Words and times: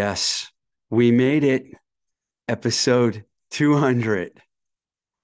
Yes, 0.00 0.50
we 0.88 1.12
made 1.12 1.44
it. 1.44 1.66
Episode 2.48 3.22
200. 3.50 4.40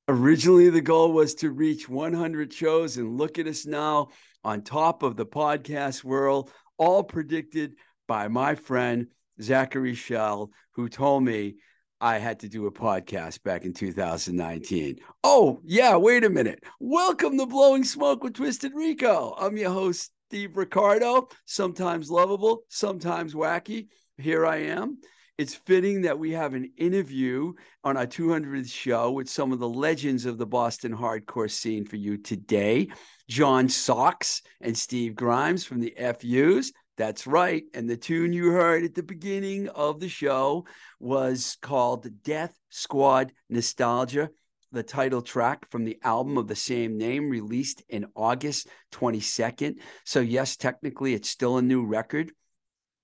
Originally, 0.07 0.69
the 0.69 0.83
goal 0.83 1.13
was 1.13 1.35
to 1.37 1.51
reach 1.51 1.89
100 1.89 2.53
shows, 2.53 2.99
and 2.99 3.17
look 3.17 3.39
at 3.39 3.47
us 3.47 3.65
now 3.65 4.09
on 4.45 4.61
top 4.61 5.03
of 5.03 5.17
the 5.17 5.25
podcast 5.25 6.05
world, 6.05 6.51
all 6.77 7.03
predicted 7.03 7.77
by 8.07 8.29
my 8.29 8.55
friend 8.55 9.07
Zachary 9.41 9.95
Shell, 9.95 10.51
who 10.73 10.91
told 10.91 11.25
me 11.25 11.55
I 11.99 12.19
had 12.19 12.41
to 12.41 12.49
do 12.51 12.67
a 12.67 12.71
podcast 12.71 13.43
back 13.45 13.65
in 13.65 13.73
2019. 13.73 14.99
Oh, 15.25 15.59
yeah, 15.65 15.97
wait 15.97 16.23
a 16.23 16.29
minute. 16.29 16.63
Welcome 16.81 17.39
to 17.39 17.47
Blowing 17.47 17.83
Smoke 17.83 18.23
with 18.23 18.35
Twisted 18.35 18.73
Rico. 18.75 19.35
I'm 19.39 19.57
your 19.57 19.71
host, 19.71 20.13
Steve 20.29 20.55
Ricardo, 20.55 21.29
sometimes 21.47 22.11
lovable, 22.11 22.65
sometimes 22.69 23.33
wacky. 23.33 23.87
Here 24.19 24.47
I 24.47 24.57
am. 24.63 24.99
It's 25.37 25.55
fitting 25.55 26.01
that 26.03 26.19
we 26.19 26.31
have 26.31 26.55
an 26.55 26.73
interview 26.79 27.53
on 27.85 27.99
our 27.99 28.07
200th 28.07 28.73
show 28.73 29.11
with 29.11 29.29
some 29.29 29.53
of 29.53 29.59
the 29.59 29.69
legends 29.69 30.25
of 30.25 30.39
the 30.39 30.47
Boston 30.47 30.97
hardcore 30.97 31.51
scene 31.51 31.85
for 31.85 31.97
you 31.97 32.17
today. 32.17 32.89
John 33.29 33.69
Sox 33.69 34.41
and 34.63 34.77
Steve 34.77 35.15
Grimes 35.15 35.67
from 35.67 35.81
the 35.81 35.95
FUs. 35.99 36.73
That's 36.97 37.27
right. 37.27 37.65
And 37.75 37.91
the 37.91 37.99
tune 37.99 38.33
you 38.33 38.53
heard 38.53 38.85
at 38.85 38.95
the 38.95 39.03
beginning 39.03 39.69
of 39.69 40.01
the 40.01 40.09
show 40.09 40.65
was 40.99 41.59
called 41.61 42.09
Death 42.23 42.59
Squad 42.71 43.33
Nostalgia, 43.51 44.31
the 44.73 44.83
title 44.83 45.21
track 45.21 45.71
from 45.71 45.85
the 45.85 45.99
album 46.03 46.39
of 46.39 46.49
the 46.49 46.57
same 46.57 46.97
name, 46.97 47.29
released 47.29 47.83
in 47.91 48.07
August 48.17 48.69
22nd. 48.93 49.75
So, 50.07 50.21
yes, 50.21 50.57
technically 50.57 51.13
it's 51.13 51.29
still 51.29 51.59
a 51.59 51.63
new 51.63 51.85
record. 51.85 52.33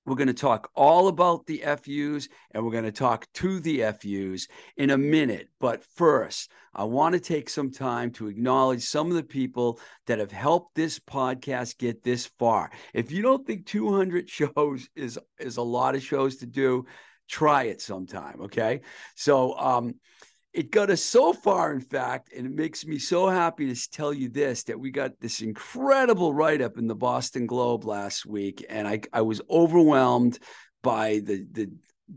We're 0.04 0.16
going 0.16 0.28
to 0.28 0.34
talk 0.34 0.70
all 0.74 1.08
about 1.08 1.46
the 1.46 1.62
FUs 1.64 2.28
and 2.50 2.64
we're 2.64 2.72
going 2.72 2.84
to 2.84 2.92
talk 2.92 3.26
to 3.34 3.60
the 3.60 3.82
FUs 3.92 4.48
in 4.76 4.90
a 4.90 4.98
minute. 4.98 5.48
But 5.60 5.84
first, 5.84 6.50
I 6.74 6.84
want 6.84 7.12
to 7.14 7.20
take 7.20 7.48
some 7.48 7.70
time 7.70 8.10
to 8.12 8.26
acknowledge 8.26 8.82
some 8.82 9.08
of 9.08 9.14
the 9.14 9.22
people 9.22 9.78
that 10.06 10.18
have 10.18 10.32
helped 10.32 10.74
this 10.74 10.98
podcast 10.98 11.78
get 11.78 12.02
this 12.02 12.26
far. 12.38 12.70
If 12.94 13.12
you 13.12 13.22
don't 13.22 13.46
think 13.46 13.66
200 13.66 14.28
shows 14.30 14.88
is 14.96 15.18
is 15.38 15.56
a 15.56 15.62
lot 15.62 15.94
of 15.94 16.02
shows 16.02 16.36
to 16.38 16.46
do, 16.46 16.86
try 17.28 17.64
it 17.64 17.80
sometime, 17.80 18.40
okay? 18.42 18.80
So, 19.14 19.56
um 19.56 19.94
it 20.52 20.70
got 20.70 20.90
us 20.90 21.02
so 21.02 21.32
far, 21.32 21.72
in 21.72 21.80
fact, 21.80 22.30
and 22.36 22.46
it 22.46 22.54
makes 22.54 22.84
me 22.84 22.98
so 22.98 23.28
happy 23.28 23.72
to 23.72 23.90
tell 23.90 24.12
you 24.12 24.28
this 24.28 24.64
that 24.64 24.78
we 24.78 24.90
got 24.90 25.18
this 25.20 25.40
incredible 25.40 26.34
write 26.34 26.60
up 26.60 26.76
in 26.76 26.86
the 26.86 26.94
Boston 26.94 27.46
Globe 27.46 27.84
last 27.84 28.26
week, 28.26 28.64
and 28.68 28.86
I, 28.86 29.00
I 29.12 29.22
was 29.22 29.40
overwhelmed 29.48 30.38
by 30.82 31.20
the 31.24 31.46
the 31.52 31.70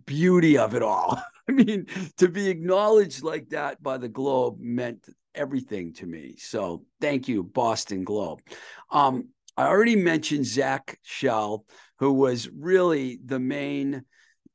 beauty 0.06 0.58
of 0.58 0.76
it 0.76 0.82
all. 0.82 1.22
I 1.50 1.52
mean, 1.52 1.86
to 2.18 2.28
be 2.28 2.50
acknowledged 2.50 3.24
like 3.24 3.50
that 3.50 3.82
by 3.82 3.98
the 3.98 4.10
Globe 4.10 4.60
meant 4.60 5.08
everything 5.34 5.94
to 5.94 6.06
me. 6.06 6.36
So 6.38 6.84
thank 7.00 7.28
you, 7.28 7.44
Boston 7.44 8.04
Globe. 8.04 8.42
Um, 8.90 9.30
I 9.56 9.68
already 9.68 9.96
mentioned 9.96 10.46
Zach 10.46 11.00
Shell, 11.04 11.66
who 12.00 12.14
was 12.14 12.50
really 12.50 13.20
the 13.24 13.40
main 13.40 14.04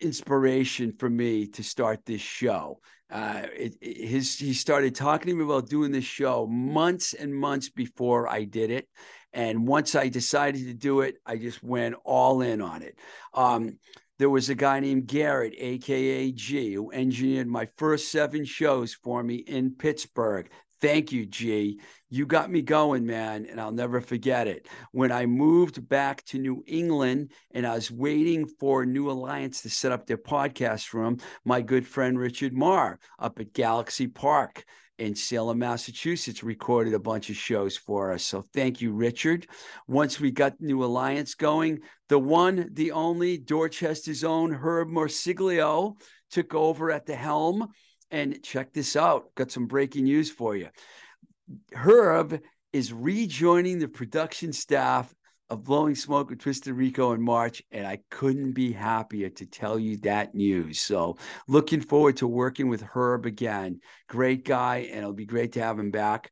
inspiration 0.00 0.93
for 0.93 1.09
me 1.09 1.47
to 1.47 1.62
start 1.62 2.05
this 2.05 2.21
show. 2.21 2.81
Uh, 3.11 3.43
it, 3.57 3.77
it, 3.81 4.09
his 4.09 4.39
he 4.39 4.55
started 4.55 4.95
talking 4.95 5.29
to 5.29 5.35
me 5.35 5.45
about 5.45 5.69
doing 5.69 5.91
this 5.91 6.05
show 6.05 6.47
months 6.47 7.12
and 7.15 7.35
months 7.35 7.69
before 7.69 8.29
I 8.29 8.45
did 8.45 8.71
it, 8.71 8.89
and 9.33 9.67
once 9.67 9.95
I 9.95 10.09
decided 10.09 10.67
to 10.67 10.75
do 10.75 11.01
it, 11.01 11.17
I 11.27 11.37
just 11.37 11.62
went 11.62 11.97
all 12.05 12.43
in 12.43 12.61
on 12.61 12.83
it. 12.83 12.99
Um, 13.35 13.79
there 14.19 14.31
was 14.31 14.51
a 14.51 14.55
guy 14.55 14.81
named 14.81 15.07
Garrett, 15.07 15.55
aka 15.57 16.31
G, 16.31 16.75
who 16.75 16.93
engineered 16.93 17.49
my 17.49 17.69
first 17.79 18.12
seven 18.12 18.45
shows 18.45 18.93
for 18.93 19.23
me 19.23 19.37
in 19.37 19.73
Pittsburgh. 19.73 20.51
Thank 20.81 21.12
you, 21.12 21.27
G. 21.27 21.81
You 22.09 22.27
got 22.27 22.50
me 22.50 22.62
going, 22.62 23.05
man, 23.06 23.47
and 23.47 23.61
I'll 23.61 23.71
never 23.71 24.00
forget 24.00 24.47
it. 24.47 24.67
When 24.93 25.12
I 25.12 25.27
moved 25.27 25.87
back 25.88 26.25
to 26.27 26.38
New 26.38 26.65
England 26.67 27.32
and 27.53 27.67
I 27.67 27.75
was 27.75 27.91
waiting 27.91 28.47
for 28.47 28.87
New 28.87 29.11
Alliance 29.11 29.62
to 29.62 29.71
set 29.71 29.93
up 29.93 30.06
their 30.06 30.17
podcast 30.17 30.94
room, 30.94 31.19
my 31.44 31.61
good 31.61 31.87
friend 31.87 32.19
Richard 32.19 32.55
Marr 32.55 32.99
up 33.19 33.38
at 33.41 33.53
Galaxy 33.53 34.06
Park 34.06 34.65
in 34.99 35.15
Salem, 35.15 35.59
Massachusetts, 35.59 36.43
recorded 36.43 36.94
a 36.94 36.99
bunch 36.99 37.31
of 37.31 37.37
shows 37.37 37.77
for 37.77 38.12
us. 38.12 38.23
So 38.23 38.43
thank 38.55 38.81
you, 38.81 38.93
Richard. 38.93 39.47
Once 39.87 40.19
we 40.19 40.31
got 40.31 40.61
New 40.61 40.82
Alliance 40.85 41.35
going, 41.35 41.81
the 42.09 42.19
one, 42.19 42.71
the 42.73 42.93
only 42.93 43.38
Dorchester's 43.38 44.25
own 44.25 44.53
Herb 44.53 44.88
Morsiglio 44.88 45.97
took 46.31 46.55
over 46.55 46.91
at 46.91 47.06
the 47.06 47.15
helm 47.15 47.69
and 48.11 48.43
check 48.43 48.73
this 48.73 48.97
out. 48.97 49.35
Got 49.35 49.51
some 49.51 49.67
breaking 49.67 50.05
news 50.05 50.31
for 50.31 50.57
you. 50.57 50.69
Herb 51.73 52.41
is 52.73 52.93
rejoining 52.93 53.79
the 53.79 53.89
production 53.89 54.53
staff 54.53 55.12
of 55.49 55.65
Blowing 55.65 55.97
Smoke 55.97 56.31
with 56.31 56.39
Twisted 56.39 56.75
Rico 56.75 57.12
in 57.12 57.21
March, 57.21 57.61
and 57.73 57.85
I 57.87 57.99
couldn't 58.11 58.53
be 58.53 58.73
happier 58.73 59.29
to 59.31 59.47
tell 59.47 59.79
you 59.79 59.97
that 59.99 60.35
news. 60.35 60.81
So, 60.81 61.17
looking 61.49 61.81
forward 61.81 62.19
to 62.19 62.29
working 62.29 62.69
with 62.69 62.83
Herb 62.83 63.27
again. 63.27 63.81
Great 64.09 64.45
guy, 64.45 64.89
and 64.89 64.99
it'll 64.99 65.13
be 65.13 65.27
great 65.27 65.53
to 65.53 65.63
have 65.63 65.79
him 65.79 65.91
back. 65.91 66.31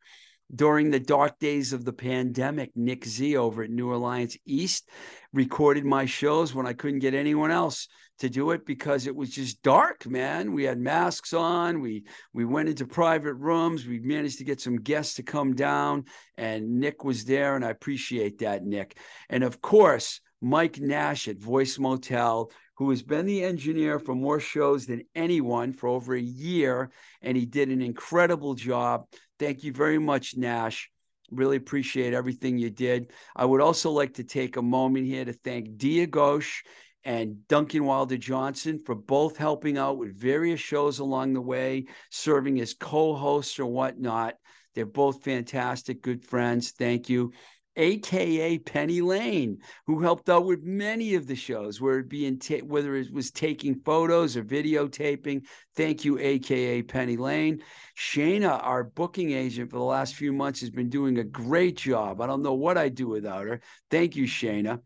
During 0.54 0.90
the 0.90 1.00
dark 1.00 1.38
days 1.40 1.72
of 1.72 1.84
the 1.84 1.92
pandemic, 1.92 2.70
Nick 2.74 3.04
Z 3.04 3.36
over 3.36 3.64
at 3.64 3.70
New 3.70 3.92
Alliance 3.92 4.36
East 4.46 4.88
recorded 5.34 5.84
my 5.84 6.06
shows 6.06 6.54
when 6.54 6.66
I 6.66 6.72
couldn't 6.72 7.00
get 7.00 7.12
anyone 7.12 7.50
else 7.50 7.88
to 8.18 8.28
do 8.28 8.50
it 8.50 8.66
because 8.66 9.06
it 9.06 9.14
was 9.14 9.30
just 9.30 9.62
dark, 9.62 10.06
man. 10.06 10.52
We 10.52 10.64
had 10.64 10.78
masks 10.78 11.32
on. 11.32 11.80
We 11.80 12.04
we 12.32 12.44
went 12.44 12.68
into 12.68 12.86
private 12.86 13.34
rooms. 13.34 13.86
We 13.86 14.00
managed 14.00 14.38
to 14.38 14.44
get 14.44 14.60
some 14.60 14.76
guests 14.76 15.14
to 15.14 15.22
come 15.22 15.54
down, 15.54 16.04
and 16.36 16.80
Nick 16.80 17.04
was 17.04 17.24
there, 17.24 17.56
and 17.56 17.64
I 17.64 17.70
appreciate 17.70 18.38
that, 18.38 18.64
Nick. 18.64 18.98
And 19.28 19.44
of 19.44 19.60
course, 19.60 20.20
Mike 20.40 20.78
Nash 20.78 21.28
at 21.28 21.38
Voice 21.38 21.78
Motel, 21.78 22.50
who 22.76 22.90
has 22.90 23.02
been 23.02 23.26
the 23.26 23.42
engineer 23.42 23.98
for 23.98 24.14
more 24.14 24.40
shows 24.40 24.86
than 24.86 25.02
anyone 25.14 25.72
for 25.72 25.88
over 25.88 26.14
a 26.14 26.20
year, 26.20 26.90
and 27.22 27.36
he 27.36 27.44
did 27.46 27.70
an 27.70 27.82
incredible 27.82 28.54
job. 28.54 29.06
Thank 29.38 29.64
you 29.64 29.72
very 29.72 29.98
much, 29.98 30.36
Nash. 30.36 30.90
Really 31.30 31.56
appreciate 31.56 32.14
everything 32.14 32.56
you 32.56 32.70
did. 32.70 33.12
I 33.36 33.44
would 33.44 33.60
also 33.60 33.90
like 33.90 34.14
to 34.14 34.24
take 34.24 34.56
a 34.56 34.62
moment 34.62 35.06
here 35.06 35.24
to 35.24 35.32
thank 35.32 35.76
Dia 35.76 36.06
Ghosh 36.06 36.62
and 37.08 37.48
Duncan 37.48 37.86
Wilder 37.86 38.18
Johnson 38.18 38.78
for 38.78 38.94
both 38.94 39.38
helping 39.38 39.78
out 39.78 39.96
with 39.96 40.14
various 40.14 40.60
shows 40.60 40.98
along 40.98 41.32
the 41.32 41.40
way, 41.40 41.86
serving 42.10 42.60
as 42.60 42.74
co 42.74 43.14
hosts 43.14 43.58
or 43.58 43.64
whatnot. 43.64 44.34
They're 44.74 44.84
both 44.84 45.24
fantastic, 45.24 46.02
good 46.02 46.22
friends. 46.22 46.72
Thank 46.72 47.08
you. 47.08 47.32
AKA 47.76 48.58
Penny 48.58 49.00
Lane, 49.00 49.56
who 49.86 50.02
helped 50.02 50.28
out 50.28 50.44
with 50.44 50.64
many 50.64 51.14
of 51.14 51.26
the 51.26 51.34
shows, 51.34 51.80
where 51.80 52.00
it 52.00 52.40
ta- 52.42 52.66
whether 52.66 52.94
it 52.94 53.10
was 53.10 53.30
taking 53.30 53.80
photos 53.86 54.36
or 54.36 54.44
videotaping. 54.44 55.46
Thank 55.76 56.04
you, 56.04 56.18
AKA 56.18 56.82
Penny 56.82 57.16
Lane. 57.16 57.62
Shayna, 57.96 58.62
our 58.62 58.84
booking 58.84 59.30
agent 59.30 59.70
for 59.70 59.78
the 59.78 59.84
last 59.84 60.14
few 60.14 60.34
months, 60.34 60.60
has 60.60 60.70
been 60.70 60.90
doing 60.90 61.18
a 61.18 61.24
great 61.24 61.78
job. 61.78 62.20
I 62.20 62.26
don't 62.26 62.42
know 62.42 62.54
what 62.54 62.76
I'd 62.76 62.96
do 62.96 63.08
without 63.08 63.46
her. 63.46 63.62
Thank 63.90 64.14
you, 64.14 64.24
Shayna. 64.24 64.80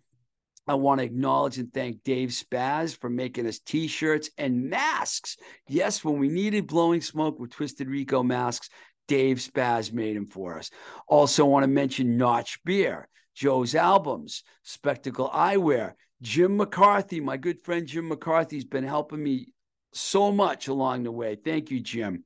I 0.67 0.75
want 0.75 1.01
to 1.01 1.05
acknowledge 1.05 1.59
and 1.59 1.73
thank 1.73 2.05
Dave 2.05 2.31
Spaz 2.31 2.97
for 2.97 3.11
making 3.11 3.47
us 3.47 3.59
t 3.59 3.89
shirts 3.89 4.31
and 4.39 4.71
masks. 4.71 5.37
Yes, 5.69 6.05
when 6.05 6.19
we 6.19 6.29
needed 6.29 6.69
blowing 6.69 7.01
smoke 7.01 7.39
with 7.41 7.51
Twisted 7.51 7.89
Rico 7.89 8.23
masks, 8.23 8.69
Dave 9.09 9.39
Spaz 9.39 9.93
made 9.93 10.17
them 10.17 10.27
for 10.27 10.59
us. 10.59 10.71
Also, 11.09 11.45
want 11.45 11.65
to 11.65 11.69
mention 11.69 12.17
Notch 12.17 12.61
Beer, 12.65 13.09
Joe's 13.35 13.75
Albums, 13.75 14.45
Spectacle 14.63 15.29
Eyewear, 15.31 15.95
Jim 16.23 16.57
McCarthy. 16.57 17.21
My 17.21 17.37
good 17.37 17.61
friend 17.65 17.87
Jim 17.87 18.09
McCarthy's 18.09 18.65
been 18.65 18.85
helping 18.85 19.23
me 19.23 19.49
so 19.93 20.31
much 20.31 20.69
along 20.69 21.03
the 21.03 21.13
way. 21.13 21.37
Thank 21.37 21.71
you, 21.71 21.81
Jim. 21.81 22.25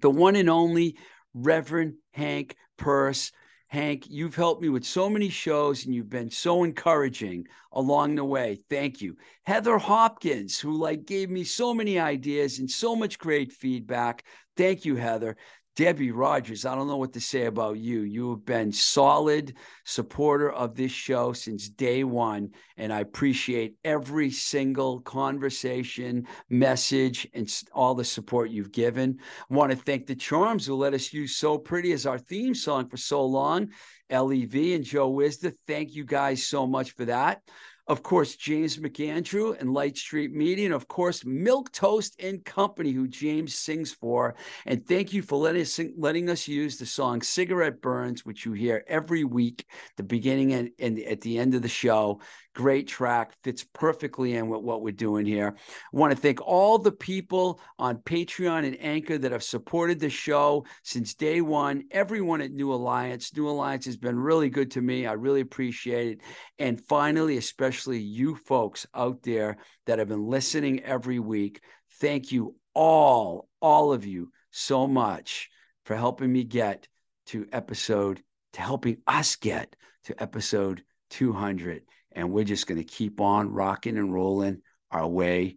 The 0.00 0.10
one 0.10 0.36
and 0.36 0.50
only 0.50 0.96
Reverend 1.34 1.94
Hank 2.12 2.56
Purse 2.76 3.32
Hank, 3.72 4.04
you've 4.10 4.34
helped 4.34 4.60
me 4.60 4.68
with 4.68 4.84
so 4.84 5.08
many 5.08 5.30
shows 5.30 5.86
and 5.86 5.94
you've 5.94 6.10
been 6.10 6.28
so 6.28 6.62
encouraging 6.62 7.46
along 7.72 8.16
the 8.16 8.24
way. 8.24 8.58
Thank 8.68 9.00
you. 9.00 9.16
Heather 9.44 9.78
Hopkins, 9.78 10.58
who 10.58 10.76
like 10.76 11.06
gave 11.06 11.30
me 11.30 11.42
so 11.42 11.72
many 11.72 11.98
ideas 11.98 12.58
and 12.58 12.70
so 12.70 12.94
much 12.94 13.18
great 13.18 13.50
feedback. 13.50 14.24
Thank 14.58 14.84
you, 14.84 14.96
Heather. 14.96 15.38
Debbie 15.74 16.10
Rogers, 16.10 16.66
I 16.66 16.74
don't 16.74 16.86
know 16.86 16.98
what 16.98 17.14
to 17.14 17.20
say 17.20 17.46
about 17.46 17.78
you. 17.78 18.02
You 18.02 18.30
have 18.30 18.44
been 18.44 18.72
solid 18.72 19.54
supporter 19.84 20.52
of 20.52 20.74
this 20.74 20.92
show 20.92 21.32
since 21.32 21.70
day 21.70 22.04
one, 22.04 22.50
and 22.76 22.92
I 22.92 23.00
appreciate 23.00 23.76
every 23.82 24.30
single 24.30 25.00
conversation, 25.00 26.26
message, 26.50 27.26
and 27.32 27.50
all 27.72 27.94
the 27.94 28.04
support 28.04 28.50
you've 28.50 28.72
given. 28.72 29.18
I 29.50 29.54
want 29.54 29.72
to 29.72 29.78
thank 29.78 30.06
the 30.06 30.14
Charms 30.14 30.66
who 30.66 30.74
let 30.74 30.92
us 30.92 31.12
use 31.12 31.36
"So 31.36 31.56
Pretty" 31.56 31.92
as 31.92 32.04
our 32.04 32.18
theme 32.18 32.54
song 32.54 32.88
for 32.88 32.98
so 32.98 33.24
long. 33.24 33.68
Lev 34.10 34.54
and 34.54 34.84
Joe 34.84 35.08
Wisda, 35.08 35.54
thank 35.66 35.94
you 35.94 36.04
guys 36.04 36.46
so 36.46 36.66
much 36.66 36.90
for 36.90 37.06
that 37.06 37.40
of 37.88 38.02
course, 38.02 38.36
James 38.36 38.78
McAndrew 38.78 39.58
and 39.60 39.74
Light 39.74 39.96
Street 39.96 40.32
Media, 40.32 40.66
and 40.66 40.74
of 40.74 40.86
course, 40.86 41.24
Milk 41.24 41.72
Toast 41.72 42.14
and 42.20 42.44
Company, 42.44 42.92
who 42.92 43.08
James 43.08 43.54
sings 43.54 43.92
for. 43.92 44.36
And 44.66 44.86
thank 44.86 45.12
you 45.12 45.20
for 45.20 45.36
letting 45.36 45.62
us, 45.62 45.80
letting 45.96 46.30
us 46.30 46.46
use 46.46 46.76
the 46.76 46.86
song 46.86 47.22
Cigarette 47.22 47.80
Burns, 47.80 48.24
which 48.24 48.46
you 48.46 48.52
hear 48.52 48.84
every 48.86 49.24
week, 49.24 49.66
the 49.96 50.04
beginning 50.04 50.52
and, 50.52 50.70
and 50.78 50.98
at 51.00 51.22
the 51.22 51.38
end 51.38 51.54
of 51.54 51.62
the 51.62 51.68
show. 51.68 52.20
Great 52.54 52.86
track, 52.86 53.32
fits 53.42 53.64
perfectly 53.72 54.34
in 54.34 54.48
with 54.48 54.60
what 54.60 54.82
we're 54.82 54.92
doing 54.92 55.24
here. 55.24 55.54
I 55.56 55.96
want 55.96 56.14
to 56.14 56.20
thank 56.20 56.40
all 56.42 56.76
the 56.76 56.92
people 56.92 57.60
on 57.78 57.96
Patreon 57.96 58.66
and 58.66 58.76
Anchor 58.78 59.16
that 59.16 59.32
have 59.32 59.42
supported 59.42 59.98
the 59.98 60.10
show 60.10 60.66
since 60.82 61.14
day 61.14 61.40
one. 61.40 61.84
Everyone 61.90 62.42
at 62.42 62.52
New 62.52 62.74
Alliance. 62.74 63.34
New 63.34 63.48
Alliance 63.48 63.86
has 63.86 63.96
been 63.96 64.18
really 64.18 64.50
good 64.50 64.70
to 64.72 64.82
me. 64.82 65.06
I 65.06 65.12
really 65.12 65.40
appreciate 65.40 66.12
it. 66.12 66.20
And 66.58 66.78
finally, 66.78 67.38
especially 67.38 68.00
you 68.00 68.36
folks 68.36 68.86
out 68.94 69.22
there 69.22 69.56
that 69.86 69.98
have 69.98 70.08
been 70.08 70.26
listening 70.26 70.80
every 70.80 71.18
week. 71.18 71.62
Thank 72.00 72.32
you 72.32 72.56
all, 72.74 73.48
all 73.62 73.94
of 73.94 74.04
you, 74.04 74.30
so 74.50 74.86
much 74.86 75.48
for 75.86 75.96
helping 75.96 76.30
me 76.30 76.44
get 76.44 76.86
to 77.26 77.46
episode, 77.50 78.22
to 78.52 78.60
helping 78.60 78.98
us 79.06 79.36
get 79.36 79.74
to 80.04 80.22
episode 80.22 80.82
200. 81.10 81.82
And 82.14 82.32
we're 82.32 82.44
just 82.44 82.66
going 82.66 82.78
to 82.78 82.84
keep 82.84 83.20
on 83.20 83.50
rocking 83.50 83.96
and 83.96 84.12
rolling 84.12 84.62
our 84.90 85.06
way 85.06 85.56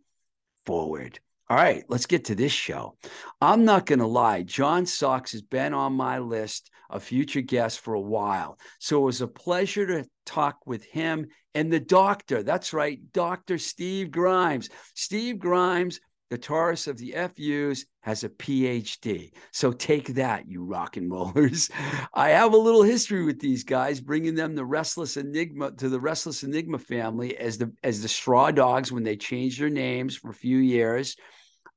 forward. 0.65 1.19
All 1.47 1.57
right, 1.57 1.83
let's 1.89 2.07
get 2.07 2.25
to 2.25 2.35
this 2.35 2.51
show. 2.51 2.97
I'm 3.39 3.65
not 3.65 3.85
going 3.85 3.99
to 3.99 4.07
lie, 4.07 4.41
John 4.41 4.87
Sox 4.87 5.31
has 5.33 5.43
been 5.43 5.75
on 5.75 5.93
my 5.93 6.17
list 6.17 6.71
of 6.89 7.03
future 7.03 7.41
guests 7.41 7.77
for 7.77 7.93
a 7.93 8.01
while. 8.01 8.57
So 8.79 9.01
it 9.01 9.05
was 9.05 9.21
a 9.21 9.27
pleasure 9.27 9.85
to 9.85 10.09
talk 10.25 10.57
with 10.65 10.83
him 10.85 11.27
and 11.53 11.71
the 11.71 11.79
doctor. 11.79 12.41
That's 12.41 12.73
right, 12.73 12.99
Dr. 13.13 13.59
Steve 13.59 14.09
Grimes. 14.09 14.69
Steve 14.95 15.37
Grimes 15.37 15.99
guitarist 16.31 16.87
of 16.87 16.97
the 16.97 17.11
FUs, 17.11 17.85
has 18.01 18.23
a 18.23 18.29
PhD. 18.29 19.31
So 19.51 19.71
take 19.71 20.15
that, 20.15 20.47
you 20.47 20.63
rock 20.63 20.97
and 20.97 21.11
rollers. 21.11 21.69
I 22.13 22.29
have 22.29 22.53
a 22.53 22.57
little 22.57 22.83
history 22.83 23.23
with 23.23 23.39
these 23.39 23.63
guys, 23.63 23.99
bringing 23.99 24.35
them 24.35 24.55
the 24.55 24.65
Restless 24.65 25.17
Enigma 25.17 25.71
to 25.73 25.89
the 25.89 25.99
Restless 25.99 26.43
Enigma 26.43 26.79
family 26.79 27.37
as 27.37 27.57
the 27.57 27.71
as 27.83 28.01
the 28.01 28.07
Straw 28.07 28.51
Dogs 28.51 28.91
when 28.91 29.03
they 29.03 29.17
changed 29.17 29.59
their 29.59 29.69
names 29.69 30.15
for 30.15 30.29
a 30.29 30.35
few 30.35 30.57
years. 30.57 31.15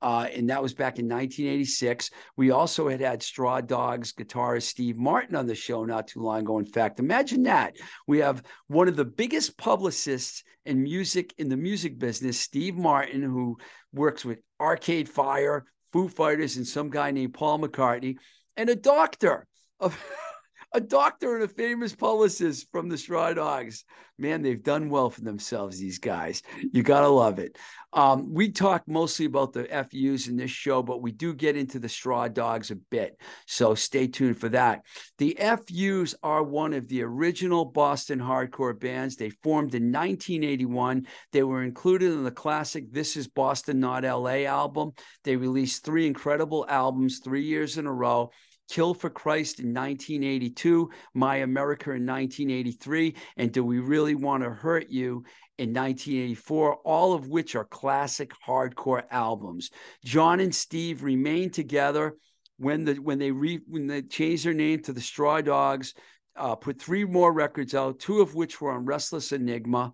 Uh, 0.01 0.29
and 0.33 0.49
that 0.49 0.63
was 0.63 0.75
back 0.75 0.99
in 0.99 1.07
1986. 1.07 2.11
We 2.37 2.51
also 2.51 2.89
had 2.89 3.01
had 3.01 3.23
Straw 3.23 3.61
Dogs 3.61 4.13
guitarist 4.13 4.63
Steve 4.65 4.97
Martin 4.97 5.35
on 5.35 5.47
the 5.47 5.57
show 5.57 5.85
not 5.85 6.07
too 6.07 6.21
long 6.21 6.41
ago. 6.41 6.59
In 6.59 6.67
fact, 6.67 7.01
imagine 7.01 7.43
that. 7.45 7.75
We 8.07 8.19
have 8.19 8.43
one 8.69 8.87
of 8.87 8.95
the 8.95 9.05
biggest 9.05 9.57
publicists 9.59 10.45
in 10.65 10.83
music 10.83 11.35
in 11.39 11.49
the 11.49 11.57
music 11.57 11.99
business, 11.99 12.39
Steve 12.39 12.77
Martin, 12.77 13.23
who 13.23 13.59
works 13.93 14.25
with 14.25 14.41
Arcade 14.61 15.09
Fire, 15.09 15.65
Foo 15.93 16.09
Fighters, 16.09 16.57
and 16.57 16.67
some 16.67 16.91
guy 16.91 17.11
named 17.11 17.35
Paul 17.35 17.59
McCartney, 17.61 18.17
and 18.57 18.69
a 18.69 18.77
doctor 18.77 19.47
a 20.73 20.81
doctor 20.81 21.37
and 21.37 21.45
a 21.45 21.49
famous 21.49 21.95
publicist 21.95 22.71
from 22.71 22.89
the 22.89 22.99
Straw 22.99 23.33
Dogs. 23.33 23.85
Man, 24.19 24.43
they've 24.43 24.63
done 24.63 24.91
well 24.91 25.11
for 25.11 25.21
themselves, 25.21 25.79
these 25.79 25.99
guys. 25.99 26.43
You 26.73 26.83
got 26.83 27.01
to 27.01 27.09
love 27.09 27.39
it. 27.39 27.57
Um, 27.93 28.35
we 28.35 28.51
talk 28.51 28.87
mostly 28.87 29.25
about 29.25 29.55
the 29.55 29.65
FUs 29.65 30.29
in 30.29 30.37
this 30.37 30.51
show, 30.51 30.83
but 30.83 31.01
we 31.01 31.11
do 31.11 31.33
get 31.33 31.57
into 31.57 31.79
the 31.79 31.89
Straw 31.89 32.29
Dogs 32.29 32.71
a 32.71 32.77
bit. 32.77 33.17
So 33.47 33.75
stay 33.75 34.07
tuned 34.07 34.39
for 34.39 34.51
that. 34.51 34.83
The 35.17 35.39
FUs 35.41 36.15
are 36.23 36.43
one 36.43 36.75
of 36.75 36.87
the 36.89 37.03
original 37.03 37.65
Boston 37.65 38.19
hardcore 38.19 38.79
bands. 38.79 39.17
They 39.17 39.31
formed 39.31 39.75
in 39.75 39.85
1981. 39.85 41.07
They 41.33 41.43
were 41.43 41.63
included 41.63 42.13
in 42.13 42.25
the 42.25 42.31
classic 42.31 42.93
This 42.93 43.17
Is 43.17 43.27
Boston, 43.27 43.81
Not 43.81 44.05
LA 44.05 44.45
album. 44.45 44.93
They 45.25 45.37
released 45.37 45.85
three 45.85 46.07
incredible 46.07 46.67
albums 46.69 47.21
three 47.21 47.45
years 47.45 47.79
in 47.79 47.87
a 47.87 47.93
row. 47.93 48.31
Kill 48.69 48.93
for 48.93 49.09
Christ 49.09 49.61
in 49.61 49.73
1982, 49.73 50.91
My 51.15 51.37
America 51.37 51.93
in 51.93 52.05
1983, 52.05 53.15
and 53.39 53.51
Do 53.51 53.65
We 53.65 53.79
Really 53.79 54.15
Want 54.15 54.43
to 54.43 54.51
Hurt 54.51 54.91
You 54.91 55.25
in 55.59 55.71
1984, 55.71 56.77
all 56.85 57.13
of 57.13 57.29
which 57.29 57.57
are 57.57 57.65
classic 57.65 58.33
hardcore 58.47 59.03
albums. 59.11 59.71
John 60.05 60.41
and 60.41 60.55
Steve 60.55 61.03
remained 61.03 61.53
together 61.53 62.17
when 62.59 62.85
the 62.85 62.95
when 62.95 63.19
they 63.19 63.31
re, 63.31 63.61
when 63.67 63.87
they 63.87 64.03
changed 64.03 64.45
their 64.45 64.55
name 64.55 64.83
to 64.83 64.93
the 64.93 65.01
Straw 65.01 65.41
Dogs, 65.41 65.95
uh, 66.37 66.55
put 66.55 66.81
three 66.81 67.05
more 67.05 67.33
records 67.33 67.75
out, 67.75 67.99
two 67.99 68.21
of 68.21 68.35
which 68.35 68.61
were 68.61 68.71
on 68.71 68.85
Restless 68.85 69.33
Enigma, 69.33 69.93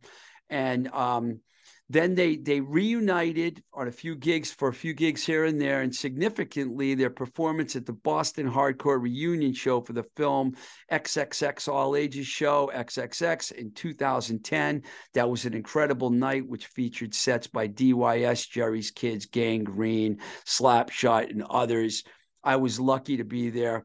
and 0.51 0.89
um, 0.89 1.41
then 1.91 2.15
they 2.15 2.37
they 2.37 2.61
reunited 2.61 3.63
on 3.73 3.89
a 3.89 3.93
few 3.93 4.17
gigs 4.17 4.51
for 4.51 4.69
a 4.69 4.75
few 4.75 4.95
gigs 4.95 5.25
here 5.25 5.45
and 5.45 5.61
there, 5.61 5.83
and 5.83 5.95
significantly 5.95 6.95
their 6.95 7.11
performance 7.11 7.77
at 7.77 7.85
the 7.85 7.93
Boston 7.93 8.51
Hardcore 8.51 9.01
Reunion 9.01 9.53
show 9.53 9.81
for 9.83 9.93
the 9.93 10.07
film 10.17 10.55
XXX 10.91 11.69
All 11.69 11.95
Ages 11.95 12.27
Show 12.27 12.71
XXX 12.75 13.53
in 13.53 13.73
2010. 13.73 14.83
That 15.13 15.29
was 15.29 15.45
an 15.45 15.55
incredible 15.55 16.11
night, 16.11 16.49
which 16.49 16.67
featured 16.67 17.15
sets 17.15 17.47
by 17.47 17.69
DYS, 17.69 18.49
Jerry's 18.49 18.91
Kids, 18.91 19.27
Gang 19.27 19.65
Green, 19.65 20.21
Slapshot, 20.47 21.31
and 21.31 21.43
others. 21.43 22.03
I 22.43 22.57
was 22.57 22.81
lucky 22.81 23.19
to 23.19 23.25
be 23.25 23.51
there. 23.51 23.85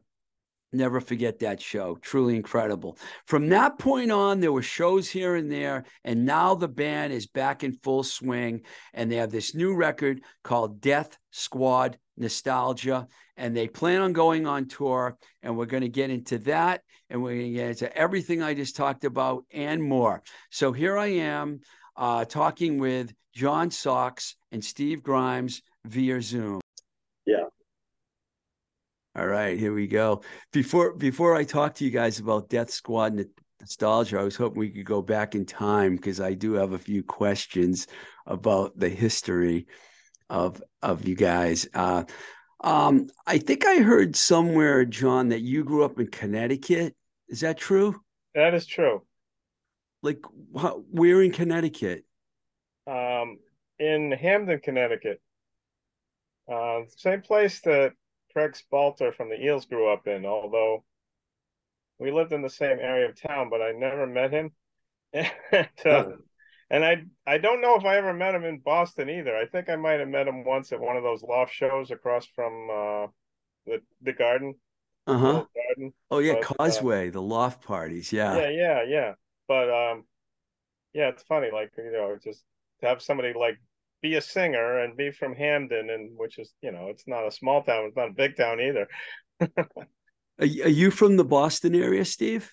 Never 0.72 1.00
forget 1.00 1.40
that 1.40 1.60
show. 1.60 1.96
Truly 1.96 2.36
incredible. 2.36 2.96
From 3.26 3.48
that 3.48 3.78
point 3.78 4.12
on, 4.12 4.38
there 4.38 4.52
were 4.52 4.62
shows 4.62 5.08
here 5.08 5.34
and 5.34 5.50
there. 5.50 5.84
And 6.04 6.24
now 6.24 6.54
the 6.54 6.68
band 6.68 7.12
is 7.12 7.26
back 7.26 7.64
in 7.64 7.72
full 7.72 8.04
swing. 8.04 8.62
And 8.94 9.10
they 9.10 9.16
have 9.16 9.32
this 9.32 9.54
new 9.54 9.74
record 9.74 10.22
called 10.44 10.80
Death 10.80 11.18
Squad 11.32 11.98
Nostalgia. 12.16 13.08
And 13.36 13.56
they 13.56 13.66
plan 13.66 14.00
on 14.00 14.12
going 14.12 14.46
on 14.46 14.68
tour. 14.68 15.18
And 15.42 15.56
we're 15.56 15.66
going 15.66 15.82
to 15.82 15.88
get 15.88 16.10
into 16.10 16.38
that. 16.38 16.82
And 17.08 17.20
we're 17.20 17.34
going 17.34 17.52
to 17.52 17.58
get 17.58 17.70
into 17.70 17.96
everything 17.96 18.40
I 18.40 18.54
just 18.54 18.76
talked 18.76 19.04
about 19.04 19.44
and 19.50 19.82
more. 19.82 20.22
So 20.50 20.70
here 20.70 20.96
I 20.96 21.08
am 21.08 21.62
uh, 21.96 22.24
talking 22.26 22.78
with 22.78 23.12
John 23.34 23.72
Sox 23.72 24.36
and 24.52 24.64
Steve 24.64 25.02
Grimes 25.02 25.62
via 25.84 26.22
Zoom. 26.22 26.60
All 29.16 29.26
right, 29.26 29.58
here 29.58 29.74
we 29.74 29.88
go. 29.88 30.22
Before 30.52 30.94
before 30.94 31.34
I 31.34 31.42
talk 31.42 31.74
to 31.74 31.84
you 31.84 31.90
guys 31.90 32.20
about 32.20 32.48
Death 32.48 32.70
Squad 32.70 33.14
and 33.14 33.26
nostalgia, 33.60 34.20
I 34.20 34.22
was 34.22 34.36
hoping 34.36 34.60
we 34.60 34.70
could 34.70 34.84
go 34.84 35.02
back 35.02 35.34
in 35.34 35.44
time 35.44 35.96
because 35.96 36.20
I 36.20 36.34
do 36.34 36.52
have 36.52 36.72
a 36.72 36.78
few 36.78 37.02
questions 37.02 37.88
about 38.26 38.78
the 38.78 38.88
history 38.88 39.66
of 40.28 40.62
of 40.80 41.08
you 41.08 41.16
guys. 41.16 41.66
Uh, 41.74 42.04
um, 42.62 43.08
I 43.26 43.38
think 43.38 43.66
I 43.66 43.78
heard 43.78 44.14
somewhere, 44.14 44.84
John, 44.84 45.30
that 45.30 45.40
you 45.40 45.64
grew 45.64 45.84
up 45.84 45.98
in 45.98 46.06
Connecticut. 46.06 46.94
Is 47.28 47.40
that 47.40 47.58
true? 47.58 48.00
That 48.36 48.54
is 48.54 48.64
true. 48.64 49.02
Like, 50.02 50.20
wh- 50.54 50.78
where 50.88 51.20
in 51.20 51.32
Connecticut? 51.32 52.04
Um, 52.86 53.38
in 53.80 54.12
Hamden, 54.12 54.60
Connecticut. 54.60 55.20
Uh, 56.48 56.82
same 56.96 57.22
place 57.22 57.60
that 57.62 57.92
Craig 58.32 58.56
Spalter 58.56 59.12
from 59.12 59.28
the 59.28 59.42
Eels 59.42 59.66
grew 59.66 59.92
up 59.92 60.06
in, 60.06 60.24
although 60.24 60.84
we 61.98 62.10
lived 62.10 62.32
in 62.32 62.42
the 62.42 62.50
same 62.50 62.78
area 62.78 63.08
of 63.08 63.20
town, 63.20 63.50
but 63.50 63.60
I 63.60 63.72
never 63.72 64.06
met 64.06 64.30
him. 64.30 64.52
and, 65.12 65.28
uh, 65.84 66.04
and 66.70 66.84
I 66.84 67.04
I 67.26 67.38
don't 67.38 67.60
know 67.60 67.76
if 67.76 67.84
I 67.84 67.96
ever 67.96 68.14
met 68.14 68.34
him 68.34 68.44
in 68.44 68.58
Boston 68.58 69.10
either. 69.10 69.36
I 69.36 69.46
think 69.46 69.68
I 69.68 69.76
might 69.76 70.00
have 70.00 70.08
met 70.08 70.28
him 70.28 70.44
once 70.44 70.72
at 70.72 70.80
one 70.80 70.96
of 70.96 71.02
those 71.02 71.22
loft 71.22 71.52
shows 71.52 71.90
across 71.90 72.26
from 72.26 72.70
uh, 72.70 73.06
the 73.66 73.82
the 74.02 74.12
garden. 74.12 74.54
Uh 75.06 75.18
huh. 75.18 75.44
Garden. 75.54 75.92
Oh 76.10 76.18
yeah, 76.18 76.34
But, 76.34 76.50
uh, 76.50 76.54
Causeway, 76.54 77.10
the 77.10 77.22
loft 77.22 77.64
parties. 77.64 78.12
Yeah. 78.12 78.36
Yeah, 78.36 78.50
yeah, 78.50 78.82
yeah. 78.86 79.12
But 79.48 79.68
um, 79.68 80.04
yeah, 80.92 81.08
it's 81.08 81.24
funny, 81.24 81.50
like 81.52 81.72
you 81.76 81.90
know, 81.90 82.16
just 82.22 82.44
to 82.80 82.86
have 82.86 83.02
somebody 83.02 83.32
like 83.32 83.58
be 84.02 84.16
a 84.16 84.20
singer 84.20 84.80
and 84.80 84.96
be 84.96 85.10
from 85.10 85.34
Hamden, 85.34 85.90
and 85.90 86.10
which 86.16 86.38
is 86.38 86.52
you 86.62 86.72
know, 86.72 86.88
it's 86.88 87.06
not 87.06 87.26
a 87.26 87.30
small 87.30 87.62
town, 87.62 87.86
it's 87.86 87.96
not 87.96 88.10
a 88.10 88.14
big 88.14 88.36
town 88.36 88.60
either. 88.60 88.88
Are, 90.40 90.46
are 90.46 90.68
you 90.68 90.90
from 90.90 91.18
the 91.18 91.24
Boston 91.24 91.74
area, 91.74 92.02
Steve? 92.02 92.50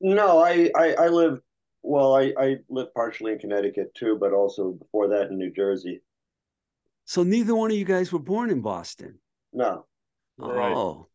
No, 0.00 0.38
I, 0.40 0.70
I, 0.76 0.92
I 0.92 1.08
live, 1.08 1.40
well, 1.82 2.14
I, 2.14 2.34
I 2.38 2.56
live 2.68 2.92
partially 2.94 3.32
in 3.32 3.38
Connecticut 3.38 3.94
too, 3.94 4.18
but 4.20 4.32
also 4.32 4.72
before 4.72 5.08
that 5.08 5.30
in 5.30 5.38
New 5.38 5.50
Jersey. 5.50 6.02
So 7.06 7.22
neither 7.22 7.54
one 7.54 7.70
of 7.70 7.78
you 7.78 7.86
guys 7.86 8.12
were 8.12 8.18
born 8.18 8.50
in 8.50 8.60
Boston. 8.60 9.18
No. 9.54 9.86
Oh. 10.38 10.52
Right. 10.52 10.76
Oh, 10.76 11.08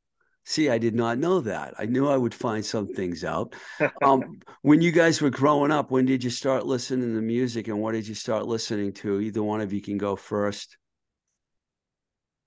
see, 0.43 0.69
I 0.69 0.77
did 0.77 0.95
not 0.95 1.17
know 1.17 1.39
that. 1.41 1.73
I 1.77 1.85
knew 1.85 2.07
I 2.07 2.17
would 2.17 2.33
find 2.33 2.65
some 2.65 2.87
things 2.87 3.23
out. 3.23 3.55
Um, 4.01 4.39
when 4.61 4.81
you 4.81 4.91
guys 4.91 5.21
were 5.21 5.29
growing 5.29 5.71
up, 5.71 5.91
when 5.91 6.05
did 6.05 6.23
you 6.23 6.29
start 6.29 6.65
listening 6.65 7.13
to 7.15 7.21
music 7.21 7.67
and 7.67 7.79
what 7.79 7.93
did 7.93 8.07
you 8.07 8.15
start 8.15 8.45
listening 8.45 8.93
to? 8.93 9.19
Either 9.19 9.43
one 9.43 9.61
of 9.61 9.73
you 9.73 9.81
can 9.81 9.97
go 9.97 10.15
first. 10.15 10.77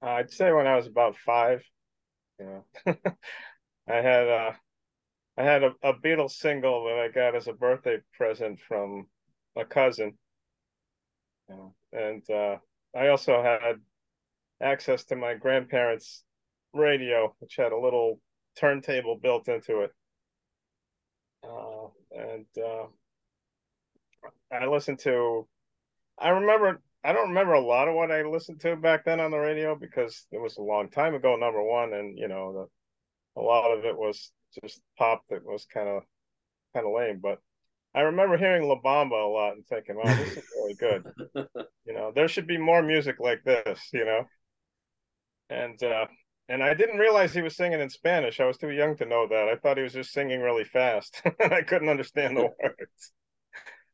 I'd 0.03 0.31
say 0.31 0.53
when 0.53 0.67
I 0.67 0.77
was 0.77 0.87
about 0.87 1.17
five, 1.17 1.63
you 2.39 2.47
know, 2.47 2.65
I 3.89 3.97
had 3.97 4.29
a, 4.29 4.57
I 5.39 5.43
had 5.43 5.65
a, 5.65 5.73
a 5.83 5.95
Beatles 5.95 6.33
single 6.33 6.85
that 6.85 6.99
I 6.99 7.09
got 7.09 7.35
as 7.35 7.49
a 7.49 7.53
birthday 7.53 7.99
present 8.17 8.61
from 8.69 9.07
a 9.57 9.65
cousin, 9.65 10.17
you 11.49 11.57
know, 11.57 11.75
and 11.93 12.31
uh, 12.31 12.57
I 12.95 13.09
also 13.09 13.43
had 13.43 13.81
access 14.61 15.05
to 15.07 15.17
my 15.17 15.35
grandparents' 15.35 16.25
radio, 16.73 17.35
which 17.39 17.57
had 17.57 17.73
a 17.73 17.79
little 17.79 18.21
turntable 18.57 19.17
built 19.17 19.49
into 19.49 19.83
it, 19.83 19.93
uh, 21.45 21.89
and 22.13 22.47
uh, 22.59 22.87
I 24.53 24.67
listened 24.67 25.01
to. 25.01 25.47
I 26.19 26.31
remember. 26.31 26.81
I 27.05 27.13
don't 27.13 27.29
remember 27.29 27.53
a 27.53 27.61
lot 27.61 27.87
of 27.87 27.95
what 27.95 28.11
I 28.11 28.23
listened 28.23 28.61
to 28.63 28.75
back 28.75 29.05
then 29.05 29.21
on 29.21 29.31
the 29.31 29.39
radio 29.39 29.77
because 29.77 30.27
it 30.33 30.41
was 30.41 30.57
a 30.57 30.63
long 30.63 30.91
time 30.91 31.15
ago. 31.15 31.37
Number 31.37 31.63
one, 31.63 31.93
and 31.93 32.19
you 32.19 32.27
know, 32.27 32.69
the, 33.37 33.41
a 33.41 33.43
lot 33.43 33.71
of 33.71 33.85
it 33.85 33.97
was 33.97 34.33
just 34.63 34.81
pop 34.99 35.23
that 35.31 35.45
was 35.45 35.67
kind 35.73 35.89
of 35.89 36.03
kind 36.75 36.87
of 36.87 36.93
lame. 36.93 37.21
But 37.23 37.39
I 37.95 38.01
remember 38.01 38.37
hearing 38.37 38.69
La 38.69 38.81
Bamba 38.81 39.25
a 39.25 39.29
lot 39.29 39.55
and 39.55 39.67
thinking, 39.67 39.97
"Wow, 39.97 40.15
this 40.17 40.37
is 40.37 40.45
really 40.57 40.75
good." 40.75 41.05
you 41.87 41.95
know, 41.95 42.13
there 42.15 42.29
should 42.29 42.47
be 42.47 42.59
more 42.59 42.83
music 42.83 43.17
like 43.21 43.45
this. 43.45 43.81
You 43.93 44.05
know, 44.05 44.25
and 45.49 45.81
uh, 45.83 46.07
and 46.49 46.63
I 46.63 46.75
didn't 46.75 46.99
realize 46.99 47.35
he 47.35 47.43
was 47.43 47.57
singing 47.57 47.81
in 47.81 47.91
Spanish. 47.91 48.39
I 48.41 48.47
was 48.47 48.57
too 48.57 48.71
young 48.71 48.97
to 48.97 49.07
know 49.07 49.27
that. 49.29 49.49
I 49.49 49.57
thought 49.57 49.77
he 49.77 49.83
was 49.83 49.95
just 49.95 50.13
singing 50.13 50.41
really 50.41 50.65
fast. 50.65 51.21
I 51.41 51.63
couldn't 51.63 51.89
understand 51.89 52.37
the 52.37 52.43
words, 52.63 53.13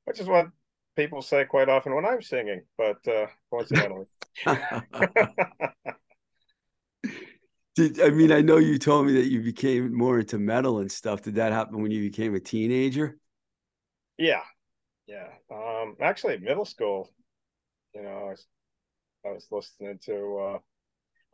which 0.04 0.20
is 0.20 0.26
what 0.26 0.48
people 0.96 1.22
say 1.22 1.44
quite 1.44 1.68
often 1.68 1.94
when 1.94 2.04
I'm 2.04 2.20
singing, 2.22 2.62
but 2.76 2.98
uh, 3.08 3.26
coincidentally. 3.50 4.06
Did, 7.74 8.02
I 8.02 8.10
mean, 8.10 8.30
I 8.32 8.42
know 8.42 8.58
you 8.58 8.78
told 8.78 9.06
me 9.06 9.14
that 9.14 9.30
you 9.30 9.40
became 9.40 9.96
more 9.96 10.18
into 10.18 10.38
metal 10.38 10.80
and 10.80 10.92
stuff. 10.92 11.22
Did 11.22 11.36
that 11.36 11.52
happen 11.52 11.80
when 11.80 11.90
you 11.90 12.02
became 12.02 12.34
a 12.34 12.40
teenager? 12.40 13.16
Yeah, 14.18 14.42
yeah. 15.06 15.28
Um, 15.50 15.96
actually, 15.98 16.36
middle 16.38 16.66
school, 16.66 17.08
you 17.94 18.02
know, 18.02 18.10
I 18.10 18.24
was, 18.24 18.46
I 19.24 19.30
was 19.30 19.46
listening 19.50 19.98
to 20.04 20.36
uh, 20.38 20.58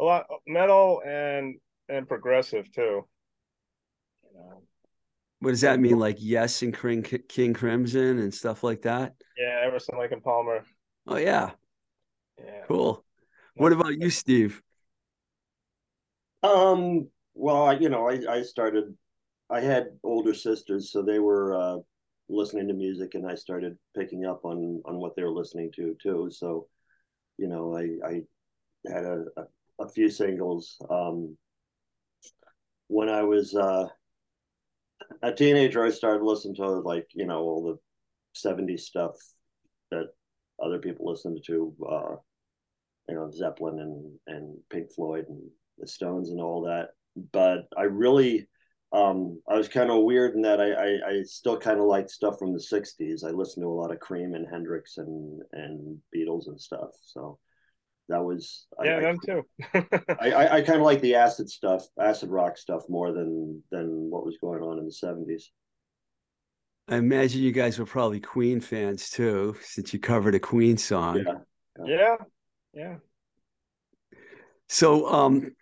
a 0.00 0.04
lot 0.04 0.26
metal 0.46 1.02
and 1.06 1.56
and 1.88 2.08
progressive 2.08 2.70
too. 2.72 3.06
You 4.24 4.38
know. 4.38 4.62
What 5.40 5.50
does 5.50 5.60
that 5.62 5.80
mean? 5.80 5.98
Like 5.98 6.16
Yes 6.18 6.62
and 6.62 6.76
King, 6.76 7.02
King 7.02 7.54
Crimson 7.54 8.18
and 8.18 8.34
stuff 8.34 8.64
like 8.64 8.82
that? 8.82 9.14
Yeah, 9.36 9.62
Emerson, 9.66 9.98
Lake 9.98 10.12
and 10.12 10.22
Palmer. 10.22 10.64
Oh 11.06 11.16
yeah. 11.16 11.50
Yeah. 12.38 12.64
Cool. 12.66 13.04
What 13.54 13.72
about 13.72 13.98
you, 13.98 14.10
Steve? 14.10 14.62
Um, 16.42 17.08
well, 17.34 17.80
you 17.80 17.88
know, 17.88 18.08
I, 18.08 18.20
I 18.28 18.42
started, 18.42 18.94
I 19.50 19.60
had 19.60 19.88
older 20.04 20.34
sisters, 20.34 20.92
so 20.92 21.02
they 21.02 21.18
were 21.18 21.54
uh, 21.54 21.78
listening 22.28 22.68
to 22.68 22.74
music 22.74 23.14
and 23.14 23.26
I 23.26 23.34
started 23.34 23.76
picking 23.96 24.26
up 24.26 24.44
on, 24.44 24.80
on 24.84 24.98
what 24.98 25.16
they 25.16 25.24
were 25.24 25.32
listening 25.32 25.72
to 25.76 25.96
too. 26.00 26.30
So, 26.30 26.68
you 27.38 27.48
know, 27.48 27.76
I, 27.76 28.06
I 28.06 28.22
had 28.92 29.04
a, 29.04 29.24
a, 29.36 29.42
a 29.78 29.88
few 29.88 30.10
singles. 30.10 30.76
Um, 30.90 31.36
when 32.88 33.08
I 33.08 33.22
was 33.22 33.54
uh, 33.54 33.88
a 35.22 35.32
teenager, 35.32 35.84
I 35.84 35.90
started 35.90 36.24
listening 36.24 36.56
to 36.56 36.68
like, 36.80 37.06
you 37.14 37.26
know, 37.26 37.40
all 37.40 37.62
the 37.64 38.48
70s 38.48 38.80
stuff 38.80 39.14
that 39.90 40.08
other 40.62 40.78
people 40.78 41.10
listened 41.10 41.42
to, 41.46 41.74
uh, 41.90 42.16
you 43.08 43.14
know, 43.14 43.30
Zeppelin 43.30 43.78
and, 43.78 44.18
and 44.26 44.56
Pink 44.70 44.92
Floyd 44.92 45.26
and 45.28 45.42
the 45.78 45.86
Stones 45.86 46.30
and 46.30 46.40
all 46.40 46.62
that. 46.62 46.90
But 47.32 47.68
I 47.76 47.84
really, 47.84 48.48
um, 48.92 49.40
I 49.48 49.54
was 49.54 49.68
kind 49.68 49.90
of 49.90 50.04
weird 50.04 50.34
in 50.34 50.42
that 50.42 50.60
I, 50.60 50.72
I, 50.72 51.10
I 51.18 51.22
still 51.22 51.58
kind 51.58 51.78
of 51.78 51.86
liked 51.86 52.10
stuff 52.10 52.38
from 52.38 52.52
the 52.52 52.58
'60s. 52.58 53.24
I 53.24 53.30
listened 53.30 53.64
to 53.64 53.68
a 53.68 53.70
lot 53.80 53.92
of 53.92 54.00
Cream 54.00 54.34
and 54.34 54.46
Hendrix 54.48 54.98
and 54.98 55.42
and 55.52 55.98
Beatles 56.14 56.46
and 56.46 56.60
stuff. 56.60 56.90
So 57.02 57.38
that 58.08 58.22
was 58.22 58.66
yeah, 58.82 58.96
I, 58.96 59.00
them 59.00 59.18
too. 59.24 59.42
I, 60.20 60.30
I, 60.30 60.56
I 60.56 60.60
kind 60.62 60.78
of 60.78 60.84
like 60.84 61.00
the 61.00 61.14
acid 61.14 61.48
stuff, 61.50 61.86
acid 62.00 62.30
rock 62.30 62.56
stuff 62.56 62.82
more 62.88 63.12
than 63.12 63.62
than 63.70 64.10
what 64.10 64.24
was 64.24 64.38
going 64.40 64.62
on 64.62 64.78
in 64.78 64.84
the 64.84 64.90
'70s. 64.92 65.44
I 66.88 66.96
imagine 66.96 67.42
you 67.42 67.52
guys 67.52 67.78
were 67.78 67.84
probably 67.84 68.20
Queen 68.20 68.60
fans 68.60 69.10
too, 69.10 69.56
since 69.62 69.92
you 69.92 69.98
covered 69.98 70.34
a 70.34 70.40
Queen 70.40 70.78
song. 70.78 71.18
Yeah, 71.18 71.34
yeah, 71.84 72.16
yeah. 72.72 72.96
So, 74.70 75.06
um, 75.06 75.54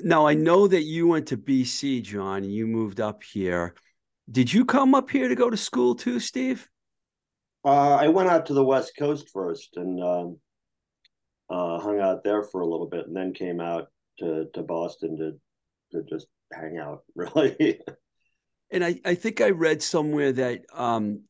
now 0.00 0.26
I 0.26 0.34
know 0.34 0.66
that 0.68 0.82
you 0.82 1.06
went 1.06 1.28
to 1.28 1.36
BC, 1.36 2.02
John, 2.02 2.44
and 2.44 2.52
you 2.52 2.66
moved 2.66 3.00
up 3.00 3.22
here. 3.22 3.74
Did 4.30 4.52
you 4.52 4.64
come 4.64 4.94
up 4.94 5.10
here 5.10 5.28
to 5.28 5.34
go 5.34 5.50
to 5.50 5.56
school 5.56 5.94
too, 5.94 6.20
Steve? 6.20 6.68
Uh, 7.64 7.96
I 7.96 8.08
went 8.08 8.28
out 8.28 8.46
to 8.46 8.54
the 8.54 8.64
West 8.64 8.92
Coast 8.98 9.30
first 9.32 9.76
and 9.76 10.02
um, 10.02 10.38
uh, 11.50 11.78
hung 11.78 12.00
out 12.00 12.24
there 12.24 12.42
for 12.42 12.60
a 12.62 12.66
little 12.66 12.86
bit, 12.88 13.06
and 13.06 13.16
then 13.16 13.32
came 13.34 13.60
out 13.60 13.88
to 14.18 14.46
to 14.54 14.62
Boston 14.62 15.16
to 15.18 15.32
to 15.92 16.04
just 16.08 16.26
hang 16.52 16.78
out. 16.78 17.02
Really, 17.16 17.80
And 18.70 18.84
I, 18.84 19.00
I 19.04 19.14
think 19.14 19.40
I 19.40 19.50
read 19.50 19.82
somewhere 19.82 20.32
that 20.32 20.62
um, 20.72 21.22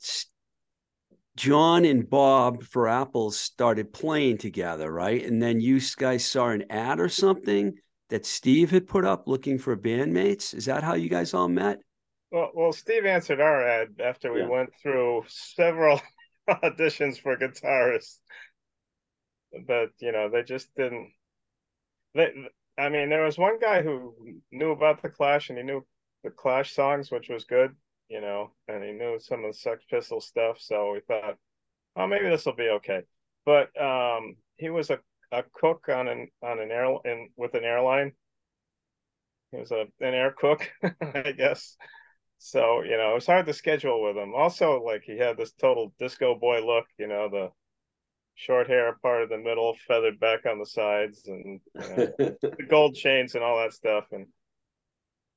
John 1.36 1.84
and 1.84 2.08
Bob 2.08 2.62
Furapples 2.62 3.32
started 3.34 3.92
playing 3.92 4.38
together, 4.38 4.90
right? 4.90 5.24
And 5.24 5.42
then 5.42 5.60
you 5.60 5.80
guys 5.96 6.24
saw 6.24 6.50
an 6.50 6.64
ad 6.70 7.00
or 7.00 7.08
something 7.08 7.74
that 8.08 8.24
Steve 8.24 8.70
had 8.70 8.86
put 8.86 9.04
up 9.04 9.26
looking 9.26 9.58
for 9.58 9.76
bandmates. 9.76 10.54
Is 10.54 10.66
that 10.66 10.84
how 10.84 10.94
you 10.94 11.08
guys 11.08 11.34
all 11.34 11.48
met? 11.48 11.80
Well, 12.30 12.50
well, 12.54 12.72
Steve 12.72 13.04
answered 13.04 13.40
our 13.40 13.66
ad 13.66 14.00
after 14.00 14.32
we 14.32 14.40
Yeah. 14.40 14.48
went 14.48 14.70
through 14.80 15.24
several 15.28 16.00
auditions 16.48 17.20
for 17.20 17.36
guitarists. 17.36 18.18
But 19.66 19.90
you 20.00 20.12
know, 20.12 20.28
they 20.28 20.42
just 20.42 20.74
didn't. 20.74 21.12
They, 22.14 22.32
I 22.78 22.88
mean, 22.88 23.08
there 23.08 23.24
was 23.24 23.38
one 23.38 23.58
guy 23.58 23.82
who 23.82 24.14
knew 24.50 24.70
about 24.72 25.02
the 25.02 25.08
Clash 25.08 25.48
and 25.48 25.58
he 25.58 25.64
knew 25.64 25.84
the 26.22 26.30
Clash 26.30 26.74
songs, 26.74 27.10
which 27.10 27.28
was 27.28 27.44
good, 27.44 27.74
you 28.08 28.20
know, 28.20 28.52
and 28.68 28.82
he 28.82 28.92
knew 28.92 29.18
some 29.20 29.44
of 29.44 29.52
the 29.52 29.58
Sex 29.58 29.84
Pistol 29.90 30.20
stuff. 30.20 30.58
So 30.60 30.92
we 30.92 31.00
thought, 31.00 31.36
oh, 31.96 32.06
maybe 32.06 32.28
this 32.28 32.46
will 32.46 32.54
be 32.54 32.68
okay. 32.68 33.02
But 33.44 33.70
um, 33.80 34.36
he 34.56 34.70
was 34.70 34.90
a, 34.90 34.98
a 35.32 35.44
cook 35.52 35.88
on 35.88 36.08
an 36.08 36.28
on 36.42 36.60
an 36.60 36.70
air 36.70 36.86
in 37.04 37.30
with 37.36 37.54
an 37.54 37.64
airline. 37.64 38.12
He 39.52 39.58
was 39.58 39.70
a 39.70 39.82
an 40.00 40.14
air 40.14 40.32
cook, 40.32 40.68
I 41.00 41.32
guess. 41.32 41.76
So, 42.38 42.82
you 42.82 42.96
know, 42.96 43.12
it 43.12 43.14
was 43.14 43.26
hard 43.26 43.46
to 43.46 43.54
schedule 43.54 44.02
with 44.02 44.16
him. 44.16 44.34
Also, 44.34 44.82
like 44.82 45.02
he 45.04 45.16
had 45.16 45.36
this 45.36 45.52
total 45.52 45.94
disco 45.98 46.34
boy 46.34 46.64
look, 46.64 46.86
you 46.98 47.06
know, 47.06 47.28
the 47.30 47.50
short 48.34 48.68
hair 48.68 48.96
part 49.02 49.22
of 49.22 49.28
the 49.28 49.38
middle, 49.38 49.74
feathered 49.86 50.18
back 50.20 50.46
on 50.46 50.58
the 50.58 50.66
sides, 50.66 51.26
and 51.26 51.60
you 51.74 51.80
know, 51.96 52.12
the 52.18 52.66
gold 52.68 52.94
chains 52.94 53.34
and 53.34 53.44
all 53.44 53.58
that 53.58 53.72
stuff. 53.72 54.04
And 54.12 54.26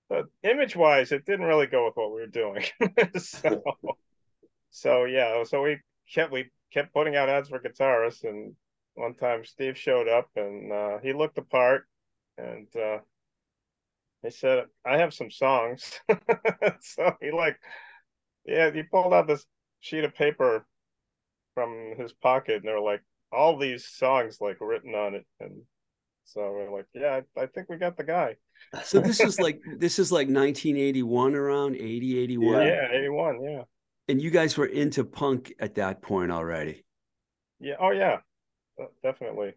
but 0.10 0.25
image 0.43 0.75
wise, 0.75 1.12
it 1.12 1.25
didn't 1.25 1.45
really 1.45 1.67
go 1.67 1.86
with 1.86 1.95
what 1.95 2.13
we 2.13 2.21
were 2.21 2.27
doing. 2.27 2.63
so, 3.17 3.62
so 4.71 5.05
yeah, 5.05 5.43
so 5.43 5.62
we 5.62 5.79
kept 6.13 6.31
we 6.31 6.49
kept 6.73 6.93
putting 6.93 7.15
out 7.15 7.29
ads 7.29 7.49
for 7.49 7.60
guitarists, 7.60 8.23
and 8.23 8.55
one 8.95 9.13
time 9.13 9.45
Steve 9.45 9.77
showed 9.77 10.07
up 10.07 10.29
and 10.36 10.71
uh, 10.71 10.97
he 10.99 11.13
looked 11.13 11.36
the 11.36 11.41
part, 11.43 11.86
and 12.38 12.67
uh, 12.75 12.99
he 14.23 14.31
said, 14.31 14.65
"I 14.86 14.97
have 14.97 15.13
some 15.13 15.29
songs." 15.29 15.99
so 16.81 17.15
he 17.21 17.31
like, 17.31 17.57
yeah, 18.45 18.71
he 18.71 18.83
pulled 18.83 19.13
out 19.13 19.27
this 19.27 19.45
sheet 19.79 20.03
of 20.03 20.15
paper 20.15 20.65
from 21.58 21.96
his 21.98 22.13
pocket, 22.13 22.58
and 22.58 22.65
there 22.65 22.76
were 22.76 22.91
like 22.91 23.02
all 23.32 23.58
these 23.58 23.88
songs 23.88 24.38
like 24.39 24.62
written 24.62 24.93
on 24.93 25.15
it, 25.15 25.26
and 25.39 25.63
so 26.26 26.41
we're 26.52 26.72
like, 26.72 26.86
yeah, 26.93 27.22
I, 27.38 27.41
I 27.43 27.48
think 27.48 27.70
we 27.70 27.78
got 27.78 27.98
the 27.98 28.04
guy. 28.06 28.38
So 28.82 29.00
this 29.00 29.24
is 29.24 29.39
like 29.39 29.62
this 29.65 30.00
is 30.00 30.12
like 30.12 30.30
1981 30.30 31.36
around 31.36 31.76
80 31.76 32.17
81 32.20 32.54
Yeah, 32.63 32.88
eighty 32.91 33.10
one. 33.10 33.41
Yeah, 33.43 33.63
and 34.10 34.22
you 34.22 34.30
guys 34.32 34.58
were 34.58 34.65
into 34.65 35.04
punk 35.06 35.54
at 35.60 35.76
that 35.76 36.02
point 36.02 36.32
already. 36.32 36.84
yeah. 37.60 37.76
Oh 37.80 37.91
yeah, 37.91 38.20
definitely. 39.04 39.56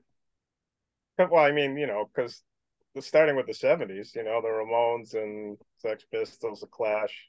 Well, 1.19 1.45
I 1.45 1.53
mean, 1.53 1.77
you 1.77 1.87
know, 1.87 2.07
because 2.13 2.43
starting 3.01 3.37
with 3.37 3.47
the 3.47 3.55
seventies, 3.55 4.13
you 4.15 4.25
know, 4.25 4.41
the 4.41 4.49
Ramones 4.49 5.15
and 5.15 5.59
Sex 5.79 6.05
Pistols, 6.11 6.61
the 6.61 6.67
Clash. 6.67 7.29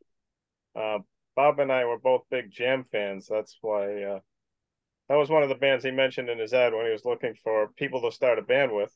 Uh, 0.76 1.00
Bob 1.36 1.60
and 1.60 1.72
I 1.72 1.86
were 1.86 2.00
both 2.00 2.24
big 2.32 2.52
Jam 2.52 2.86
fans. 2.92 3.28
That's 3.28 3.58
why 3.62 4.04
uh, 4.04 4.20
that 5.10 5.16
was 5.16 5.30
one 5.30 5.44
of 5.44 5.50
the 5.50 5.56
bands 5.56 5.84
he 5.84 5.92
mentioned 5.92 6.30
in 6.30 6.40
his 6.40 6.54
ad 6.54 6.74
when 6.74 6.86
he 6.86 6.92
was 6.92 7.06
looking 7.06 7.36
for 7.44 7.70
people 7.76 8.02
to 8.02 8.12
start 8.12 8.40
a 8.40 8.42
band 8.42 8.72
with. 8.72 8.96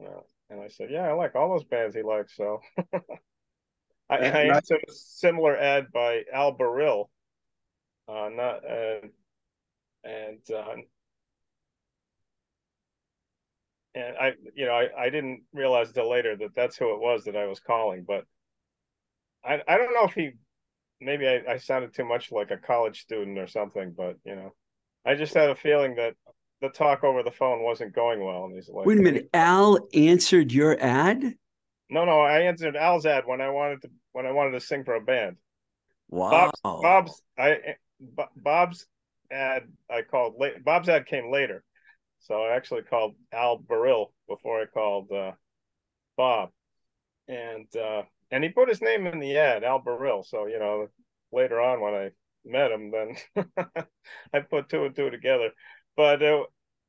Uh, 0.00 0.20
and 0.50 0.60
I 0.60 0.68
said, 0.68 0.90
"Yeah, 0.90 1.08
I 1.08 1.12
like 1.12 1.34
all 1.34 1.50
those 1.50 1.64
bands 1.64 1.94
he 1.94 2.02
likes." 2.02 2.36
So 2.36 2.60
I, 4.10 4.16
I 4.16 4.40
answered 4.54 4.84
a 4.88 4.92
similar 4.92 5.56
ad 5.56 5.92
by 5.92 6.22
Al 6.32 6.56
Barile. 6.56 7.10
Uh, 8.08 8.30
not 8.32 8.64
and 8.64 9.10
and 10.04 10.50
uh, 10.54 10.74
and 13.94 14.16
I, 14.18 14.32
you 14.54 14.66
know, 14.66 14.72
I, 14.72 15.06
I 15.06 15.10
didn't 15.10 15.42
realize 15.52 15.88
until 15.88 16.10
later 16.10 16.36
that 16.36 16.54
that's 16.54 16.76
who 16.76 16.94
it 16.94 17.00
was 17.00 17.24
that 17.24 17.36
I 17.36 17.46
was 17.46 17.60
calling. 17.60 18.04
But 18.06 18.24
I 19.44 19.62
I 19.66 19.78
don't 19.78 19.94
know 19.94 20.04
if 20.04 20.12
he 20.12 20.32
maybe 21.00 21.26
I, 21.26 21.42
I 21.48 21.56
sounded 21.56 21.94
too 21.94 22.04
much 22.04 22.30
like 22.30 22.50
a 22.50 22.58
college 22.58 23.00
student 23.00 23.38
or 23.38 23.46
something. 23.46 23.94
But 23.96 24.16
you 24.24 24.36
know, 24.36 24.54
I 25.06 25.14
just 25.14 25.34
had 25.34 25.50
a 25.50 25.54
feeling 25.54 25.94
that 25.96 26.14
the 26.60 26.68
talk 26.68 27.04
over 27.04 27.22
the 27.22 27.30
phone 27.30 27.62
wasn't 27.62 27.94
going 27.94 28.24
well. 28.24 28.44
And 28.44 28.54
he's 28.54 28.68
like, 28.68 28.86
Wait 28.86 28.98
a 28.98 29.02
minute, 29.02 29.30
Al 29.32 29.78
answered 29.94 30.52
your 30.52 30.76
ad? 30.80 31.34
No, 31.88 32.04
no, 32.04 32.20
I 32.20 32.40
answered 32.40 32.76
Al's 32.76 33.06
ad 33.06 33.24
when 33.26 33.40
I 33.40 33.50
wanted 33.50 33.82
to 33.82 33.90
when 34.12 34.26
I 34.26 34.32
wanted 34.32 34.52
to 34.52 34.60
sing 34.60 34.84
for 34.84 34.94
a 34.94 35.00
band. 35.00 35.36
Wow. 36.08 36.50
Bob's 36.64 36.82
Bob's 36.82 37.22
I 37.38 37.58
Bob's 38.36 38.86
ad 39.30 39.68
I 39.88 40.02
called 40.02 40.34
late. 40.38 40.64
Bob's 40.64 40.88
ad 40.88 41.06
came 41.06 41.30
later, 41.30 41.62
so 42.20 42.42
I 42.42 42.56
actually 42.56 42.82
called 42.82 43.14
Al 43.32 43.58
Barile 43.58 44.12
before 44.28 44.60
I 44.60 44.66
called 44.66 45.12
uh, 45.12 45.32
Bob, 46.16 46.50
and 47.28 47.66
uh, 47.76 48.02
and 48.32 48.42
he 48.42 48.50
put 48.50 48.68
his 48.68 48.82
name 48.82 49.06
in 49.06 49.20
the 49.20 49.36
ad, 49.38 49.62
Al 49.62 49.80
Barile. 49.80 50.24
So 50.24 50.46
you 50.46 50.58
know, 50.58 50.88
later 51.30 51.60
on 51.60 51.80
when 51.80 51.94
I 51.94 52.10
met 52.46 52.70
him, 52.72 52.90
then 52.90 53.16
I 54.34 54.40
put 54.40 54.68
two 54.68 54.84
and 54.84 54.94
two 54.94 55.10
together. 55.10 55.50
But 55.96 56.22
uh, 56.22 56.44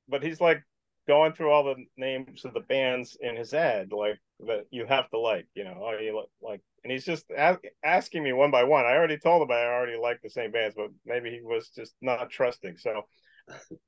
but 0.07 0.23
he's 0.23 0.41
like 0.41 0.63
going 1.07 1.33
through 1.33 1.51
all 1.51 1.63
the 1.63 1.85
names 1.97 2.45
of 2.45 2.53
the 2.53 2.59
bands 2.61 3.17
in 3.19 3.35
his 3.35 3.53
ad, 3.53 3.91
like 3.91 4.19
that 4.41 4.65
you 4.71 4.85
have 4.85 5.09
to 5.09 5.19
like, 5.19 5.47
you 5.55 5.63
know, 5.63 5.91
you 5.99 6.25
like, 6.41 6.61
and 6.83 6.91
he's 6.91 7.05
just 7.05 7.25
a- 7.31 7.59
asking 7.83 8.23
me 8.23 8.33
one 8.33 8.51
by 8.51 8.63
one. 8.63 8.85
I 8.85 8.95
already 8.95 9.17
told 9.17 9.41
him 9.41 9.51
I 9.51 9.65
already 9.65 9.97
like 9.97 10.21
the 10.21 10.29
same 10.29 10.51
bands, 10.51 10.75
but 10.77 10.89
maybe 11.05 11.31
he 11.31 11.41
was 11.41 11.69
just 11.69 11.95
not 12.01 12.29
trusting. 12.29 12.77
So 12.77 13.03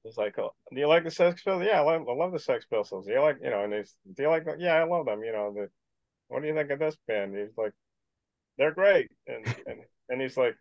it's 0.05 0.17
like, 0.17 0.37
oh, 0.39 0.53
do 0.73 0.79
you 0.79 0.87
like 0.87 1.03
the 1.03 1.11
Sex 1.11 1.41
Pistols? 1.43 1.63
Yeah, 1.65 1.81
I 1.81 1.83
love, 1.83 2.07
I 2.09 2.13
love 2.13 2.31
the 2.31 2.39
Sex 2.39 2.65
Pistols. 2.65 3.05
Do 3.05 3.11
you 3.13 3.21
like, 3.21 3.37
you 3.43 3.49
know, 3.49 3.63
and 3.63 3.73
he's, 3.73 3.95
do 4.15 4.23
you 4.23 4.29
like, 4.29 4.45
the, 4.45 4.55
yeah, 4.57 4.75
I 4.75 4.83
love 4.83 5.05
them. 5.05 5.23
You 5.23 5.33
know, 5.33 5.53
the, 5.53 5.69
what 6.27 6.41
do 6.41 6.47
you 6.47 6.55
think 6.55 6.71
of 6.71 6.79
this 6.79 6.97
band? 7.07 7.35
He's 7.37 7.57
like, 7.57 7.73
they're 8.57 8.73
great, 8.73 9.09
and 9.27 9.45
and 9.67 9.79
and 10.09 10.21
he's 10.21 10.37
like, 10.37 10.55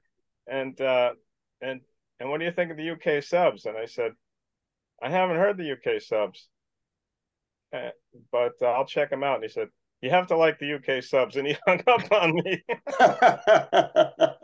and 0.50 0.80
uh, 0.80 1.12
and 1.60 1.80
and 2.20 2.30
what 2.30 2.38
do 2.38 2.44
you 2.44 2.52
think 2.52 2.70
of 2.70 2.76
the 2.76 2.90
UK 2.90 3.22
subs? 3.22 3.66
And 3.66 3.76
I 3.76 3.86
said, 3.86 4.12
I 5.02 5.10
haven't 5.10 5.36
heard 5.36 5.56
the 5.56 5.72
UK 5.72 6.00
subs, 6.00 6.48
uh, 7.72 7.90
but 8.32 8.54
uh, 8.62 8.66
I'll 8.66 8.86
check 8.86 9.10
them 9.10 9.22
out. 9.22 9.36
And 9.36 9.44
he 9.44 9.50
said, 9.50 9.68
you 10.00 10.10
have 10.10 10.28
to 10.28 10.36
like 10.36 10.58
the 10.58 10.74
UK 10.74 11.02
subs, 11.02 11.36
and 11.36 11.46
he 11.46 11.56
hung 11.66 11.82
up 11.86 12.10
on 12.12 12.34
me. 12.34 12.64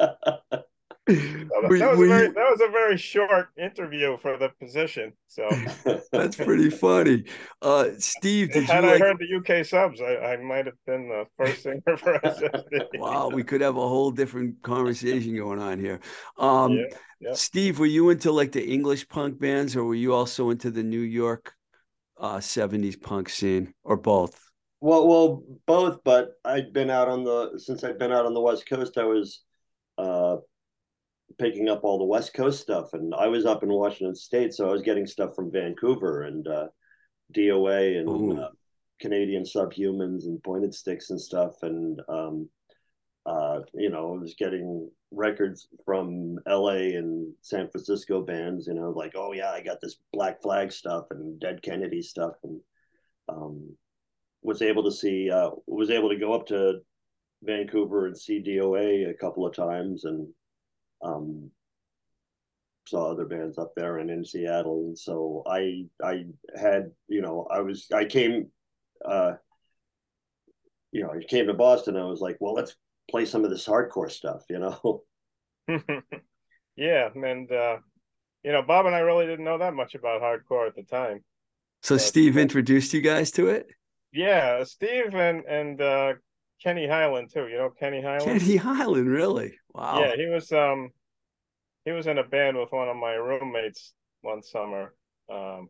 So 1.06 1.14
that, 1.14 1.68
Were- 1.68 1.68
was 1.68 1.80
were 1.98 2.04
a 2.06 2.08
very 2.08 2.28
that 2.28 2.50
was 2.50 2.60
a 2.66 2.70
very 2.70 2.96
short 2.96 3.48
interview 3.58 4.16
for 4.18 4.38
the 4.38 4.48
position. 4.60 5.12
So 5.28 5.48
That's 6.12 6.36
pretty 6.36 6.70
funny. 6.70 7.24
Uh, 7.60 7.90
Steve, 7.98 8.52
did 8.52 8.62
you 8.62 8.66
had 8.66 8.84
I 8.84 8.92
like? 8.92 9.00
heard 9.00 9.18
the 9.18 9.26
UK 9.36 9.66
subs, 9.66 10.00
I, 10.00 10.16
I 10.16 10.36
might 10.38 10.64
have 10.66 10.76
been 10.86 11.08
the 11.08 11.26
first 11.36 11.62
singer 11.62 11.96
for 11.98 12.18
SSD. 12.24 12.80
Wow, 13.00 13.28
we 13.28 13.44
could 13.44 13.60
have 13.60 13.76
a 13.76 13.88
whole 13.88 14.10
different 14.10 14.62
conversation 14.62 15.36
going 15.36 15.58
on 15.60 15.78
here. 15.78 16.00
Um, 16.38 16.72
Yeah, 16.72 16.84
yeah. 17.20 17.32
Steve, 17.34 17.78
were 17.78 17.86
you 17.86 18.08
into 18.10 18.32
like 18.32 18.52
the 18.52 18.64
English 18.64 19.06
punk 19.08 19.38
bands, 19.38 19.76
or 19.76 19.84
were 19.84 19.94
you 19.94 20.14
also 20.14 20.50
into 20.50 20.70
the 20.70 20.82
New 20.82 21.00
York 21.00 21.52
uh, 22.18 22.38
'70s 22.38 22.96
punk 22.96 23.28
scene, 23.28 23.74
or 23.84 23.96
both? 23.96 24.40
Well, 24.80 25.06
well, 25.06 25.42
both. 25.66 26.00
But 26.04 26.30
I'd 26.44 26.72
been 26.72 26.90
out 26.90 27.08
on 27.08 27.24
the 27.24 27.58
since 27.58 27.84
I'd 27.84 27.98
been 27.98 28.12
out 28.12 28.26
on 28.26 28.34
the 28.34 28.40
West 28.40 28.66
Coast. 28.66 28.96
I 28.96 29.04
was 29.04 29.42
uh, 29.98 30.36
picking 31.38 31.68
up 31.68 31.84
all 31.84 31.98
the 31.98 32.04
West 32.04 32.34
Coast 32.34 32.60
stuff, 32.60 32.92
and 32.92 33.14
I 33.14 33.28
was 33.28 33.46
up 33.46 33.62
in 33.62 33.68
Washington 33.68 34.14
State, 34.14 34.54
so 34.54 34.68
I 34.68 34.72
was 34.72 34.82
getting 34.82 35.06
stuff 35.06 35.34
from 35.34 35.50
Vancouver 35.50 36.22
and 36.22 36.46
uh, 36.46 36.68
DOA 37.34 37.98
and 37.98 38.38
uh, 38.38 38.48
Canadian 39.00 39.44
Subhumans 39.44 40.24
and 40.24 40.42
Pointed 40.42 40.74
Sticks 40.74 41.10
and 41.10 41.20
stuff, 41.20 41.54
and 41.62 42.00
um, 42.08 42.48
uh, 43.26 43.60
you 43.72 43.90
know, 43.90 44.14
I 44.14 44.20
was 44.20 44.34
getting 44.34 44.90
records 45.10 45.68
from 45.84 46.38
LA 46.46 46.96
and 46.96 47.32
San 47.40 47.68
Francisco 47.70 48.22
bands. 48.22 48.66
You 48.66 48.74
know, 48.74 48.90
like 48.90 49.12
oh 49.16 49.32
yeah, 49.32 49.50
I 49.50 49.62
got 49.62 49.80
this 49.80 49.96
Black 50.12 50.42
Flag 50.42 50.72
stuff 50.72 51.06
and 51.10 51.40
Dead 51.40 51.62
Kennedy 51.62 52.02
stuff, 52.02 52.34
and 52.44 52.60
um, 53.28 53.76
was 54.42 54.62
able 54.62 54.84
to 54.84 54.92
see 54.92 55.30
uh, 55.30 55.50
was 55.66 55.90
able 55.90 56.10
to 56.10 56.18
go 56.18 56.32
up 56.34 56.46
to 56.48 56.80
Vancouver 57.42 58.06
and 58.06 58.16
see 58.16 58.42
DOA 58.42 59.10
a 59.10 59.14
couple 59.14 59.46
of 59.46 59.54
times 59.54 60.04
and 60.04 60.28
um, 61.04 61.50
saw 62.86 63.10
other 63.10 63.24
bands 63.24 63.58
up 63.58 63.72
there 63.76 63.98
and 63.98 64.10
in 64.10 64.24
Seattle 64.24 64.86
and 64.86 64.98
so 64.98 65.42
I 65.46 65.86
I 66.02 66.26
had 66.60 66.90
you 67.08 67.22
know 67.22 67.46
I 67.50 67.60
was 67.60 67.86
I 67.92 68.04
came 68.04 68.48
uh, 69.04 69.34
you 70.92 71.02
know 71.02 71.10
I 71.10 71.22
came 71.24 71.46
to 71.46 71.54
Boston 71.54 71.96
I 71.96 72.04
was 72.04 72.20
like 72.20 72.36
well 72.40 72.54
let's 72.54 72.74
play 73.10 73.24
some 73.24 73.44
of 73.44 73.50
this 73.50 73.66
hardcore 73.66 74.10
stuff 74.10 74.44
you 74.50 74.58
know 74.58 75.02
yeah, 76.76 77.08
and 77.14 77.50
uh, 77.50 77.78
you 78.42 78.52
know, 78.52 78.62
Bob 78.62 78.86
and 78.86 78.94
I 78.94 79.00
really 79.00 79.26
didn't 79.26 79.44
know 79.44 79.58
that 79.58 79.74
much 79.74 79.94
about 79.94 80.22
hardcore 80.22 80.66
at 80.66 80.76
the 80.76 80.82
time. 80.82 81.24
So 81.82 81.94
Uh, 81.94 81.98
Steve 81.98 82.36
introduced 82.36 82.92
you 82.92 83.00
guys 83.00 83.30
to 83.32 83.48
it. 83.48 83.68
Yeah, 84.12 84.64
Steve 84.64 85.14
and 85.14 85.44
and 85.44 85.80
uh, 85.80 86.14
Kenny 86.62 86.86
Highland 86.86 87.30
too. 87.32 87.46
You 87.48 87.58
know 87.58 87.70
Kenny 87.70 88.02
Highland? 88.02 88.40
Kenny 88.40 88.56
Highland, 88.56 89.08
really? 89.08 89.58
Wow. 89.72 90.00
Yeah, 90.00 90.16
he 90.16 90.26
was 90.26 90.50
um 90.52 90.90
he 91.84 91.92
was 91.92 92.06
in 92.06 92.18
a 92.18 92.24
band 92.24 92.56
with 92.56 92.72
one 92.72 92.88
of 92.88 92.96
my 92.96 93.14
roommates 93.14 93.92
one 94.22 94.42
summer, 94.42 94.94
um, 95.30 95.68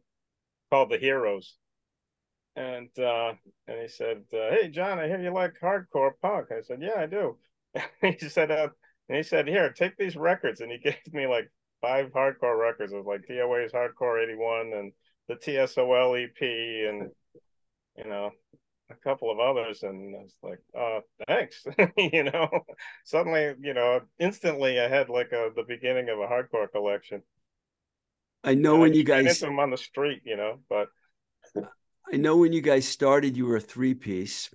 called 0.71 0.91
the 0.91 0.99
Heroes. 0.99 1.57
And 2.57 2.97
uh 2.99 3.35
and 3.67 3.81
he 3.81 3.89
said, 3.89 4.25
uh, 4.33 4.51
Hey 4.51 4.69
John, 4.69 4.99
I 4.99 5.09
hear 5.09 5.21
you 5.21 5.33
like 5.33 5.55
hardcore 5.61 6.13
punk. 6.23 6.49
I 6.53 6.63
said, 6.63 6.81
Yeah, 6.81 6.99
I 6.99 7.07
do. 7.07 7.37
he 8.01 8.29
said, 8.29 8.51
uh, 8.51 8.69
and 9.09 9.17
he 9.17 9.23
said, 9.23 9.49
Here, 9.49 9.73
take 9.73 9.97
these 9.97 10.17
records 10.17 10.61
and 10.61 10.71
he 10.71 10.79
gave 10.85 11.13
me 11.13 11.27
like 11.27 11.51
five 11.83 12.13
hardcore 12.13 12.59
records. 12.59 12.93
It 12.93 12.97
was 12.97 13.07
like 13.07 13.27
DOA's 13.29 13.73
Hardcore 13.73 14.23
81 14.23 14.73
and 14.73 14.93
the 15.29 15.35
TSOL 15.35 16.23
EP 16.23 16.41
and 16.89 17.11
you 17.97 18.05
know 18.05 18.31
a 18.91 18.95
couple 18.95 19.31
of 19.31 19.39
others 19.39 19.83
and 19.83 20.15
I 20.15 20.19
was 20.21 20.35
like, 20.43 20.61
uh, 20.79 21.01
thanks. 21.27 21.65
you 21.97 22.25
know, 22.25 22.49
suddenly, 23.05 23.55
you 23.61 23.75
know, 23.75 24.01
instantly 24.19 24.81
I 24.81 24.89
had 24.89 25.09
like 25.09 25.33
a 25.33 25.51
the 25.55 25.65
beginning 25.67 26.09
of 26.09 26.19
a 26.19 26.27
hardcore 26.27 26.71
collection. 26.71 27.23
I 28.43 28.55
know 28.55 28.77
when 28.77 28.93
I 28.93 28.97
you 28.97 29.05
guys, 29.05 29.41
them 29.41 29.59
on 29.59 29.71
the 29.71 29.79
street, 29.79 30.23
you 30.25 30.37
know, 30.37 30.59
but 30.69 30.89
I 32.13 32.17
know 32.17 32.37
when 32.37 32.53
you 32.53 32.61
guys 32.61 32.87
started, 32.87 33.37
you 33.37 33.47
were 33.47 33.57
a 33.57 33.61
three 33.61 33.95
piece, 33.95 34.51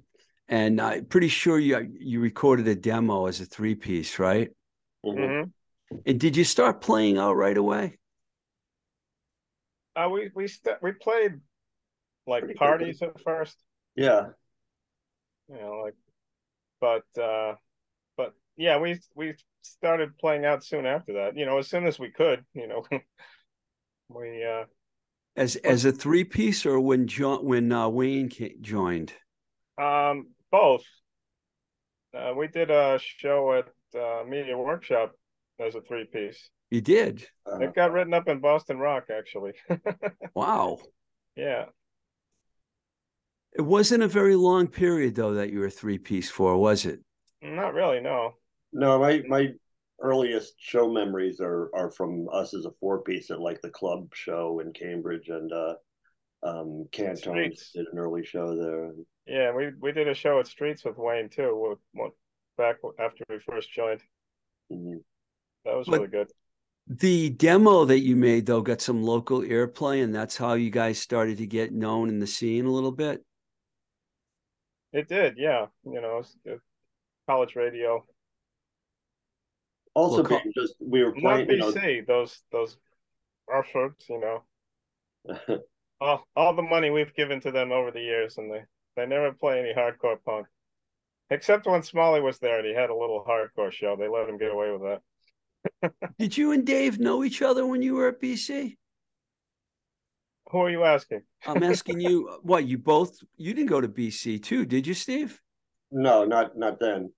and 0.48 0.80
I'm 0.80 1.06
pretty 1.06 1.28
sure 1.28 1.58
you 1.58 1.92
you 2.00 2.20
recorded 2.20 2.68
a 2.68 2.76
demo 2.76 3.26
as 3.26 3.42
a 3.42 3.46
three 3.46 3.76
piece, 3.76 4.20
right? 4.20 4.52
Mhm. 5.06 5.16
mhm. 5.18 5.52
And 6.06 6.20
did 6.20 6.38
you 6.38 6.44
start 6.44 6.82
playing 6.82 7.18
out 7.18 7.34
right 7.36 7.58
away? 7.58 7.98
uh, 9.96 10.10
we 10.10 10.32
we 10.36 10.48
st- 10.48 10.82
we 10.82 10.92
played 10.92 11.40
like 12.28 12.44
Pretty 12.44 12.58
parties 12.58 13.02
at 13.02 13.20
first, 13.22 13.58
yeah 13.96 14.30
you 15.50 15.56
know, 15.56 15.82
like, 15.84 15.96
but 16.80 17.22
uh, 17.22 17.56
but 18.16 18.34
yeah, 18.56 18.78
we 18.78 19.00
we 19.16 19.34
started 19.64 20.18
playing 20.18 20.46
out 20.46 20.64
soon 20.64 20.86
after 20.86 21.14
that. 21.14 21.36
You 21.36 21.46
know, 21.46 21.58
as 21.58 21.68
soon 21.68 21.86
as 21.88 22.00
we 22.00 22.12
could, 22.12 22.46
you 22.54 22.68
know, 22.68 22.86
we 24.10 24.46
uh 24.46 24.66
As 25.36 25.56
as 25.58 25.86
a 25.86 25.92
three 25.92 26.24
piece, 26.24 26.66
or 26.66 26.80
when 26.80 27.08
John 27.08 27.44
when 27.44 27.72
uh, 27.72 27.90
Wayne 27.90 28.30
joined? 28.62 29.14
Um, 29.78 30.28
both. 30.52 30.84
Uh, 32.14 32.34
we 32.36 32.48
did 32.48 32.72
a 32.72 33.00
show 33.02 33.54
at 33.54 34.00
uh, 34.00 34.24
Media 34.28 34.58
Workshop 34.58 35.14
as 35.60 35.76
a 35.76 35.82
three 35.82 36.06
piece. 36.06 36.50
You 36.72 36.82
did. 36.82 37.28
It 37.48 37.74
got 37.74 37.92
written 37.92 38.14
up 38.14 38.28
in 38.28 38.40
Boston 38.40 38.78
Rock, 38.78 39.06
actually. 39.16 39.54
Wow. 40.36 40.80
yeah. 41.36 41.66
It 43.58 43.62
wasn't 43.62 44.04
a 44.04 44.08
very 44.08 44.36
long 44.36 44.68
period 44.68 45.16
though 45.16 45.34
that 45.34 45.52
you 45.52 45.60
were 45.60 45.70
three 45.70 45.98
piece 45.98 46.30
for, 46.30 46.58
was 46.58 46.86
it? 46.86 47.00
Not 47.42 47.74
really, 47.74 48.00
no. 48.00 48.34
No, 48.72 49.00
my 49.00 49.24
my 49.28 49.54
earliest 50.02 50.54
show 50.60 50.90
memories 50.92 51.40
are 51.42 51.70
are 51.74 51.90
from 51.92 52.28
us 52.32 52.54
as 52.54 52.66
a 52.66 52.72
four 52.80 53.02
piece 53.02 53.32
at 53.32 53.40
like 53.42 53.62
the 53.62 53.70
club 53.70 54.08
show 54.14 54.60
in 54.60 54.72
Cambridge 54.74 55.30
and 55.30 55.52
uh 55.52 55.76
um 56.44 56.86
Canton 56.92 57.18
Streets. 57.18 57.72
did 57.74 57.88
an 57.92 57.98
early 57.98 58.24
show 58.24 58.56
there. 58.56 58.92
Yeah, 59.26 59.54
we 59.54 59.72
we 59.80 59.92
did 59.92 60.08
a 60.08 60.14
show 60.14 60.40
at 60.40 60.48
Streets 60.48 60.86
with 60.86 60.98
Wayne 60.98 61.30
too. 61.30 61.56
With, 61.70 61.80
with, 61.96 62.14
back 62.58 62.78
after 63.00 63.24
we 63.30 63.40
first 63.40 63.72
joined. 63.74 64.02
Mhm. 64.72 65.02
That 65.66 65.76
was 65.76 65.88
But- 65.88 65.98
really 66.00 66.08
good. 66.12 66.32
The 66.92 67.30
demo 67.30 67.86
that 67.86 68.00
you 68.00 68.16
made 68.16 68.46
though 68.48 68.62
got 68.62 68.82
some 68.82 69.04
local 69.04 69.42
airplay, 69.42 70.04
and 70.04 70.14
that's 70.16 70.36
how 70.38 70.54
you 70.54 70.72
guys 70.72 70.98
started 70.98 71.38
to 71.38 71.46
get 71.46 71.72
known 71.72 72.10
in 72.10 72.20
the 72.20 72.26
scene 72.28 72.66
a 72.66 72.72
little 72.72 72.92
bit. 72.92 73.24
It 74.94 75.08
did, 75.08 75.38
yeah. 75.38 75.68
You 75.84 76.02
know, 76.02 76.24
uh, 76.50 76.56
college 77.28 77.56
radio. 77.56 78.06
Also 79.94 80.24
Well, 80.24 80.42
co- 80.42 80.52
just 80.56 80.76
we 80.80 81.04
were 81.04 81.14
Not 81.16 81.46
playing, 81.46 81.50
you 81.50 81.58
know, 81.58 81.72
BC. 81.72 82.06
Those 82.08 82.42
those 82.52 82.78
efforts, 83.54 84.08
you 84.10 84.20
know. 84.20 84.44
all 86.02 86.28
all 86.36 86.56
the 86.56 86.62
money 86.62 86.90
we've 86.90 87.14
given 87.14 87.40
to 87.42 87.52
them 87.52 87.72
over 87.72 87.92
the 87.92 88.02
years, 88.02 88.38
and 88.38 88.52
they 88.52 88.64
they 88.96 89.06
never 89.06 89.32
play 89.32 89.60
any 89.60 89.74
hardcore 89.74 90.18
punk, 90.26 90.48
except 91.30 91.68
when 91.68 91.84
Smalley 91.84 92.22
was 92.22 92.40
there 92.40 92.58
and 92.58 92.68
he 92.68 92.74
had 92.74 92.90
a 92.90 92.96
little 92.96 93.24
hardcore 93.28 93.72
show. 93.72 93.96
They 93.96 94.08
let 94.08 94.30
him 94.30 94.38
get 94.38 94.52
away 94.52 94.72
with 94.72 94.82
that. 94.82 95.94
Did 96.18 96.38
you 96.38 96.52
and 96.52 96.66
Dave 96.66 97.00
know 97.00 97.24
each 97.24 97.42
other 97.42 97.66
when 97.66 97.82
you 97.82 97.96
were 97.96 98.08
at 98.08 98.22
BC? 98.22 98.78
Who 100.50 100.60
are 100.62 100.70
you 100.70 100.84
asking? 100.84 101.22
I'm 101.46 101.64
asking 101.64 102.00
you, 102.00 102.28
uh, 102.30 102.38
what 102.44 102.66
you 102.66 102.78
both 102.78 103.20
you 103.38 103.54
didn't 103.54 103.70
go 103.70 103.82
to 103.82 103.88
BC 103.88 104.40
too, 104.40 104.66
did 104.66 104.88
you, 104.88 104.94
Steve? 104.94 105.42
no, 105.92 106.26
not 106.26 106.58
not 106.58 106.80
then. 106.80 107.12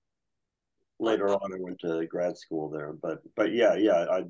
Uh, 1.06 1.06
Later 1.06 1.30
uh, 1.30 1.38
on 1.38 1.54
I 1.54 1.58
went 1.60 1.80
to 1.82 2.06
grad 2.08 2.38
school 2.38 2.70
there, 2.70 2.94
but 2.94 3.22
but 3.36 3.52
yeah, 3.54 3.76
yeah, 3.76 4.06
I 4.10 4.24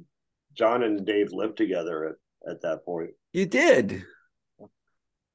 John 0.53 0.83
and 0.83 1.05
Dave 1.05 1.31
lived 1.33 1.57
together 1.57 2.17
at, 2.45 2.51
at 2.51 2.61
that 2.61 2.85
point. 2.85 3.11
You 3.33 3.45
did. 3.45 4.05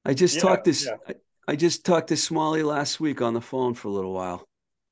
I 0.04 0.14
just 0.14 0.36
Yeah, 0.36 0.42
talked 0.42 0.64
this. 0.64 0.86
yeah. 0.86 0.96
I, 1.08 1.14
I 1.48 1.56
just 1.56 1.84
talked 1.84 2.08
to 2.08 2.16
Smalley 2.16 2.62
last 2.62 3.00
week 3.00 3.20
on 3.20 3.34
the 3.34 3.40
phone 3.40 3.74
for 3.74 3.88
a 3.88 3.92
little 3.92 4.12
while. 4.12 4.46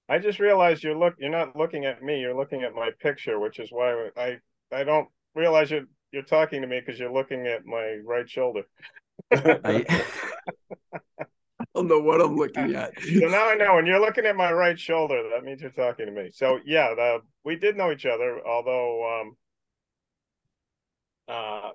I 0.08 0.18
just 0.18 0.38
realized 0.40 0.82
you're 0.82 0.96
look 0.96 1.14
you're 1.18 1.30
not 1.30 1.56
looking 1.56 1.84
at 1.84 2.02
me, 2.02 2.20
you're 2.20 2.37
looking 2.37 2.62
at 2.62 2.74
my 2.74 2.90
picture, 3.00 3.38
which 3.40 3.58
is 3.58 3.70
why 3.72 4.10
I 4.16 4.38
I 4.72 4.84
don't 4.84 5.08
realize 5.34 5.70
you're 5.70 5.87
you're 6.14 6.22
talking 6.22 6.62
to 6.62 6.68
me 6.68 6.81
because 6.81 6.98
you're 6.98 7.12
looking 7.12 7.46
at 7.48 7.66
my 7.66 7.98
right 8.05 8.29
shoulder. 8.31 8.62
I, 9.33 9.85
I 10.94 11.64
don't 11.74 11.88
know 11.88 11.98
what 11.98 12.20
I'm 12.20 12.37
looking 12.37 12.74
at. 12.77 12.92
So 13.03 13.27
now 13.27 13.48
I 13.48 13.57
know 13.57 13.74
when 13.74 13.85
you're 13.85 14.00
looking 14.00 14.27
at 14.27 14.37
my 14.37 14.53
right 14.53 14.79
shoulder, 14.79 15.20
that 15.35 15.44
means 15.44 15.61
you're 15.61 15.70
talking 15.72 16.07
to 16.07 16.12
me. 16.12 16.31
So 16.33 16.61
yeah, 16.64 16.94
the, 16.94 17.18
we 17.44 17.57
did 17.57 17.77
know 17.77 17.90
each 17.90 18.07
other, 18.07 18.40
although 18.46 19.20
um 19.20 19.37
uh 21.29 21.70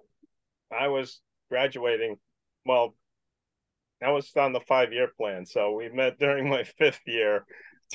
I 0.71 0.87
was 0.87 1.19
graduating 1.49 2.15
well 2.65 2.95
I 4.01 4.11
was 4.11 4.31
on 4.37 4.53
the 4.53 4.61
five 4.61 4.93
year 4.93 5.09
plan, 5.17 5.45
so 5.45 5.73
we 5.73 5.89
met 5.89 6.17
during 6.17 6.49
my 6.49 6.63
fifth 6.77 7.01
year 7.05 7.45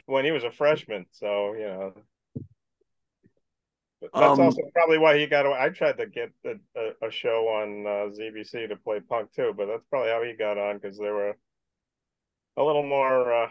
when 0.05 0.27
he 0.27 0.31
was 0.31 0.45
a 0.45 0.51
freshman. 0.51 1.07
So, 1.13 1.55
you 1.55 1.65
know 1.67 1.95
but 1.95 2.03
that's 4.19 4.39
Um, 4.39 4.39
also 4.39 4.63
probably 4.75 4.99
why 4.99 5.19
he 5.19 5.27
got. 5.27 5.47
away. 5.47 5.59
I 5.59 5.69
tried 5.71 5.99
to 5.99 6.07
get 6.07 6.33
a, 6.45 6.55
a, 6.77 7.09
a 7.09 7.11
show 7.11 7.49
on 7.49 7.87
uh, 7.87 8.11
ZBC 8.15 8.67
to 8.67 8.77
play 8.77 9.01
punk 9.01 9.33
too, 9.33 9.55
but 9.57 9.67
that's 9.67 9.85
probably 9.91 10.11
how 10.11 10.23
he 10.23 10.35
got 10.35 10.59
on 10.59 10.79
because 10.79 10.99
they 10.99 11.11
were 11.11 11.37
a 12.57 12.63
little 12.65 12.83
more, 12.83 13.33
uh, 13.33 13.51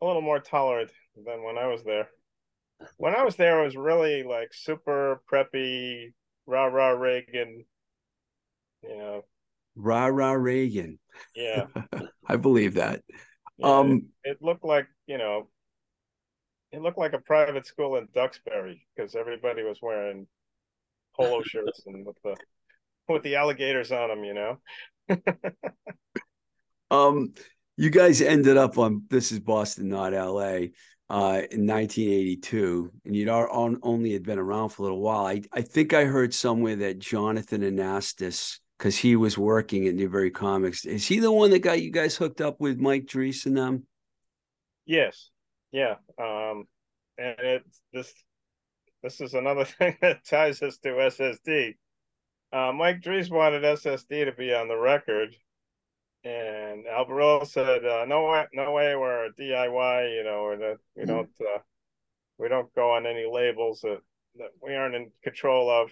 a 0.00 0.06
little 0.06 0.22
more 0.22 0.38
tolerant 0.40 0.90
than 1.16 1.42
when 1.42 1.58
I 1.58 1.66
was 1.66 1.82
there. 1.84 2.08
When 2.98 3.14
I 3.16 3.24
was 3.24 3.36
there, 3.36 3.62
it 3.62 3.66
was 3.66 3.76
really 3.76 4.22
like 4.24 4.54
super 4.54 5.22
preppy, 5.30 6.14
rah 6.46 6.66
rah 6.66 6.90
Reagan. 6.90 7.66
You 8.82 8.96
know, 8.96 9.24
Rah 9.76 10.06
rah 10.06 10.32
Reagan. 10.32 10.98
yeah. 11.34 11.66
I 12.28 12.36
believe 12.36 12.74
that. 12.74 13.02
yeah, 13.56 13.80
Um, 13.80 14.08
it 14.24 14.42
looked 14.42 14.64
like 14.64 14.86
you 15.06 15.18
know, 15.18 15.48
it 16.74 16.82
looked 16.82 16.98
like 16.98 17.12
a 17.12 17.20
private 17.20 17.66
school 17.66 17.96
in 17.96 18.08
Duxbury 18.14 18.84
because 18.94 19.14
everybody 19.14 19.62
was 19.62 19.78
wearing 19.80 20.26
polo 21.16 21.42
shirts 21.44 21.82
and 21.86 22.04
with 22.04 22.16
the 22.24 22.36
with 23.08 23.22
the 23.22 23.36
alligators 23.36 23.92
on 23.92 24.08
them, 24.08 24.24
you 24.24 24.34
know. 24.34 24.58
um, 26.90 27.32
you 27.76 27.90
guys 27.90 28.20
ended 28.20 28.56
up 28.56 28.76
on 28.78 29.04
this 29.08 29.30
is 29.30 29.40
Boston, 29.40 29.88
not 29.88 30.14
L.A. 30.14 30.72
Uh, 31.10 31.42
in 31.50 31.66
1982, 31.66 32.90
and 33.04 33.14
you'd 33.14 33.28
on, 33.28 33.78
only 33.82 34.14
had 34.14 34.22
been 34.22 34.38
around 34.38 34.70
for 34.70 34.82
a 34.82 34.84
little 34.84 35.00
while. 35.00 35.26
I 35.26 35.42
I 35.52 35.60
think 35.60 35.92
I 35.92 36.06
heard 36.06 36.34
somewhere 36.34 36.76
that 36.76 36.98
Jonathan 36.98 37.60
Anastas, 37.60 38.58
because 38.78 38.96
he 38.96 39.14
was 39.14 39.38
working 39.38 39.86
at 39.86 39.94
Newbury 39.94 40.30
Comics, 40.30 40.86
is 40.86 41.06
he 41.06 41.20
the 41.20 41.30
one 41.30 41.50
that 41.50 41.60
got 41.60 41.82
you 41.82 41.92
guys 41.92 42.16
hooked 42.16 42.40
up 42.40 42.58
with 42.58 42.80
Mike 42.80 43.04
Dreese 43.04 43.46
and 43.46 43.56
them? 43.56 43.86
Yes, 44.86 45.30
yeah. 45.74 45.96
Um, 46.18 46.68
and 47.18 47.36
it's 47.40 47.80
this 47.92 48.14
this 49.02 49.20
is 49.20 49.34
another 49.34 49.64
thing 49.78 49.96
that 50.00 50.24
ties 50.24 50.62
us 50.62 50.78
to 50.78 50.90
SSD. 50.90 51.74
Uh, 52.52 52.72
Mike 52.72 53.02
Dreese 53.02 53.30
wanted 53.30 53.64
SSD 53.64 54.26
to 54.26 54.32
be 54.32 54.54
on 54.54 54.68
the 54.68 54.76
record, 54.76 55.34
and 56.22 56.86
Al 56.86 57.06
Barile 57.06 57.44
said, 57.44 57.84
uh, 57.84 58.04
"No 58.06 58.30
way, 58.30 58.46
no 58.54 58.70
way, 58.70 58.94
we're 58.94 59.26
a 59.26 59.32
DIY. 59.32 60.16
You 60.16 60.24
know, 60.24 60.38
or 60.44 60.56
that 60.56 60.78
we 60.96 61.06
don't 61.06 61.30
uh, 61.40 61.58
we 62.38 62.48
don't 62.48 62.72
go 62.76 62.92
on 62.92 63.04
any 63.04 63.26
labels 63.30 63.80
that 63.80 64.00
that 64.36 64.50
we 64.62 64.74
aren't 64.76 64.94
in 64.94 65.10
control 65.24 65.68
of." 65.68 65.90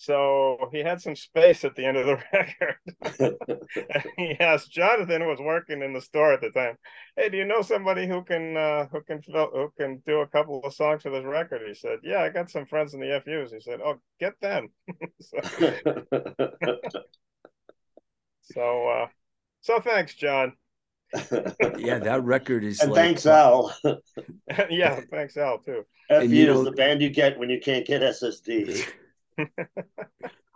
So 0.00 0.68
he 0.70 0.78
had 0.78 1.00
some 1.02 1.16
space 1.16 1.64
at 1.64 1.74
the 1.74 1.84
end 1.84 1.96
of 1.96 2.06
the 2.06 2.18
record. 2.32 2.76
he 4.16 4.36
asked 4.38 4.70
Jonathan, 4.70 5.22
who 5.22 5.26
was 5.26 5.40
working 5.40 5.82
in 5.82 5.92
the 5.92 6.00
store 6.00 6.32
at 6.32 6.40
the 6.40 6.50
time, 6.50 6.76
"Hey, 7.16 7.28
do 7.30 7.36
you 7.36 7.44
know 7.44 7.62
somebody 7.62 8.06
who 8.06 8.22
can 8.22 8.56
uh, 8.56 8.86
who 8.92 9.00
can 9.02 9.20
fill, 9.22 9.50
who 9.52 9.72
can 9.76 10.00
do 10.06 10.20
a 10.20 10.26
couple 10.28 10.60
of 10.64 10.72
songs 10.72 11.02
for 11.02 11.10
this 11.10 11.24
record?" 11.24 11.62
He 11.66 11.74
said, 11.74 11.98
"Yeah, 12.04 12.22
I 12.22 12.28
got 12.28 12.48
some 12.48 12.64
friends 12.64 12.94
in 12.94 13.00
the 13.00 13.20
FUs." 13.24 13.52
He 13.52 13.58
said, 13.60 13.80
"Oh, 13.84 14.00
get 14.20 14.40
them." 14.40 14.68
so, 15.20 15.40
so, 18.42 18.88
uh, 18.88 19.06
so 19.62 19.80
thanks, 19.80 20.14
John. 20.14 20.52
Yeah, 21.78 21.98
that 22.00 22.22
record 22.22 22.64
is 22.64 22.80
and 22.80 22.92
like, 22.92 22.98
thanks, 23.00 23.26
Al. 23.26 23.74
yeah, 24.70 25.00
thanks, 25.10 25.36
Al, 25.36 25.58
too. 25.58 25.84
FU 26.08 26.14
And 26.16 26.30
you 26.30 26.50
is 26.50 26.54
know- 26.56 26.64
the 26.64 26.72
band 26.72 27.00
you 27.02 27.10
get 27.10 27.38
when 27.38 27.50
you 27.50 27.60
can't 27.60 27.86
get 27.86 28.02
SSD. 28.02 28.86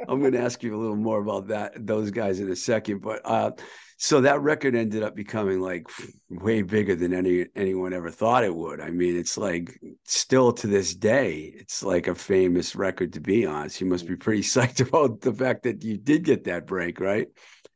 I'm 0.08 0.20
going 0.20 0.32
to 0.32 0.40
ask 0.40 0.62
you 0.62 0.74
a 0.74 0.80
little 0.80 0.96
more 0.96 1.20
about 1.20 1.48
that 1.48 1.86
those 1.86 2.10
guys 2.10 2.40
in 2.40 2.50
a 2.50 2.56
second, 2.56 3.02
but 3.02 3.20
uh, 3.24 3.52
so 3.98 4.20
that 4.22 4.40
record 4.40 4.74
ended 4.74 5.02
up 5.04 5.14
becoming 5.14 5.60
like 5.60 5.86
way 6.28 6.62
bigger 6.62 6.96
than 6.96 7.14
any 7.14 7.46
anyone 7.54 7.92
ever 7.92 8.10
thought 8.10 8.42
it 8.42 8.54
would. 8.54 8.80
I 8.80 8.90
mean, 8.90 9.16
it's 9.16 9.38
like 9.38 9.78
still 10.04 10.52
to 10.54 10.66
this 10.66 10.94
day, 10.94 11.52
it's 11.54 11.84
like 11.84 12.08
a 12.08 12.14
famous 12.16 12.74
record 12.74 13.12
to 13.12 13.20
be 13.20 13.46
on. 13.46 13.70
So 13.70 13.84
you 13.84 13.90
must 13.90 14.08
be 14.08 14.16
pretty 14.16 14.42
psyched 14.52 14.86
about 14.86 15.20
the 15.20 15.32
fact 15.32 15.62
that 15.64 15.84
you 15.84 15.96
did 15.98 16.24
get 16.24 16.44
that 16.44 16.66
break, 16.66 16.98
right? 16.98 17.28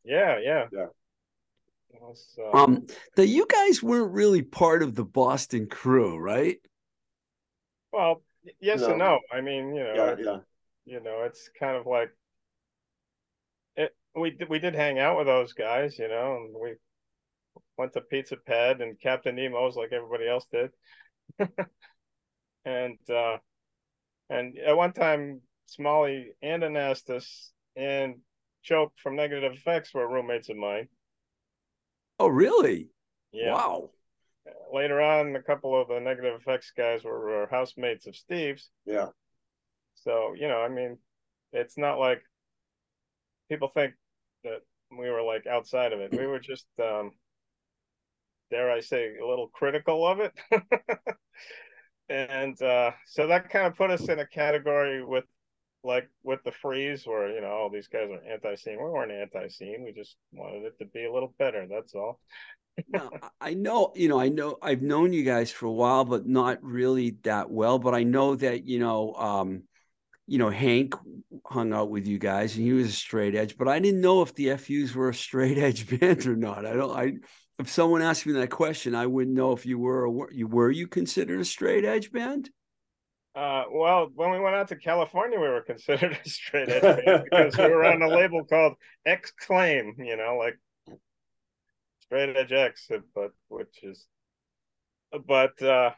Yeah, 0.05 0.39
yeah, 0.43 0.67
Yeah. 0.73 0.87
It 1.91 2.01
was, 2.03 2.39
uh, 2.39 2.57
Um, 2.57 2.87
that 3.17 3.29
you 3.29 3.47
guys 3.49 3.83
weren't 3.83 4.13
really 4.13 4.43
part 4.43 4.83
of 4.83 4.95
the 4.97 5.05
Boston 5.05 5.69
crew, 5.69 6.19
right? 6.19 6.59
well, 7.93 8.23
y- 8.45 8.53
yes 8.61 8.83
and 8.83 8.99
No. 8.99 9.07
no. 9.07 9.21
I 9.33 9.41
mean, 9.41 9.75
you 9.75 9.83
know, 9.85 9.95
yeah, 9.95 10.17
yeah. 10.19 10.39
You 10.87 11.01
know, 11.01 11.25
it's 11.25 11.51
kind 11.59 11.77
of 11.77 11.87
like 11.87 12.11
it. 13.77 13.95
We 14.15 14.31
did, 14.31 14.49
we 14.49 14.59
did 14.59 14.75
hang 14.75 14.99
out 14.99 15.19
with 15.19 15.27
those 15.27 15.53
guys, 15.53 15.99
you 15.99 16.09
know, 16.09 16.37
and 16.37 16.55
we 16.59 16.75
went 17.77 17.93
to 17.93 18.01
Pizza 18.01 18.37
Ped 18.37 18.81
and 18.81 18.99
Captain 19.01 19.37
Nemo's 19.37 19.77
like 19.77 19.93
everybody 19.93 20.29
else 20.29 20.47
did. 20.51 20.71
and 22.65 22.99
uh 23.11 23.37
and 24.31 24.57
at 24.59 24.77
one 24.77 24.93
time 24.93 25.43
Smalley 25.67 26.33
and 26.43 26.63
Anastas 26.63 27.51
and 27.75 28.17
Choke 28.63 28.93
from 29.03 29.17
Negative 29.17 29.53
Effects 29.53 29.93
were 29.93 30.09
roommates 30.09 30.49
of 30.49 30.57
mine. 30.57 30.89
Oh, 32.19 32.29
really? 32.29 32.89
Yeah. 33.33 33.53
Wow. 33.53 33.91
Later 34.73 35.01
on, 35.01 35.37
a 35.37 35.43
couple 35.43 35.81
of 35.81 35.89
the 35.89 36.01
Negative 36.01 36.41
Effects 36.41 36.73
guys 36.77 37.05
were, 37.05 37.21
were 37.21 37.49
housemates 37.51 38.07
of 38.07 38.17
Steve's. 38.17 38.71
Yeah. 38.85 39.09
So, 40.07 40.35
you 40.39 40.47
know, 40.47 40.61
I 40.63 40.69
mean, 40.69 40.99
it's 41.53 41.77
not 41.77 41.99
like 41.99 42.23
people 43.49 43.69
think 43.69 43.95
that 44.45 44.61
we 44.97 45.11
were 45.11 45.23
like 45.23 45.47
outside 45.47 45.93
of 45.93 46.01
it. 46.01 46.13
We 46.13 46.27
were 46.27 46.39
just, 46.39 46.67
um, 46.81 47.11
dare 48.51 48.71
I 48.71 48.81
say, 48.81 49.17
a 49.21 49.27
little 49.27 49.49
critical 49.49 50.07
of 50.07 50.21
it. 50.21 50.33
and 52.09 52.61
uh, 52.63 52.93
so 53.07 53.27
that 53.27 53.51
kind 53.51 53.67
of 53.67 53.77
put 53.77 53.91
us 53.91 54.09
in 54.09 54.21
a 54.21 54.27
category 54.27 55.05
with 55.05 55.25
like 55.83 56.09
with 56.23 56.41
the 56.45 56.53
freeze 56.53 57.05
where, 57.05 57.29
you 57.33 57.41
know, 57.41 57.49
all 57.49 57.71
these 57.71 57.89
guys 57.89 58.09
are 58.11 58.33
anti 58.33 58.55
scene. 58.55 58.79
We 58.79 58.89
weren't 58.89 59.11
anti 59.13 59.49
scene. 59.49 59.85
We 59.85 59.93
just 59.93 60.17
wanted 60.33 60.65
it 60.65 60.79
to 60.79 60.85
be 60.85 61.05
a 61.05 61.13
little 61.13 61.35
better. 61.39 61.67
That's 61.69 61.95
all. 61.95 62.21
no, 62.89 63.11
I- 63.23 63.29
I 63.41 63.55
know, 63.55 63.93
you 63.97 64.09
know, 64.09 64.21
I 64.21 64.29
know 64.29 64.57
I've 64.63 64.83
known 64.83 65.13
you 65.13 65.25
guys 65.25 65.51
for 65.51 65.67
a 65.67 65.73
while, 65.73 66.05
but 66.05 66.27
not 66.27 66.63
really 66.63 67.17
that 67.25 67.51
well. 67.51 67.79
But 67.81 67.95
I 67.95 68.05
know 68.05 68.37
that, 68.37 68.65
you 68.67 68.79
know, 68.79 69.15
um, 69.15 69.63
you 70.27 70.39
know, 70.39 70.51
Hank 70.51 70.95
hung 71.45 71.73
out 71.73 71.91
with 71.91 72.07
you 72.07 72.19
guys 72.19 72.57
and 72.57 72.65
he 72.65 72.73
was 72.73 72.89
a 72.89 72.93
straight 72.93 73.35
edge, 73.35 73.57
but 73.57 73.69
I 73.69 73.79
didn't 73.79 74.01
know 74.01 74.23
if 74.23 74.35
the 74.35 74.57
FUs 74.57 74.95
were 74.95 75.11
a 75.11 75.15
straight 75.15 75.59
edge 75.59 75.89
band 76.01 76.27
or 76.27 76.37
not. 76.37 76.67
I 76.67 76.75
don't 76.75 76.97
I 76.97 77.13
if 77.59 77.71
someone 77.71 78.03
asked 78.03 78.27
me 78.27 78.35
that 78.35 78.51
question, 78.51 78.95
I 78.95 79.07
wouldn't 79.07 79.37
know 79.37 79.53
if 79.53 79.65
you 79.65 79.79
were 79.79 80.09
were 80.09 80.33
you 80.33 80.47
were 80.47 80.71
you 80.71 80.87
considered 80.87 81.41
a 81.41 81.45
straight 81.45 81.85
edge 81.85 82.13
band? 82.13 82.51
Uh, 83.35 83.65
well, 83.71 84.11
when 84.15 84.31
we 84.31 84.41
went 84.41 84.57
out 84.57 84.69
to 84.69 84.77
California, 84.77 85.39
we 85.39 85.47
were 85.47 85.61
considered 85.61 86.19
a 86.25 86.29
straight 86.29 86.69
edge 86.71 87.05
band 87.05 87.25
because 87.25 87.57
we 87.57 87.69
were 87.69 87.85
on 87.85 88.03
a 88.03 88.09
label 88.09 88.45
called 88.45 88.75
X 89.05 89.33
Claim, 89.39 89.95
you 89.99 90.17
know, 90.17 90.37
like 90.39 90.59
straight 92.01 92.35
edge 92.37 92.53
X, 92.53 92.89
but 93.15 93.33
which 93.49 93.83
is, 93.83 94.07
but 95.27 95.61
uh, 95.63 95.91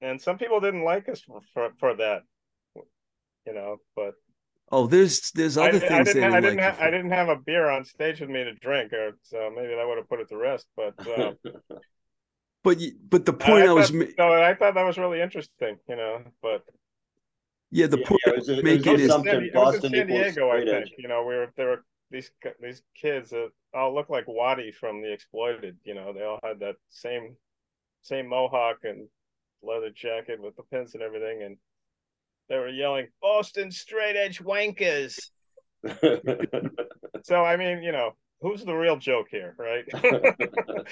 and 0.00 0.20
some 0.20 0.38
people 0.38 0.60
didn't 0.60 0.84
like 0.84 1.08
us 1.08 1.20
for 1.20 1.40
for, 1.54 1.70
for 1.78 1.94
that, 1.96 2.22
you 3.46 3.54
know. 3.54 3.78
But 3.96 4.14
Oh, 4.72 4.86
there's 4.86 5.30
there's 5.32 5.56
other 5.58 5.80
I 5.80 5.80
things 5.80 6.12
they 6.12 6.20
didn't, 6.20 6.32
I 6.32 6.40
didn't 6.40 6.42
didn't, 6.42 6.58
like. 6.58 6.60
ha- 6.60 6.76
I 6.78 6.90
didn't 6.90 7.10
have 7.10 7.28
a 7.28 7.36
beer 7.36 7.68
on 7.68 7.84
stage 7.84 8.20
with 8.20 8.30
me 8.30 8.44
to 8.44 8.54
drink, 8.54 8.92
or 8.92 9.12
so 9.22 9.50
maybe 9.54 9.74
that 9.74 9.86
would 9.86 9.98
have 9.98 10.08
put 10.08 10.20
it 10.20 10.28
to 10.30 10.36
rest. 10.36 10.66
But 10.76 10.94
uh, 11.06 11.32
But 12.62 12.78
you, 12.80 12.92
but 13.08 13.24
the 13.26 13.32
point 13.32 13.64
I, 13.64 13.66
I 13.66 13.72
was 13.74 13.90
thought, 13.90 13.92
ma- 13.92 14.04
no, 14.18 14.32
I 14.32 14.54
thought 14.54 14.74
that 14.74 14.84
was 14.84 14.98
really 14.98 15.20
interesting, 15.20 15.78
you 15.88 15.96
know. 15.96 16.22
But 16.42 16.64
yeah, 17.70 17.86
the 17.86 17.98
Yeah, 17.98 18.04
point 18.04 18.20
yeah, 18.26 18.32
it 18.32 18.36
was 18.36 18.48
was 18.48 18.48
a- 18.48 18.64
it 18.64 18.64
making 18.64 18.86
was 18.86 19.04
is 19.04 19.06
something 19.06 19.22
San, 19.22 19.50
it 19.52 19.58
was 19.58 19.72
in 19.72 19.82
Boston 19.82 19.94
San 19.94 20.06
equals 20.06 20.06
Diego, 20.06 20.50
I 20.50 20.62
think. 20.62 20.90
edge. 20.90 20.92
You 20.96 21.08
know, 21.08 21.24
we 21.24 21.34
were 21.36 21.52
there 21.56 21.68
were 21.68 21.84
these 22.10 22.30
these 22.60 22.82
kids 22.94 23.30
that 23.30 23.50
all 23.74 23.94
looked 23.94 24.10
like 24.10 24.26
Wattie 24.28 24.72
from 24.72 25.00
the 25.02 25.12
Exploited. 25.12 25.78
You 25.84 25.94
know, 25.94 26.12
they 26.12 26.22
all 26.24 26.40
had 26.42 26.60
that 26.60 26.76
same 26.88 27.36
same 28.02 28.28
mohawk 28.28 28.84
and 28.84 29.08
leather 29.62 29.90
jacket 29.90 30.40
with 30.40 30.56
the 30.56 30.62
pins 30.64 30.94
and 30.94 31.02
everything, 31.02 31.42
and 31.42 31.58
they 32.50 32.58
were 32.58 32.68
yelling 32.68 33.06
Boston 33.22 33.70
straight 33.70 34.16
edge 34.16 34.40
wankers. 34.42 35.30
So 37.24 37.44
I 37.44 37.56
mean, 37.56 37.82
you 37.82 37.92
know, 37.92 38.12
who's 38.40 38.64
the 38.64 38.74
real 38.74 38.96
joke 38.96 39.26
here, 39.30 39.54
right? 39.58 39.84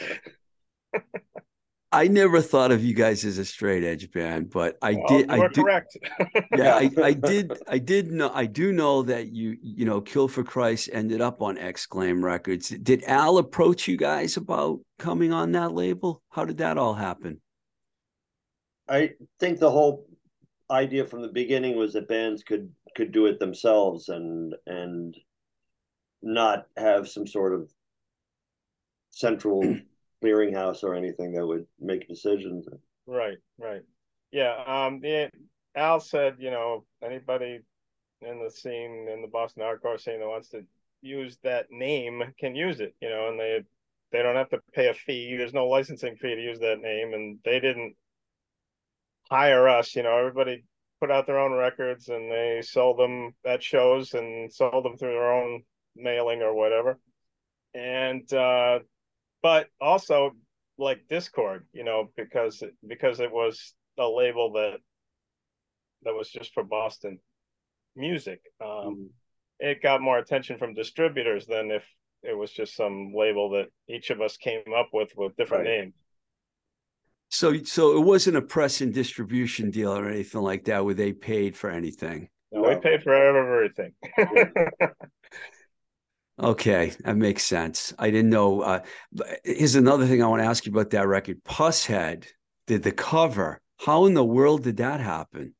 I 1.90 2.06
never 2.06 2.42
thought 2.42 2.70
of 2.70 2.84
you 2.84 2.92
guys 2.94 3.24
as 3.24 3.38
a 3.38 3.46
straight 3.46 3.82
edge 3.82 4.10
band, 4.12 4.50
but 4.50 4.76
I 4.82 4.92
Well, 4.92 5.06
did. 5.08 5.28
you 5.28 5.34
I 5.34 5.38
were 5.38 5.48
do. 5.48 5.62
correct. 5.62 5.96
Yeah, 6.54 6.74
I, 6.76 6.90
I 7.02 7.12
did. 7.14 7.50
I 7.66 7.78
did 7.78 8.12
know. 8.12 8.30
I 8.34 8.44
do 8.44 8.72
know 8.72 9.02
that 9.04 9.28
you, 9.32 9.56
you 9.62 9.86
know, 9.86 10.02
Kill 10.02 10.28
for 10.28 10.44
Christ 10.44 10.90
ended 10.92 11.22
up 11.22 11.40
on 11.40 11.56
X-Claim 11.56 12.22
Records. 12.22 12.68
Did 12.68 13.04
Al 13.04 13.38
approach 13.38 13.88
you 13.88 13.96
guys 13.96 14.36
about 14.36 14.80
coming 14.98 15.32
on 15.32 15.52
that 15.52 15.72
label? 15.72 16.22
How 16.28 16.44
did 16.44 16.58
that 16.58 16.76
all 16.76 16.92
happen? 16.94 17.40
I 18.86 19.12
think 19.40 19.58
the 19.58 19.70
whole 19.70 20.06
idea 20.70 21.04
from 21.04 21.22
the 21.22 21.28
beginning 21.28 21.76
was 21.76 21.92
that 21.92 22.08
bands 22.08 22.42
could 22.42 22.70
could 22.94 23.12
do 23.12 23.26
it 23.26 23.38
themselves 23.38 24.08
and 24.08 24.54
and 24.66 25.16
not 26.22 26.66
have 26.76 27.08
some 27.08 27.26
sort 27.26 27.54
of 27.54 27.70
central 29.10 29.62
clearinghouse 30.24 30.82
or 30.82 30.94
anything 30.94 31.32
that 31.32 31.46
would 31.46 31.66
make 31.80 32.08
decisions. 32.08 32.66
Right, 33.06 33.38
right. 33.58 33.82
Yeah. 34.32 34.62
Um. 34.66 35.00
The 35.00 35.30
Al 35.74 36.00
said, 36.00 36.36
you 36.38 36.50
know, 36.50 36.84
anybody 37.02 37.60
in 38.20 38.42
the 38.42 38.50
scene 38.50 39.08
in 39.08 39.22
the 39.22 39.28
Boston 39.28 39.62
hardcore 39.62 40.00
scene 40.00 40.20
that 40.20 40.28
wants 40.28 40.48
to 40.50 40.64
use 41.00 41.38
that 41.44 41.66
name 41.70 42.22
can 42.38 42.54
use 42.54 42.80
it. 42.80 42.94
You 43.00 43.08
know, 43.08 43.28
and 43.28 43.38
they 43.38 43.62
they 44.12 44.22
don't 44.22 44.36
have 44.36 44.50
to 44.50 44.60
pay 44.74 44.88
a 44.88 44.94
fee. 44.94 45.36
There's 45.36 45.54
no 45.54 45.66
licensing 45.66 46.16
fee 46.16 46.34
to 46.34 46.42
use 46.42 46.58
that 46.60 46.80
name, 46.80 47.14
and 47.14 47.38
they 47.44 47.60
didn't 47.60 47.94
hire 49.30 49.68
us. 49.68 49.94
You 49.94 50.02
know, 50.02 50.16
everybody 50.16 50.64
put 51.00 51.10
out 51.10 51.26
their 51.26 51.38
own 51.38 51.52
records 51.52 52.08
and 52.08 52.30
they 52.30 52.62
sold 52.62 52.98
them 52.98 53.34
at 53.46 53.62
shows 53.62 54.14
and 54.14 54.52
sold 54.52 54.84
them 54.84 54.96
through 54.96 55.12
their 55.12 55.32
own 55.32 55.62
mailing 55.96 56.42
or 56.42 56.54
whatever. 56.54 56.98
And 57.74 58.30
uh, 58.32 58.80
but 59.42 59.68
also 59.80 60.32
like 60.78 61.08
Dischord, 61.10 61.62
you 61.72 61.84
know, 61.84 62.10
because 62.16 62.62
because 62.86 63.20
it 63.20 63.32
was 63.32 63.74
a 63.98 64.08
label 64.08 64.52
that 64.52 64.78
that 66.02 66.14
was 66.14 66.30
just 66.30 66.54
for 66.54 66.62
Boston 66.62 67.18
music. 67.96 68.40
Um, 68.64 69.10
it 69.58 69.82
got 69.82 70.00
more 70.00 70.18
attention 70.18 70.58
from 70.58 70.74
distributors 70.74 71.46
than 71.46 71.70
if 71.70 71.84
it 72.22 72.36
was 72.36 72.52
just 72.52 72.76
some 72.76 73.12
label 73.14 73.50
that 73.50 73.68
each 73.88 74.10
of 74.10 74.20
us 74.20 74.36
came 74.36 74.62
up 74.76 74.90
with 74.92 75.10
with 75.16 75.36
different 75.36 75.64
Right. 75.64 75.80
names. 75.80 75.94
So, 77.30 77.62
so 77.62 77.96
it 77.96 78.04
wasn't 78.04 78.36
a 78.36 78.42
press 78.42 78.80
and 78.80 78.92
distribution 78.92 79.70
deal 79.70 79.92
or 79.92 80.08
anything 80.08 80.40
like 80.40 80.64
that, 80.64 80.84
where 80.84 80.94
they 80.94 81.12
paid 81.12 81.56
for 81.56 81.70
anything. 81.70 82.28
No, 82.52 82.62
we 82.62 82.68
No. 82.74 82.80
paid 82.80 83.02
for 83.02 83.14
everything. 83.14 83.92
Okay, 86.40 86.92
that 87.00 87.16
makes 87.16 87.42
sense. 87.42 87.92
I 87.98 88.10
didn't 88.12 88.30
know. 88.30 88.60
Uh, 88.60 88.80
here's 89.44 89.74
another 89.74 90.06
thing 90.06 90.22
I 90.22 90.28
want 90.28 90.40
to 90.40 90.46
ask 90.46 90.64
you 90.64 90.72
about 90.72 90.90
that 90.90 91.08
record. 91.08 91.42
Pushead 91.42 92.26
did 92.68 92.84
the 92.84 92.92
cover. 92.92 93.60
How 93.78 94.06
in 94.06 94.14
the 94.14 94.24
world 94.24 94.62
did 94.62 94.76
that 94.76 95.00
happen? 95.00 95.54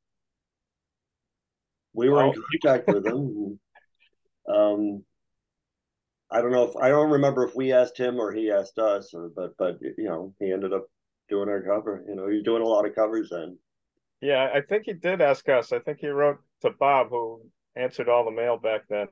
We 1.94 2.08
were 2.08 2.26
in 2.26 2.32
contact 2.62 2.86
with 2.86 3.02
them. 3.02 3.58
Um, 4.48 5.04
I 6.30 6.42
don't 6.42 6.52
know 6.52 6.64
if 6.68 6.76
I 6.76 6.90
don't 6.90 7.10
remember 7.10 7.44
if 7.44 7.56
we 7.56 7.72
asked 7.72 7.98
him 7.98 8.20
or 8.20 8.30
he 8.32 8.52
asked 8.52 8.78
us, 8.78 9.14
or 9.14 9.30
but 9.34 9.56
but 9.58 9.78
you 9.80 10.04
know 10.04 10.32
he 10.38 10.52
ended 10.52 10.72
up 10.72 10.86
doing 11.28 11.48
our 11.48 11.62
cover. 11.62 12.04
You 12.08 12.14
know, 12.16 12.28
he 12.28 12.36
was 12.36 12.44
doing 12.44 12.62
a 12.62 12.66
lot 12.66 12.86
of 12.86 12.94
covers 12.94 13.30
then. 13.30 13.58
yeah, 14.20 14.50
I 14.52 14.60
think 14.62 14.84
he 14.86 14.92
did 14.94 15.20
ask 15.20 15.48
us. 15.48 15.72
I 15.72 15.78
think 15.80 15.98
he 16.00 16.08
wrote 16.08 16.38
to 16.62 16.70
Bob, 16.70 17.08
who 17.10 17.42
answered 17.76 18.08
all 18.08 18.24
the 18.24 18.30
mail 18.30 18.56
back 18.56 18.82
then. 18.88 19.08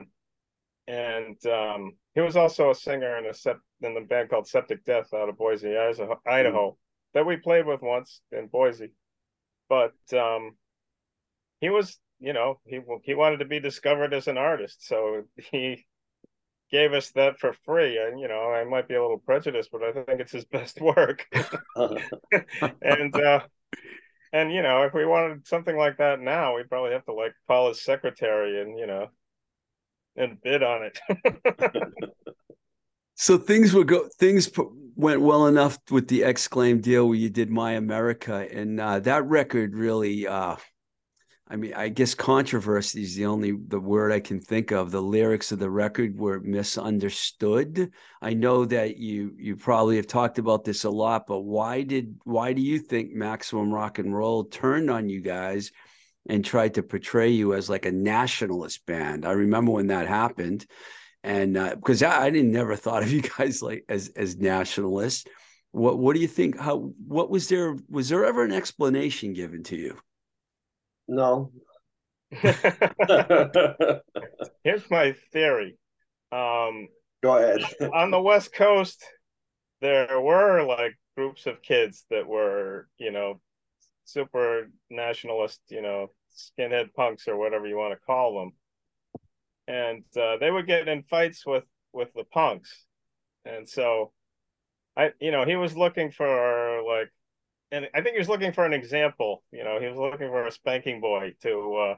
And 0.89 1.45
um, 1.47 1.93
he 2.15 2.21
was 2.21 2.37
also 2.37 2.71
a 2.71 2.75
singer 2.75 3.17
in 3.19 3.27
a 3.27 3.35
sep- 3.35 3.61
in 3.83 3.95
the 3.95 4.01
band 4.01 4.31
called 4.31 4.49
Septic 4.49 4.85
Death 4.85 5.13
out 5.15 5.29
of 5.29 5.37
Boise, 5.39 5.77
Idaho, 5.77 6.21
Idaho 6.27 6.79
that 7.15 7.27
we 7.27 7.37
played 7.37 7.67
with 7.67 7.83
once 7.83 8.21
in 8.33 8.47
Boise. 8.49 8.93
But 9.69 9.95
um, 10.13 10.57
he 11.61 11.71
was, 11.71 11.99
you 12.21 12.33
know, 12.33 12.61
he 12.65 12.81
he 13.03 13.15
wanted 13.15 13.39
to 13.39 13.45
be 13.47 13.61
discovered 13.61 14.15
as 14.15 14.29
an 14.29 14.39
artist, 14.39 14.87
so 14.87 15.25
he 15.37 15.87
gave 16.71 16.93
us 16.93 17.11
that 17.13 17.39
for 17.39 17.53
free. 17.65 17.99
And 17.99 18.19
you 18.21 18.29
know, 18.29 18.51
I 18.53 18.65
might 18.65 18.89
be 18.89 18.95
a 18.95 19.03
little 19.03 19.19
prejudiced, 19.19 19.71
but 19.71 19.83
I 19.83 19.93
think 19.93 20.21
it's 20.21 20.33
his 20.33 20.45
best 20.53 20.81
work. 20.81 21.27
and 22.83 23.15
uh 23.15 23.41
and 24.33 24.53
you 24.53 24.63
know 24.63 24.83
if 24.83 24.93
we 24.93 25.07
wanted 25.07 25.47
something 25.47 25.77
like 25.77 25.99
that 25.99 26.21
now 26.21 26.57
we'd 26.57 26.69
probably 26.69 26.93
have 26.93 27.05
to 27.05 27.13
like 27.13 27.33
call 27.47 27.69
his 27.69 27.83
secretary 27.83 28.61
and 28.61 28.77
you 28.77 28.87
know 28.87 29.07
and 30.17 30.43
bid 30.43 30.65
on 30.65 30.83
it 30.83 30.99
So 33.19 33.39
things 33.39 33.73
were 33.73 33.85
go 33.85 34.09
things 34.19 34.51
went 34.95 35.23
well 35.23 35.47
enough 35.47 35.79
with 35.91 36.07
the 36.09 36.23
X-Claim 36.23 36.83
deal 36.83 37.09
where 37.09 37.17
you 37.17 37.31
did 37.31 37.51
My 37.51 37.73
America, 37.73 38.47
and 38.53 38.79
uh, 38.79 39.01
that 39.01 39.25
record 39.25 39.75
really. 39.75 40.27
Uh, 40.27 40.57
I 41.49 41.55
mean, 41.55 41.75
I 41.75 41.89
guess 41.89 42.15
controversy 42.15 43.03
is 43.03 43.15
the 43.15 43.27
only 43.27 43.53
the 43.53 43.79
word 43.79 44.11
I 44.11 44.19
can 44.19 44.41
think 44.41 44.73
of. 44.73 44.91
The 44.91 45.01
lyrics 45.01 45.53
of 45.53 45.61
the 45.61 45.71
record 45.71 46.19
were 46.19 46.41
misunderstood. 46.41 47.93
I 48.21 48.35
know 48.35 48.65
that 48.65 48.97
you 48.97 49.33
you 49.39 49.55
probably 49.57 49.97
have 49.97 50.09
talked 50.09 50.39
about 50.39 50.65
this 50.65 50.83
a 50.85 50.91
lot, 50.91 51.27
but 51.29 51.41
why 51.41 51.83
did 51.83 52.19
why 52.25 52.53
do 52.53 52.63
you 52.63 52.81
think 52.81 53.13
Maximum 53.13 53.73
Rock 53.73 54.01
and 54.01 54.15
Roll 54.15 54.45
turned 54.45 54.91
on 54.91 55.09
you 55.09 55.21
guys 55.21 55.71
and 56.29 56.45
tried 56.45 56.75
to 56.75 56.83
portray 56.83 57.31
you 57.31 57.55
as 57.55 57.71
like 57.71 57.87
a 57.87 57.93
nationalist 57.93 58.85
band? 58.85 59.25
I 59.25 59.33
remember 59.33 59.71
when 59.71 59.87
that 59.89 60.09
happened 60.09 60.67
and 61.27 61.57
uh, 61.57 61.75
because 61.75 62.03
I, 62.03 62.27
I 62.27 62.31
didn't 62.31 62.53
never 62.53 62.77
thought 62.77 63.03
of 63.03 63.13
you 63.13 63.23
guys 63.23 63.61
like 63.61 63.85
as 63.89 64.09
as 64.17 64.37
nationalists. 64.37 65.27
What 65.73 65.99
what 65.99 66.15
do 66.15 66.23
you 66.23 66.29
think? 66.29 66.59
How 66.59 66.93
what 67.07 67.31
was 67.31 67.49
there 67.49 67.77
was 67.91 68.09
there 68.09 68.25
ever 68.25 68.45
an 68.45 68.53
explanation 68.53 69.33
given 69.33 69.63
to 69.65 69.77
you? 69.77 69.99
No. 71.09 71.51
here's 74.65 74.91
my 74.91 75.15
theory 75.33 75.77
um 76.33 76.89
Go 77.23 77.37
ahead. 77.37 77.61
on 77.95 78.11
the 78.11 78.21
west 78.21 78.53
coast 78.53 79.05
there 79.81 80.21
were 80.21 80.63
like 80.65 80.99
groups 81.17 81.47
of 81.47 81.63
kids 81.63 82.05
that 82.11 82.27
were 82.27 82.89
you 82.99 83.13
know 83.13 83.41
super 84.05 84.71
nationalist 84.91 85.61
you 85.69 85.83
know 85.83 86.09
skinhead 86.37 86.93
punks 86.95 87.29
or 87.29 87.37
whatever 87.37 87.67
you 87.67 87.77
want 87.77 87.93
to 87.93 88.07
call 88.07 88.39
them 88.41 88.53
and 89.69 90.05
uh, 90.21 90.37
they 90.39 90.51
would 90.51 90.67
get 90.67 90.89
in 90.89 91.03
fights 91.05 91.47
with 91.47 91.65
with 91.93 92.13
the 92.15 92.25
punks 92.25 92.85
and 93.45 93.69
so 93.69 94.13
i 94.97 95.11
you 95.21 95.31
know 95.31 95.45
he 95.45 95.57
was 95.57 95.77
looking 95.77 96.11
for 96.11 96.83
like 96.87 97.11
and 97.73 97.89
i 97.95 98.01
think 98.01 98.15
he 98.15 98.19
was 98.19 98.29
looking 98.29 98.53
for 98.53 98.65
an 98.65 98.73
example 98.73 99.43
you 99.53 99.65
know 99.65 99.81
he 99.81 99.87
was 99.87 99.97
looking 99.97 100.29
for 100.29 100.47
a 100.47 100.53
spanking 100.53 101.01
boy 101.01 101.33
to 101.43 101.75
uh 101.75 101.95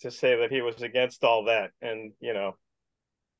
to 0.00 0.10
say 0.10 0.36
that 0.36 0.50
he 0.50 0.60
was 0.60 0.82
against 0.82 1.24
all 1.24 1.44
that. 1.44 1.70
And 1.82 2.12
you 2.20 2.34
know 2.34 2.56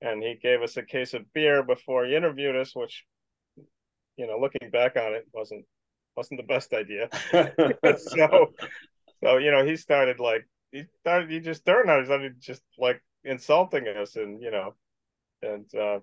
and 0.01 0.23
he 0.23 0.37
gave 0.41 0.63
us 0.63 0.77
a 0.77 0.83
case 0.83 1.15
of 1.15 1.33
beer 1.33 1.63
before 1.65 2.07
he 2.07 2.15
interviewed 2.15 2.55
us 2.55 2.75
which 2.75 3.05
you 4.17 4.27
know 4.27 4.39
looking 4.39 4.71
back 4.71 4.97
on 4.97 5.13
it 5.15 5.27
wasn't 5.33 5.65
wasn't 6.17 6.41
the 6.41 6.47
best 6.47 6.73
idea. 6.73 7.09
So 7.99 8.53
so 9.23 9.37
you 9.39 9.51
know 9.51 9.65
he 9.65 9.77
started 9.77 10.21
like 10.21 10.47
he 10.73 10.85
started 11.01 11.31
he 11.31 11.41
just 11.41 11.65
turned 11.65 11.91
on 11.91 12.01
us 12.01 12.07
started 12.07 12.41
just 12.41 12.63
like 12.79 13.03
insulting 13.25 13.87
us 13.89 14.17
and 14.17 14.41
you 14.41 14.51
know 14.51 14.75
and 15.43 15.75
uh 15.75 15.99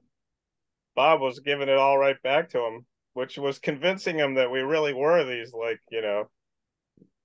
bob 0.95 1.21
was 1.21 1.39
giving 1.39 1.69
it 1.69 1.77
all 1.77 1.97
right 1.97 2.21
back 2.23 2.49
to 2.49 2.59
him 2.59 2.85
which 3.15 3.39
was 3.39 3.59
convincing 3.59 4.19
him 4.19 4.35
that 4.35 4.51
we 4.51 4.61
really 4.61 4.93
were 4.93 5.25
these 5.25 5.53
like 5.53 5.81
you 5.91 6.03
know 6.03 6.29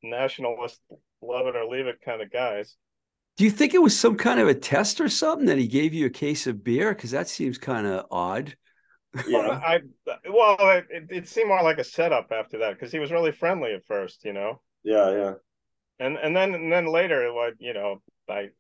nationalist 0.03 0.81
love 1.23 1.47
it 1.47 1.57
or 1.57 1.65
leave 1.67 1.87
it 1.87 2.01
kind 2.05 2.21
of 2.23 2.31
guys 2.31 2.77
Do 3.37 3.45
you 3.45 3.51
think 3.51 3.75
it 3.75 3.83
was 3.83 3.99
some 3.99 4.17
kind 4.17 4.39
of 4.39 4.49
a 4.49 4.55
test 4.55 5.01
or 5.01 5.09
something 5.09 5.47
that 5.47 5.59
he 5.59 5.67
gave 5.67 5.95
you 5.95 6.07
a 6.07 6.11
case 6.11 6.47
of 6.47 6.63
beer? 6.63 6.95
Because 6.95 7.11
that 7.13 7.29
seems 7.29 7.59
kind 7.59 7.87
of 7.87 8.07
odd. 8.11 8.57
Well, 9.25 9.51
yeah. 9.51 9.61
I 9.63 9.81
well, 10.29 10.57
it, 10.91 11.07
it 11.11 11.29
seemed 11.29 11.49
more 11.49 11.63
like 11.63 11.79
a 11.79 11.85
setup 11.85 12.33
after 12.33 12.59
that 12.59 12.73
because 12.75 12.93
he 12.93 12.99
was 12.99 13.11
really 13.13 13.33
friendly 13.33 13.73
at 13.75 13.85
first, 13.87 14.25
you 14.25 14.33
know, 14.33 14.61
Yeah, 14.83 15.11
yeah. 15.13 15.35
and 15.99 16.17
and 16.17 16.35
then 16.37 16.55
and 16.55 16.73
then 16.73 16.87
later, 16.87 17.31
like 17.33 17.55
you 17.59 17.73
know, 17.75 18.03
I, 18.29 18.51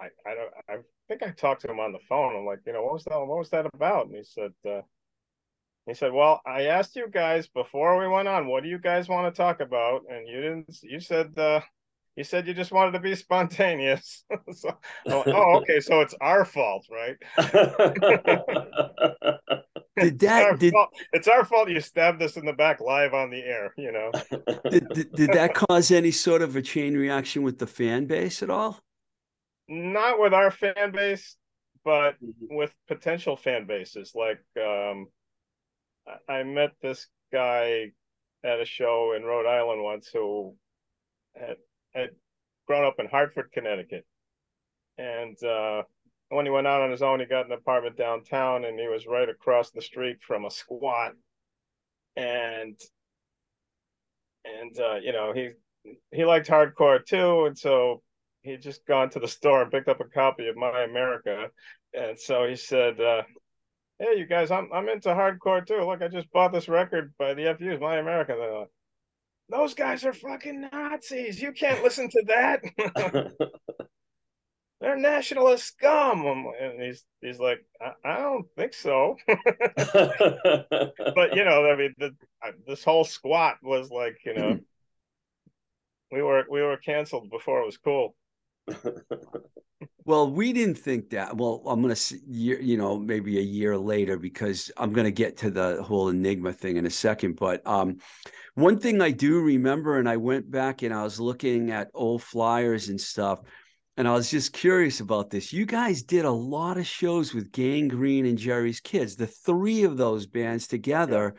I, 0.00 0.06
I 0.26 0.34
don't, 0.34 0.52
I 0.68 0.76
think 1.08 1.22
I 1.22 1.30
talked 1.30 1.62
to 1.62 1.70
him 1.70 1.80
on 1.80 1.92
the 1.92 1.98
phone. 2.08 2.36
I'm 2.36 2.46
like, 2.46 2.60
you 2.66 2.72
know, 2.72 2.82
what 2.82 2.94
was 2.94 3.04
that? 3.04 3.18
What 3.18 3.38
was 3.38 3.50
that 3.50 3.66
about? 3.66 4.06
And 4.06 4.16
he 4.16 4.24
said, 4.24 4.52
uh, 4.68 4.82
he 5.88 5.94
said, 5.94 6.12
well, 6.12 6.40
I 6.46 6.64
asked 6.64 6.96
you 6.96 7.08
guys 7.10 7.48
before 7.48 7.98
we 7.98 8.08
went 8.08 8.28
on, 8.28 8.46
what 8.48 8.62
do 8.62 8.68
you 8.68 8.78
guys 8.78 9.08
want 9.08 9.32
to 9.32 9.36
talk 9.36 9.60
about? 9.60 10.02
And 10.10 10.28
you 10.28 10.40
didn't. 10.40 10.78
You 10.82 11.00
said, 11.00 11.38
uh, 11.38 11.60
you 12.16 12.24
said 12.24 12.46
you 12.46 12.54
just 12.54 12.72
wanted 12.72 12.92
to 12.92 13.00
be 13.00 13.14
spontaneous. 13.16 14.24
so, 14.52 14.70
I'm 15.06 15.24
oh, 15.32 15.56
okay, 15.58 15.80
so 15.80 16.00
it's 16.00 16.14
our 16.20 16.44
fault, 16.44 16.86
right? 16.90 17.16
Did 19.98 20.20
It's 20.26 20.38
our, 20.38 20.56
that 20.56 20.58
did, 20.58 20.72
fault. 20.72 20.90
it's 21.12 21.28
our 21.28 21.44
fault 21.44 21.68
you 21.68 21.80
stabbed 21.80 22.22
us 22.22 22.36
in 22.36 22.44
the 22.46 22.52
back 22.52 22.80
live 22.80 23.14
on 23.14 23.30
the 23.30 23.42
air, 23.42 23.74
you 23.76 23.90
know. 23.92 24.12
did 24.70 24.92
did 24.92 25.14
did 25.14 25.32
that 25.32 25.54
cause 25.54 25.90
any 25.90 26.10
sort 26.10 26.42
of 26.42 26.56
a 26.56 26.62
chain 26.62 26.96
reaction 26.96 27.42
with 27.42 27.58
the 27.58 27.66
fan 27.66 28.06
base 28.06 28.42
at 28.42 28.50
all? 28.50 28.80
Not 29.68 30.18
with 30.18 30.32
our 30.32 30.50
fan 30.50 30.92
base, 30.92 31.36
but 31.84 32.16
Mhm. 32.22 32.48
with 32.48 32.74
potential 32.86 33.36
fan 33.36 33.66
bases. 33.66 34.14
Like 34.14 34.42
um 34.56 35.08
I- 36.28 36.42
met 36.42 36.72
this 36.80 37.06
guy 37.32 37.92
at 38.44 38.60
a 38.60 38.64
show 38.64 39.12
in 39.16 39.24
Rhode 39.24 39.46
Island 39.46 39.82
once 39.82 40.08
who 40.08 40.56
had 41.34 41.56
had 41.94 42.10
grown 42.66 42.84
up 42.84 42.98
in 42.98 43.06
Hartford, 43.06 43.50
Connecticut. 43.52 44.06
And 44.98 45.42
uh 45.42 45.82
when 46.30 46.44
he 46.44 46.50
went 46.50 46.66
out 46.66 46.82
on 46.82 46.90
his 46.90 47.02
own, 47.02 47.20
he 47.20 47.26
got 47.26 47.46
an 47.46 47.52
apartment 47.52 47.96
downtown 47.96 48.64
and 48.64 48.78
he 48.78 48.86
was 48.88 49.06
right 49.06 49.28
across 49.28 49.70
the 49.70 49.80
street 49.80 50.18
from 50.22 50.44
a 50.44 50.50
squat. 50.50 51.12
And 52.16 52.78
and 54.44 54.78
uh, 54.78 54.96
you 54.96 55.12
know, 55.12 55.32
he 55.32 55.50
he 56.12 56.24
liked 56.24 56.48
hardcore 56.48 57.04
too, 57.04 57.46
and 57.46 57.56
so 57.56 58.02
he 58.42 58.56
just 58.56 58.86
gone 58.86 59.10
to 59.10 59.20
the 59.20 59.28
store 59.28 59.62
and 59.62 59.70
picked 59.70 59.88
up 59.88 60.00
a 60.00 60.04
copy 60.04 60.48
of 60.48 60.56
My 60.56 60.82
America. 60.82 61.50
And 61.94 62.18
so 62.18 62.46
he 62.46 62.56
said, 62.56 63.00
uh, 63.00 63.22
Hey, 63.98 64.16
you 64.18 64.26
guys, 64.26 64.50
I'm 64.50 64.72
I'm 64.72 64.88
into 64.88 65.08
hardcore 65.08 65.66
too. 65.66 65.80
Look, 65.82 66.02
I 66.02 66.08
just 66.08 66.30
bought 66.32 66.52
this 66.52 66.68
record 66.68 67.12
by 67.18 67.34
the 67.34 67.48
FUs, 67.48 67.80
My 67.80 67.96
America. 67.98 68.36
They're 68.38 68.58
like, 68.60 68.70
Those 69.48 69.74
guys 69.74 70.04
are 70.04 70.12
fucking 70.12 70.68
Nazis. 70.72 71.40
You 71.42 71.52
can't 71.52 71.82
listen 71.82 72.08
to 72.10 72.22
that. 72.28 72.62
They're 74.80 74.96
nationalist 74.96 75.66
scum. 75.66 76.24
And 76.60 76.80
he's 76.80 77.04
he's 77.20 77.40
like, 77.40 77.64
I, 77.80 77.92
I 78.04 78.18
don't 78.18 78.46
think 78.56 78.74
so. 78.74 79.16
but 79.26 79.36
you 81.34 81.44
know, 81.44 81.68
I 81.70 81.76
mean, 81.76 81.94
the, 81.98 82.14
this 82.66 82.84
whole 82.84 83.04
squat 83.04 83.56
was 83.62 83.90
like, 83.90 84.18
you 84.24 84.34
know, 84.34 84.56
we 86.12 86.22
were 86.22 86.44
we 86.50 86.62
were 86.62 86.76
canceled 86.76 87.30
before 87.30 87.62
it 87.62 87.66
was 87.66 87.78
cool. 87.78 88.14
Well, 90.08 90.30
we 90.30 90.54
didn't 90.54 90.78
think 90.78 91.10
that. 91.10 91.36
Well, 91.36 91.62
I'm 91.66 91.82
gonna 91.82 91.94
see, 91.94 92.20
year, 92.26 92.58
you 92.62 92.78
know, 92.78 92.98
maybe 92.98 93.38
a 93.38 93.42
year 93.42 93.76
later 93.76 94.18
because 94.18 94.70
I'm 94.78 94.94
gonna 94.94 95.10
get 95.10 95.36
to 95.38 95.50
the 95.50 95.82
whole 95.82 96.08
Enigma 96.08 96.54
thing 96.54 96.78
in 96.78 96.86
a 96.86 96.90
second. 96.90 97.36
But 97.36 97.60
um, 97.66 97.98
one 98.54 98.78
thing 98.78 99.02
I 99.02 99.10
do 99.10 99.42
remember, 99.42 99.98
and 99.98 100.08
I 100.08 100.16
went 100.16 100.50
back 100.50 100.80
and 100.80 100.94
I 100.94 101.02
was 101.02 101.20
looking 101.20 101.72
at 101.72 101.90
old 101.92 102.22
flyers 102.22 102.88
and 102.88 102.98
stuff, 102.98 103.40
and 103.98 104.08
I 104.08 104.14
was 104.14 104.30
just 104.30 104.54
curious 104.54 105.00
about 105.00 105.28
this. 105.28 105.52
You 105.52 105.66
guys 105.66 106.02
did 106.02 106.24
a 106.24 106.30
lot 106.30 106.78
of 106.78 106.86
shows 106.86 107.34
with 107.34 107.52
Gang 107.52 107.88
Green 107.88 108.24
and 108.24 108.38
Jerry's 108.38 108.80
Kids, 108.80 109.14
the 109.14 109.26
three 109.26 109.82
of 109.82 109.98
those 109.98 110.26
bands 110.26 110.66
together. 110.68 111.34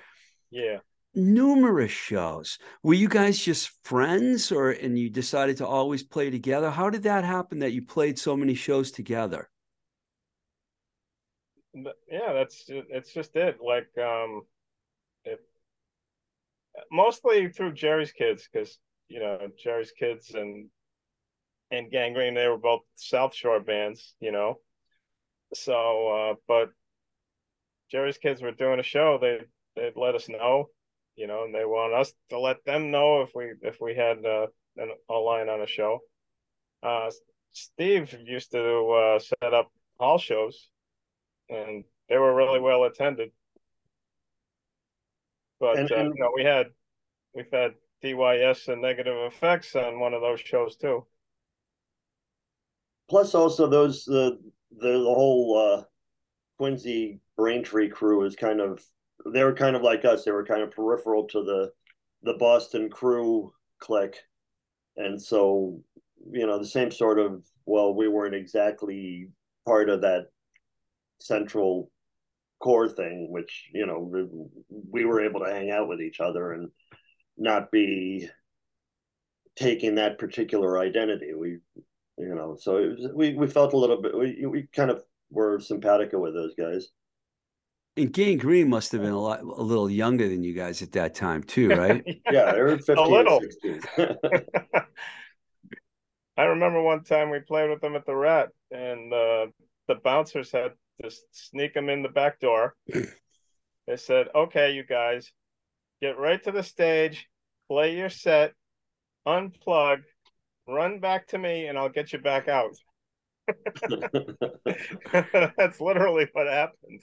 Yeah. 0.51 0.77
Numerous 1.15 1.91
shows. 1.91 2.59
Were 2.83 2.93
you 2.93 3.09
guys 3.09 3.39
just 3.39 3.71
friends 3.83 4.51
or 4.51 4.71
and 4.71 4.97
you 4.97 5.09
decided 5.09 5.57
to 5.57 5.67
always 5.67 6.03
play 6.03 6.29
together? 6.29 6.69
How 6.69 6.89
did 6.89 7.03
that 7.03 7.23
happen 7.23 7.59
that 7.59 7.73
you 7.73 7.81
played 7.81 8.19
so 8.19 8.37
many 8.37 8.53
shows 8.53 8.91
together? 8.91 9.49
Yeah, 11.73 12.33
that's 12.33 12.65
it's 12.67 13.13
just 13.13 13.35
it. 13.35 13.57
Like 13.61 13.89
um, 13.97 14.41
it 15.25 15.39
mostly 16.91 17.49
through 17.49 17.73
Jerry's 17.73 18.11
Kids 18.11 18.47
because 18.51 18.77
you 19.07 19.19
know 19.19 19.49
Jerry's 19.61 19.91
Kids 19.91 20.31
and 20.35 20.69
and 21.71 21.91
Gang 21.91 22.13
Green 22.13 22.33
they 22.33 22.47
were 22.47 22.57
both 22.57 22.81
South 22.95 23.33
Shore 23.33 23.59
bands, 23.59 24.15
you 24.19 24.31
know. 24.31 24.59
So, 25.53 26.07
uh, 26.07 26.35
but 26.47 26.69
Jerry's 27.91 28.17
Kids 28.17 28.41
were 28.41 28.51
doing 28.51 28.79
a 28.79 28.83
show. 28.83 29.17
They 29.19 29.39
they'd 29.75 29.95
let 29.95 30.15
us 30.15 30.29
know, 30.29 30.69
you 31.19 31.27
know, 31.27 31.43
and 31.43 31.53
they 31.53 31.65
want 31.65 31.93
us 31.93 32.13
to 32.29 32.39
let 32.39 32.63
them 32.63 32.91
know 32.91 33.21
if 33.21 33.31
we 33.35 33.51
if 33.61 33.81
we 33.81 33.93
had 33.93 34.25
uh, 34.25 34.47
an, 34.77 34.89
a 35.09 35.13
line 35.13 35.49
on 35.49 35.61
a 35.61 35.67
show. 35.67 35.99
Uh, 36.81 37.11
Steve 37.51 38.15
used 38.23 38.51
to 38.53 38.87
uh, 38.89 39.19
set 39.19 39.53
up 39.53 39.69
hall 39.99 40.17
shows 40.17 40.69
and 41.49 41.83
they 42.07 42.17
were 42.17 42.33
really 42.33 42.61
well 42.61 42.85
attended. 42.85 43.31
But 45.59 45.77
And- 45.77 45.91
uh, 45.91 45.95
and- 45.95 46.13
you 46.15 46.23
know, 46.23 46.31
we 46.33 46.45
had 46.45 46.67
we've 47.35 47.51
had 47.51 47.73
DYS 48.01 48.69
and 48.69 48.81
Negative 48.81 49.33
FX 49.41 49.75
on 49.75 49.99
one 49.99 50.13
of 50.13 50.21
those 50.21 50.39
shows 50.39 50.77
too. 50.77 51.05
Plus, 53.09 53.35
also 53.35 53.67
those 53.67 54.05
the 54.05 54.39
the, 54.71 54.91
the 54.93 55.13
whole 55.13 55.57
uh, 55.57 55.83
Quincy 56.57 57.19
Braintree 57.35 57.89
crew 57.89 58.23
is 58.23 58.37
kind 58.37 58.61
of 58.61 58.81
they 59.25 59.43
were 59.43 59.53
kind 59.53 59.75
of 59.75 59.81
like 59.81 60.05
us. 60.05 60.23
They 60.23 60.31
were 60.31 60.45
kind 60.45 60.61
of 60.61 60.71
peripheral 60.71 61.27
to 61.29 61.43
the 61.43 61.71
the 62.23 62.33
Boston 62.33 62.89
crew 62.89 63.53
clique, 63.79 64.17
and 64.97 65.21
so 65.21 65.79
you 66.31 66.45
know 66.45 66.59
the 66.59 66.65
same 66.65 66.91
sort 66.91 67.19
of 67.19 67.43
well, 67.65 67.93
we 67.93 68.07
weren't 68.07 68.35
exactly 68.35 69.29
part 69.65 69.89
of 69.89 70.01
that 70.01 70.27
central 71.19 71.91
core 72.61 72.89
thing, 72.89 73.27
which 73.29 73.69
you 73.73 73.85
know 73.85 73.99
we, 73.99 74.27
we 74.91 75.05
were 75.05 75.23
able 75.23 75.41
to 75.41 75.51
hang 75.51 75.71
out 75.71 75.87
with 75.87 76.01
each 76.01 76.19
other 76.19 76.53
and 76.53 76.69
not 77.37 77.71
be 77.71 78.29
taking 79.55 79.95
that 79.95 80.19
particular 80.19 80.79
identity. 80.79 81.33
We 81.33 81.59
you 82.17 82.35
know 82.35 82.57
so 82.59 82.73
was, 82.73 83.11
we 83.13 83.33
we 83.33 83.47
felt 83.47 83.73
a 83.73 83.77
little 83.77 84.01
bit 84.01 84.17
we 84.17 84.45
we 84.45 84.67
kind 84.73 84.91
of 84.91 85.03
were 85.29 85.59
simpatico 85.59 86.19
with 86.19 86.33
those 86.33 86.55
guys 86.55 86.87
And 87.97 88.13
Gang 88.13 88.37
Green 88.37 88.69
must 88.69 88.91
have 88.93 89.01
been 89.01 89.11
a 89.11 89.19
lot 89.19 89.41
a 89.41 89.43
little 89.43 89.89
younger 89.89 90.29
than 90.29 90.43
you 90.43 90.53
guys 90.53 90.81
at 90.81 90.91
that 90.93 91.15
time 91.15 91.43
too, 91.43 91.69
right? 91.75 92.03
yeah 92.31 92.53
they 92.53 92.61
were 92.61 92.77
15 92.77 92.97
A 92.97 93.07
little. 93.07 93.37
or 93.37 93.41
16 93.41 93.81
I 96.37 96.43
remember 96.43 96.81
one 96.81 97.03
time 97.03 97.29
we 97.29 97.39
played 97.39 97.69
with 97.69 97.81
them 97.81 97.97
at 97.97 98.05
the 98.05 98.15
Rat, 98.15 98.49
and 98.71 99.13
uh, 99.13 99.47
the 99.89 99.95
bouncers 99.95 100.51
had 100.53 100.71
to 101.03 101.11
sneak 101.31 101.73
them 101.73 101.89
in 101.89 102.01
the 102.01 102.07
back 102.07 102.39
door. 102.39 102.75
they 103.87 103.97
said, 103.97 104.27
"Okay, 104.33 104.71
you 104.71 104.85
guys, 104.85 105.29
get 106.01 106.17
right 106.17 106.41
to 106.45 106.53
the 106.53 106.63
stage, 106.63 107.27
play 107.69 107.97
your 107.97 108.09
set, 108.09 108.53
unplug, 109.27 110.03
run 110.65 110.99
back 111.01 111.27
to 111.27 111.37
me, 111.37 111.65
and 111.67 111.77
I'll 111.77 111.89
get 111.89 112.13
you 112.13 112.19
back 112.19 112.47
out." 112.47 112.71
That's 115.57 115.81
literally 115.81 116.27
what 116.31 116.47
happened. 116.47 117.01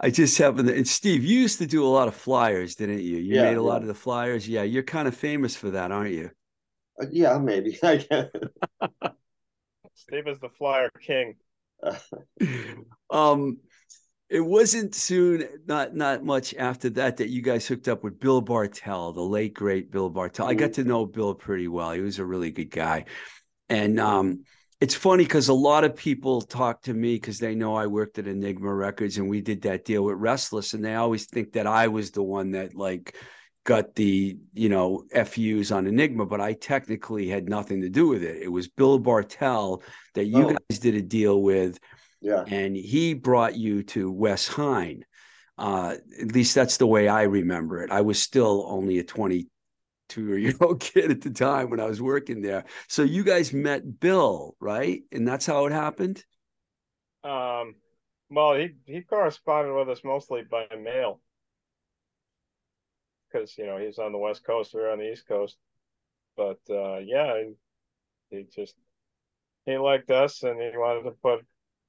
I 0.00 0.10
just 0.10 0.36
happened 0.36 0.68
to, 0.68 0.76
and 0.76 0.86
Steve, 0.86 1.24
you 1.24 1.38
used 1.40 1.58
to 1.58 1.66
do 1.66 1.84
a 1.84 1.88
lot 1.88 2.08
of 2.08 2.14
flyers, 2.14 2.74
didn't 2.74 3.00
you? 3.00 3.18
You 3.18 3.36
Yeah, 3.36 3.42
made 3.42 3.56
a 3.56 3.62
lot 3.62 3.82
of 3.82 3.88
the 3.88 3.94
flyers. 3.94 4.48
Yeah, 4.48 4.62
you're 4.62 4.82
kind 4.82 5.06
of 5.08 5.16
famous 5.16 5.54
for 5.56 5.70
that, 5.70 5.92
aren't 5.92 6.12
you? 6.12 6.30
yeah 7.10 7.38
maybe 7.38 7.72
Steve 9.94 10.26
is 10.28 10.38
the 10.40 10.48
flyer 10.58 10.90
king. 11.00 11.36
um 13.10 13.58
it 14.30 14.40
wasn't 14.40 14.94
soon 14.94 15.44
not 15.66 15.94
not 15.94 16.24
much 16.24 16.54
after 16.54 16.90
that 16.90 17.18
that 17.18 17.28
you 17.28 17.42
guys 17.42 17.66
hooked 17.66 17.88
up 17.88 18.02
with 18.04 18.20
bill 18.20 18.40
bartell 18.40 19.12
the 19.12 19.22
late 19.22 19.54
great 19.54 19.90
bill 19.90 20.10
bartell 20.10 20.46
i 20.48 20.54
got 20.54 20.74
to 20.74 20.84
know 20.84 21.06
bill 21.06 21.34
pretty 21.34 21.68
well 21.68 21.92
he 21.92 22.00
was 22.00 22.18
a 22.18 22.24
really 22.24 22.50
good 22.50 22.70
guy 22.70 23.04
and 23.68 24.00
um 24.00 24.44
it's 24.82 24.96
funny 24.96 25.22
because 25.22 25.48
a 25.48 25.54
lot 25.54 25.84
of 25.84 25.94
people 25.94 26.42
talk 26.42 26.82
to 26.82 26.92
me 26.92 27.14
because 27.14 27.38
they 27.38 27.54
know 27.54 27.76
i 27.76 27.86
worked 27.86 28.18
at 28.18 28.26
enigma 28.26 28.74
records 28.74 29.16
and 29.16 29.28
we 29.28 29.40
did 29.40 29.62
that 29.62 29.84
deal 29.84 30.02
with 30.02 30.16
restless 30.18 30.74
and 30.74 30.84
they 30.84 30.96
always 30.96 31.26
think 31.26 31.52
that 31.52 31.68
i 31.68 31.86
was 31.86 32.10
the 32.10 32.22
one 32.22 32.50
that 32.50 32.74
like 32.74 33.14
got 33.64 33.94
the 33.94 34.36
you 34.54 34.68
know 34.68 35.04
fus 35.24 35.70
on 35.70 35.86
enigma 35.86 36.26
but 36.26 36.40
i 36.40 36.52
technically 36.52 37.28
had 37.28 37.48
nothing 37.48 37.80
to 37.82 37.88
do 37.88 38.08
with 38.08 38.24
it 38.24 38.42
it 38.42 38.50
was 38.50 38.66
bill 38.66 38.98
bartell 38.98 39.82
that 40.14 40.24
you 40.24 40.48
Oh. 40.48 40.56
guys 40.68 40.80
did 40.80 40.96
a 40.96 41.02
deal 41.02 41.40
with 41.40 41.78
yeah 42.20 42.42
and 42.48 42.74
he 42.76 43.14
brought 43.14 43.56
you 43.56 43.84
to 43.84 44.10
Wes 44.10 44.48
Hein. 44.48 45.04
Uh, 45.58 45.94
at 46.20 46.32
least 46.32 46.54
that's 46.56 46.78
the 46.78 46.86
way 46.86 47.06
I 47.06 47.22
remember 47.22 47.82
it. 47.84 47.90
I 47.92 48.00
was 48.00 48.20
still 48.20 48.64
only 48.68 48.98
a 48.98 49.04
22 50.12 50.36
year 50.36 50.54
old 50.60 50.80
kid 50.92 51.10
at 51.10 51.20
the 51.20 51.30
time 51.30 51.70
when 51.70 51.80
I 51.80 51.86
was 51.86 52.02
working 52.02 52.42
there. 52.42 52.64
So 52.88 53.02
you 53.02 53.24
guys 53.24 53.52
met 53.52 54.00
Bill, 54.00 54.56
right? 54.60 55.02
And 55.12 55.26
that's 55.26 55.46
how 55.46 55.66
it 55.66 55.72
happened. 55.72 56.24
Um, 57.24 57.76
well, 58.30 58.54
he 58.54 58.70
he 58.84 59.02
corresponded 59.02 59.74
with 59.74 59.88
us 59.88 60.04
mostly 60.04 60.42
by 60.42 60.66
mail 60.76 61.20
because 63.30 63.56
you 63.56 63.66
know 63.66 63.78
he's 63.78 63.98
on 63.98 64.12
the 64.12 64.18
west 64.18 64.44
coast, 64.44 64.74
we're 64.74 64.90
on 64.90 64.98
the 64.98 65.12
east 65.12 65.26
coast. 65.26 65.56
But 66.36 66.58
uh, 66.70 66.98
yeah, 66.98 67.34
he, 68.30 68.36
he 68.36 68.46
just 68.54 68.74
he 69.66 69.76
liked 69.76 70.10
us, 70.10 70.42
and 70.42 70.60
he 70.60 70.76
wanted 70.76 71.04
to 71.04 71.16
put 71.22 71.44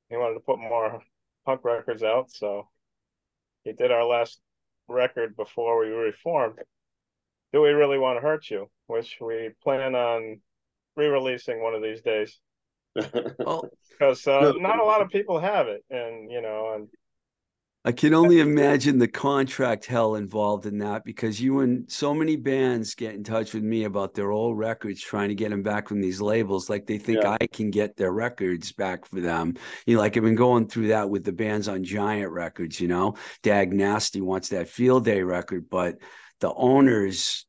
he 0.10 0.18
wanted 0.18 0.36
to 0.36 0.40
put 0.42 0.60
more 0.60 1.02
punk 1.46 1.64
records 1.64 2.04
out, 2.04 2.32
so 2.32 2.68
he 3.64 3.74
did 3.74 3.92
our 3.92 4.06
last 4.06 4.40
record 4.88 5.36
before 5.36 5.80
we 5.80 5.88
reformed. 5.88 6.60
Do 7.54 7.62
we 7.62 7.70
really 7.70 8.00
want 8.00 8.18
to 8.18 8.22
hurt 8.22 8.50
you? 8.50 8.70
Which 8.88 9.18
we 9.22 9.52
plan 9.64 9.96
on 9.96 10.42
re-releasing 10.96 11.62
one 11.62 11.74
of 11.74 11.82
these 11.82 12.02
days 12.02 12.40
Oh, 12.96 13.70
because 13.90 14.28
uh, 14.28 14.42
No. 14.42 14.52
not 14.54 14.80
a 14.80 14.84
lot 14.84 15.02
of 15.02 15.10
people 15.10 15.40
have 15.40 15.68
it, 15.68 15.84
and 15.90 16.32
you 16.32 16.42
know, 16.42 16.74
and 16.76 16.88
I 17.86 17.92
can 17.92 18.14
only 18.14 18.40
imagine 18.40 18.98
the 18.98 19.10
contract 19.10 19.86
hell 19.86 20.16
involved 20.16 20.66
in 20.66 20.78
that 20.78 21.04
because 21.04 21.42
you 21.42 21.60
and 21.60 21.92
so 21.92 22.14
many 22.14 22.38
bands 22.38 22.96
get 22.96 23.14
in 23.14 23.26
touch 23.26 23.54
with 23.54 23.64
me 23.64 23.84
about 23.84 24.14
their 24.14 24.32
old 24.32 24.58
records, 24.58 25.02
trying 25.02 25.30
to 25.30 25.36
get 25.36 25.50
them 25.50 25.64
back 25.64 25.90
from 25.90 26.00
these 26.00 26.22
labels. 26.22 26.70
Like 26.70 26.86
they 26.88 26.98
think 26.98 27.24
Yeah. 27.24 27.36
I 27.42 27.48
can 27.48 27.72
get 27.72 27.98
their 27.98 28.14
records 28.14 28.72
back 28.72 29.06
for 29.06 29.20
them. 29.20 29.56
You 29.86 29.96
know, 29.96 30.02
like 30.02 30.16
I've 30.16 30.24
been 30.24 30.36
going 30.36 30.68
through 30.68 30.88
that 30.90 31.10
with 31.10 31.26
the 31.26 31.34
bands 31.34 31.68
on 31.68 31.84
Giant 31.84 32.32
Records. 32.32 32.80
You 32.80 32.88
know, 32.88 33.16
Dag 33.42 33.74
Nasty 33.74 34.22
wants 34.22 34.50
that 34.50 34.70
Field 34.70 35.04
Day 35.04 35.22
record, 35.22 35.70
but 35.70 35.98
the 36.40 36.54
owners. 36.54 37.46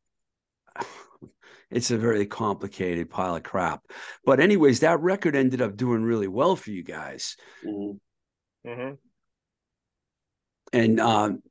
It's 1.71 1.91
a 1.91 1.99
very 1.99 2.27
complicated 2.27 3.11
pile 3.11 3.35
of 3.35 3.43
crap. 3.43 3.81
But, 4.25 4.39
anyways, 4.39 4.81
that 4.81 5.01
record 5.01 5.35
ended 5.35 5.61
up 5.61 5.77
doing 5.77 6.05
really 6.05 6.29
well 6.29 6.55
for 6.55 6.71
you 6.71 6.85
guys. 6.85 7.37
Mhm. 7.65 7.99
hmm 8.65 8.95
and 10.75 11.01
um, 11.01 11.43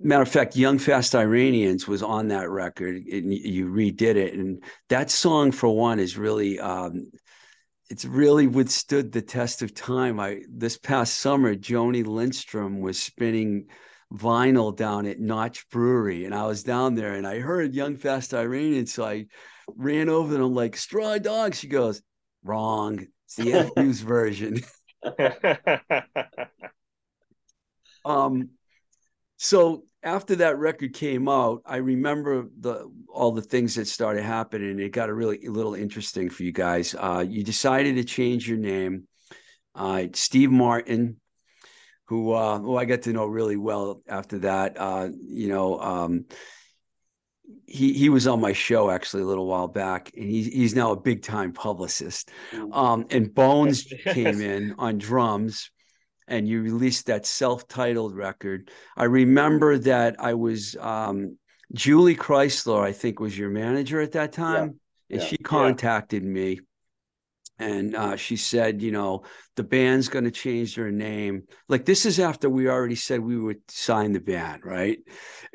matter 0.00 0.22
of 0.22 0.28
fact, 0.28 0.56
"Young 0.56 0.78
Fast 0.78 1.14
Iranians" 1.14 1.86
was 1.86 2.02
on 2.02 2.28
that 2.28 2.50
record, 2.50 2.96
and 2.96 3.32
you 3.32 3.66
redid 3.66 4.16
it, 4.16 4.34
and 4.34 4.62
that 4.88 5.10
song, 5.10 5.52
for 5.52 5.74
one, 5.74 6.00
is 6.00 6.16
really. 6.16 6.58
Um, 6.58 7.10
it's 7.90 8.06
really 8.06 8.46
withstood 8.46 9.12
the 9.12 9.20
test 9.20 9.60
of 9.60 9.74
time. 9.74 10.18
I 10.18 10.40
this 10.48 10.78
past 10.78 11.18
summer, 11.18 11.54
Joni 11.54 12.04
Lindstrom 12.04 12.80
was 12.80 13.00
spinning 13.00 13.66
vinyl 14.12 14.76
down 14.76 15.06
at 15.06 15.20
Notch 15.20 15.68
Brewery, 15.70 16.24
and 16.24 16.34
I 16.34 16.46
was 16.46 16.62
down 16.62 16.94
there, 16.94 17.14
and 17.14 17.26
I 17.26 17.40
heard 17.40 17.74
"Young 17.74 17.96
Fast 17.96 18.34
Iranian, 18.34 18.86
so 18.86 19.04
I 19.04 19.26
ran 19.76 20.08
over 20.08 20.34
and 20.34 20.42
I'm 20.42 20.54
like, 20.54 20.76
"Straw 20.76 21.18
Dog." 21.18 21.54
She 21.54 21.68
goes, 21.68 22.02
"Wrong. 22.42 23.06
It's 23.26 23.36
the 23.36 23.72
FU's 23.76 24.00
version." 24.00 24.60
Um, 28.04 28.50
so 29.36 29.84
after 30.02 30.36
that 30.36 30.58
record 30.58 30.92
came 30.92 31.28
out, 31.28 31.62
I 31.64 31.76
remember 31.76 32.46
the 32.60 32.90
all 33.08 33.32
the 33.32 33.42
things 33.42 33.74
that 33.76 33.86
started 33.88 34.22
happening. 34.22 34.78
It 34.78 34.90
got 34.90 35.08
a 35.08 35.14
really 35.14 35.44
a 35.46 35.50
little 35.50 35.74
interesting 35.74 36.28
for 36.28 36.42
you 36.42 36.52
guys. 36.52 36.94
Uh, 36.94 37.24
you 37.26 37.42
decided 37.42 37.96
to 37.96 38.04
change 38.04 38.48
your 38.48 38.58
name. 38.58 39.08
Uh, 39.74 40.06
Steve 40.12 40.50
Martin, 40.50 41.20
who 42.06 42.32
uh, 42.32 42.58
who 42.58 42.76
I 42.76 42.84
got 42.84 43.02
to 43.02 43.12
know 43.12 43.26
really 43.26 43.56
well 43.56 44.02
after 44.08 44.38
that. 44.40 44.76
Uh, 44.78 45.08
you 45.12 45.48
know, 45.48 45.80
um, 45.80 46.26
he 47.66 47.92
he 47.92 48.08
was 48.08 48.26
on 48.26 48.40
my 48.40 48.52
show 48.52 48.90
actually 48.90 49.22
a 49.22 49.26
little 49.26 49.46
while 49.46 49.68
back, 49.68 50.12
and 50.16 50.28
he's 50.28 50.46
he's 50.46 50.74
now 50.74 50.92
a 50.92 51.00
big 51.00 51.22
time 51.22 51.52
publicist. 51.52 52.30
Mhm. 52.52 52.74
Um, 52.74 53.06
and 53.10 53.34
Bones 53.34 53.84
came 54.04 54.40
in 54.40 54.74
on 54.78 54.98
drums, 54.98 55.70
and 56.28 56.46
you 56.46 56.62
released 56.62 57.06
that 57.06 57.26
self-titled 57.26 58.14
record. 58.14 58.70
I 58.96 59.04
remember 59.04 59.78
that 59.78 60.16
I 60.18 60.34
was 60.34 60.76
um, 60.76 61.38
Julie 61.72 62.16
Chrysler, 62.16 62.82
I 62.82 62.92
think, 62.92 63.20
was 63.20 63.36
your 63.36 63.50
manager 63.50 64.00
at 64.00 64.12
that 64.12 64.32
time, 64.32 64.78
and 65.10 65.20
yeah, 65.20 65.26
she 65.26 65.36
yeah. 65.40 65.48
contacted 65.48 66.22
me, 66.22 66.60
and 67.58 67.94
uh, 67.94 68.16
she 68.16 68.36
said, 68.36 68.82
you 68.82 68.90
know, 68.90 69.22
the 69.56 69.62
band's 69.62 70.08
going 70.08 70.24
to 70.24 70.30
change 70.30 70.74
their 70.74 70.90
name. 70.90 71.44
Like 71.68 71.84
this 71.84 72.04
is 72.04 72.18
after 72.18 72.50
we 72.50 72.68
already 72.68 72.96
said 72.96 73.20
we 73.20 73.38
would 73.38 73.60
sign 73.68 74.12
the 74.12 74.20
band, 74.20 74.64
right? 74.64 74.98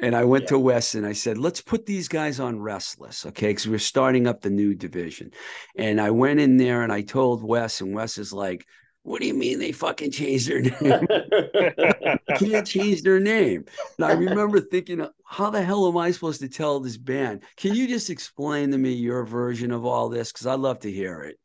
And 0.02 0.16
I 0.16 0.24
went 0.24 0.46
Yeah. 0.46 0.50
to 0.50 0.60
Wes 0.60 0.96
and 0.96 1.06
I 1.06 1.14
said, 1.14 1.38
let's 1.38 1.62
put 1.62 1.86
these 1.86 2.08
guys 2.08 2.40
on 2.40 2.60
Restless, 2.60 3.26
okay? 3.26 3.48
Because 3.50 3.68
we're 3.68 3.80
starting 3.80 4.28
up 4.28 4.42
the 4.42 4.50
new 4.50 4.76
division. 4.76 5.32
And 5.76 6.00
I 6.00 6.12
went 6.12 6.40
in 6.40 6.58
there 6.58 6.84
and 6.84 6.92
I 6.92 7.02
told 7.02 7.44
Wes, 7.44 7.82
and 7.82 7.94
Wes 7.94 8.18
is 8.18 8.32
like, 8.32 8.66
what 9.04 9.22
do 9.22 9.28
you 9.28 9.34
mean 9.34 9.60
they 9.60 9.72
fucking 9.72 10.12
changed 10.12 10.50
their 10.50 10.62
name? 10.62 11.08
can't 12.36 12.68
change 12.68 13.02
their 13.02 13.20
name. 13.20 13.66
And 13.98 14.06
I 14.06 14.12
remember 14.12 14.60
thinking, 14.60 15.06
how 15.26 15.50
the 15.50 15.62
hell 15.62 15.88
am 15.88 15.98
I 15.98 16.12
supposed 16.12 16.42
to 16.42 16.50
tell 16.50 16.80
this 16.80 16.98
band? 16.98 17.44
Can 17.58 17.74
you 17.74 17.88
just 17.88 18.10
explain 18.10 18.72
to 18.72 18.78
me 18.78 18.94
your 18.94 19.26
version 19.26 19.72
of 19.72 19.86
all 19.86 20.10
this? 20.10 20.32
Because 20.32 20.48
I'd 20.48 20.60
love 20.60 20.80
to 20.82 20.92
hear 20.92 21.22
it. 21.22 21.39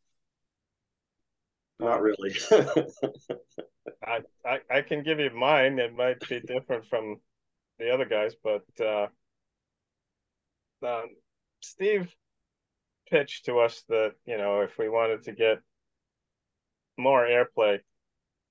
Not 1.80 2.02
really. 2.02 2.34
I, 4.02 4.20
I 4.46 4.60
I 4.70 4.80
can 4.82 5.02
give 5.02 5.18
you 5.18 5.30
mine. 5.30 5.78
It 5.78 5.94
might 5.94 6.20
be 6.28 6.40
different 6.40 6.86
from 6.86 7.16
the 7.78 7.92
other 7.92 8.04
guys, 8.04 8.34
but 8.42 8.64
uh, 8.80 9.06
um, 10.86 11.06
Steve 11.60 12.14
pitched 13.10 13.46
to 13.46 13.58
us 13.58 13.82
that 13.88 14.12
you 14.26 14.38
know 14.38 14.60
if 14.60 14.78
we 14.78 14.88
wanted 14.88 15.24
to 15.24 15.32
get 15.32 15.58
more 16.96 17.26
airplay, 17.26 17.80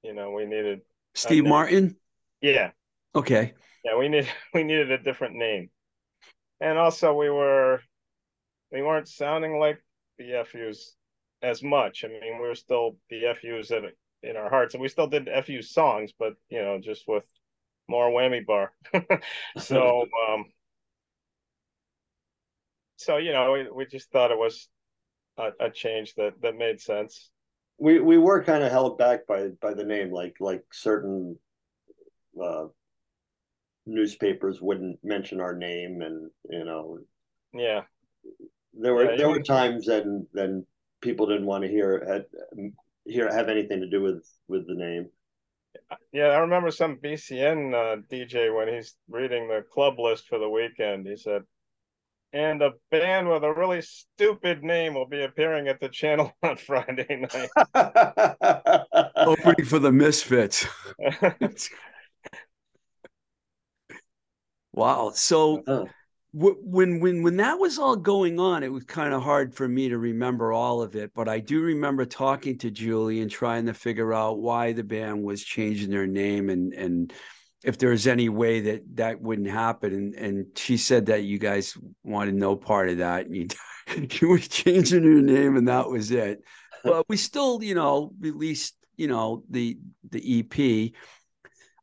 you 0.04 0.14
know, 0.14 0.32
we 0.32 0.46
needed 0.46 0.82
Steve 1.14 1.46
Martin? 1.46 1.96
yeah 2.42 2.72
Okay. 3.16 3.54
yeah 3.86 3.98
we 3.98 4.10
need 4.10 4.28
we 4.54 4.64
needed 4.64 4.92
a 4.92 4.98
different 4.98 5.36
name, 5.36 5.70
and 6.60 6.78
also 6.78 7.14
we 7.14 7.30
were 7.30 7.80
we 8.72 8.82
weren't 8.82 9.08
sounding 9.08 9.60
like 9.60 9.82
the 10.18 10.44
FUs 10.46 10.96
as 11.44 11.62
much. 11.62 12.04
I 12.04 12.08
mean, 12.08 12.40
we 12.42 12.48
were 12.48 12.56
still 12.56 12.98
the 13.10 13.28
FUs 13.28 13.72
in 13.72 13.92
in 14.24 14.38
our 14.38 14.50
hearts, 14.50 14.74
and 14.74 14.82
we 14.82 14.88
still 14.88 15.08
did 15.08 15.28
FU 15.28 15.62
songs, 15.62 16.14
but 16.18 16.34
you 16.50 16.62
know, 16.62 16.80
just 16.80 17.08
with 17.08 17.26
more 17.88 18.10
whammy 18.10 18.46
bar. 18.46 18.72
so, 19.58 20.06
um, 20.30 20.46
so 22.96 23.18
you 23.18 23.34
know, 23.34 23.52
we, 23.52 23.70
we 23.70 23.86
just 23.86 24.10
thought 24.12 24.32
it 24.32 24.38
was 24.38 24.70
a, 25.38 25.50
a 25.60 25.70
change 25.70 26.16
that 26.16 26.42
that 26.42 26.56
made 26.56 26.80
sense. 26.80 27.30
we 27.78 28.00
we 28.00 28.18
were 28.18 28.44
kind 28.44 28.64
of 28.64 28.72
held 28.72 28.98
back 28.98 29.28
by 29.28 29.50
by 29.62 29.74
the 29.74 29.84
name, 29.84 30.12
like 30.12 30.38
like 30.40 30.64
certain 30.72 31.38
uh, 32.42 32.66
newspapers 33.86 34.62
wouldn't 34.62 35.00
mention 35.04 35.42
our 35.42 35.56
name, 35.56 36.02
and 36.02 36.32
you 36.50 36.64
know 36.64 37.00
Yeah, 37.54 37.82
there 38.74 38.94
were 38.94 39.08
Yeah, 39.08 39.18
there 39.18 39.30
were 39.30 39.42
times 39.42 39.88
and 39.88 40.26
then 40.34 40.66
people 41.04 41.28
didn't 41.28 41.46
want 41.46 41.64
to 41.64 41.70
hear 41.70 42.04
had 42.08 42.26
hear 43.06 43.32
have 43.32 43.50
anything 43.50 43.82
to 43.82 43.90
do 43.90 44.02
with 44.02 44.26
with 44.48 44.66
the 44.66 44.74
name. 44.74 45.10
yeah. 46.12 46.28
I 46.28 46.38
remember 46.40 46.72
some 46.72 46.98
BCN 46.98 47.74
uh, 47.74 48.02
DJ 48.12 48.56
when 48.56 48.74
he's 48.74 48.96
reading 49.10 49.48
the 49.48 49.64
club 49.72 50.00
list 50.00 50.28
for 50.28 50.40
the 50.40 50.50
weekend. 50.50 51.06
He 51.06 51.18
said. 51.18 51.44
And 52.36 52.64
a 52.64 52.72
band 52.90 53.30
with 53.30 53.44
a 53.44 53.54
really 53.54 53.84
stupid 53.84 54.64
name 54.64 54.96
will 54.96 55.08
be 55.08 55.24
appearing 55.24 55.68
at 55.68 55.80
the 55.80 55.88
channel 55.88 56.34
on 56.44 56.58
Friday 56.58 57.28
night. 57.32 57.50
Opening 59.18 59.66
for 59.66 59.78
the 59.78 59.92
Misfits. 59.92 60.66
wow. 64.74 65.12
So 65.14 65.64
Oh. 65.68 65.88
Wh- 66.34 66.62
when 66.64 67.00
when 67.00 67.24
when 67.24 67.38
that 67.38 67.60
was 67.60 67.78
all 67.80 67.96
going 67.96 68.40
on, 68.40 68.64
it 68.64 68.72
was 68.72 68.84
kind 68.84 69.14
of 69.14 69.24
hard 69.24 69.54
for 69.54 69.68
me 69.68 69.90
to 69.90 69.98
remember 69.98 70.52
all 70.52 70.82
of 70.82 70.96
it. 70.96 71.12
But 71.14 71.30
I 71.30 71.40
do 71.40 71.62
remember 71.62 72.06
talking 72.06 72.58
to 72.60 72.72
Julie 72.72 73.22
and 73.22 73.32
trying 73.32 73.66
to 73.68 73.74
figure 73.74 74.14
out 74.14 74.40
why 74.40 74.74
the 74.74 74.84
band 74.84 75.24
was 75.24 75.44
changing 75.44 75.90
their 75.90 76.08
name 76.08 76.50
and 76.50 76.74
and 76.74 77.14
if 77.64 77.78
there 77.78 77.92
was 77.92 78.08
any 78.08 78.28
way 78.28 78.60
that 78.60 78.84
that 78.96 79.22
wouldn't 79.22 79.50
happen. 79.50 79.94
And 79.94 80.16
and 80.16 80.46
she 80.58 80.78
said 80.78 81.06
that 81.08 81.24
you 81.24 81.40
guys 81.40 81.78
wanted 82.04 82.36
no 82.36 82.56
part 82.56 82.90
of 82.90 82.98
that. 82.98 83.28
And 83.28 83.36
you 83.36 83.48
you 84.22 84.30
were 84.30 84.40
changing 84.40 85.04
your 85.04 85.22
name, 85.22 85.56
and 85.56 85.68
that 85.68 85.90
was 85.90 86.12
it. 86.12 86.42
But 86.84 87.08
we 87.08 87.16
still, 87.18 87.64
you 87.64 87.76
know, 87.76 88.12
released 88.20 88.76
you 88.98 89.08
know 89.08 89.44
the 89.50 89.78
the 90.10 90.40
EP. 90.40 90.92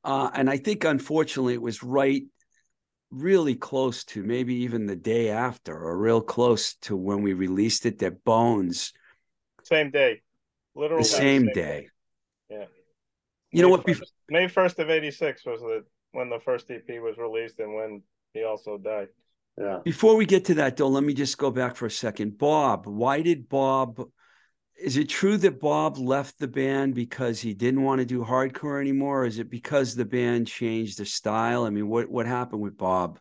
Uh, 0.02 0.30
and 0.32 0.48
I 0.48 0.56
think, 0.56 0.84
unfortunately, 0.84 1.52
it 1.52 1.60
was 1.60 1.82
right 1.82 2.22
really 3.10 3.54
close 3.56 4.04
to 4.04 4.22
maybe 4.22 4.54
even 4.62 4.86
the 4.86 4.96
day 4.96 5.30
after 5.30 5.76
or 5.76 5.98
real 5.98 6.20
close 6.20 6.74
to 6.76 6.96
when 6.96 7.22
we 7.22 7.32
released 7.32 7.84
it 7.86 7.98
that 7.98 8.22
bones 8.24 8.92
Same 9.64 9.90
day, 9.90 10.22
literally 10.74 11.02
the 11.02 11.08
same 11.08 11.46
day 11.52 11.88
Yeah. 12.48 12.66
you 13.50 13.62
know 13.62 13.68
what 13.68 13.84
bef- 13.84 13.96
1st 14.00 14.12
May 14.28 14.46
first 14.48 14.78
of 14.78 14.88
'86 14.90 15.44
was 15.44 15.60
the 15.60 15.84
when 16.12 16.28
the 16.30 16.38
first 16.40 16.70
EP 16.70 16.88
was 17.00 17.16
released 17.18 17.58
and 17.58 17.74
when 17.74 18.02
he 18.32 18.44
also 18.44 18.78
died. 18.78 19.08
yeah. 19.58 19.78
before 19.84 20.14
we 20.16 20.24
get 20.24 20.44
to 20.46 20.54
that 20.54 20.76
though 20.76 20.88
let 20.88 21.02
me 21.02 21.14
just 21.14 21.36
go 21.36 21.50
back 21.50 21.74
for 21.76 21.86
a 21.86 21.90
second 21.90 22.38
bob 22.38 22.86
why 22.86 23.22
did 23.22 23.48
bob 23.48 24.00
is 24.82 24.96
it 24.96 25.08
true 25.08 25.36
that 25.36 25.60
bob 25.60 25.98
left 25.98 26.38
the 26.38 26.48
band 26.48 26.94
because 26.94 27.40
he 27.40 27.54
didn't 27.54 27.82
want 27.82 27.98
to 27.98 28.04
do 28.04 28.24
hardcore 28.24 28.80
anymore 28.80 29.22
or 29.22 29.26
is 29.26 29.38
it 29.38 29.50
because 29.50 29.94
the 29.94 30.04
band 30.04 30.46
changed 30.46 30.98
their 30.98 31.06
style 31.06 31.64
i 31.64 31.70
mean 31.70 31.88
what 31.88 32.08
what 32.08 32.26
happened 32.26 32.60
with 32.60 32.76
bob 32.76 33.18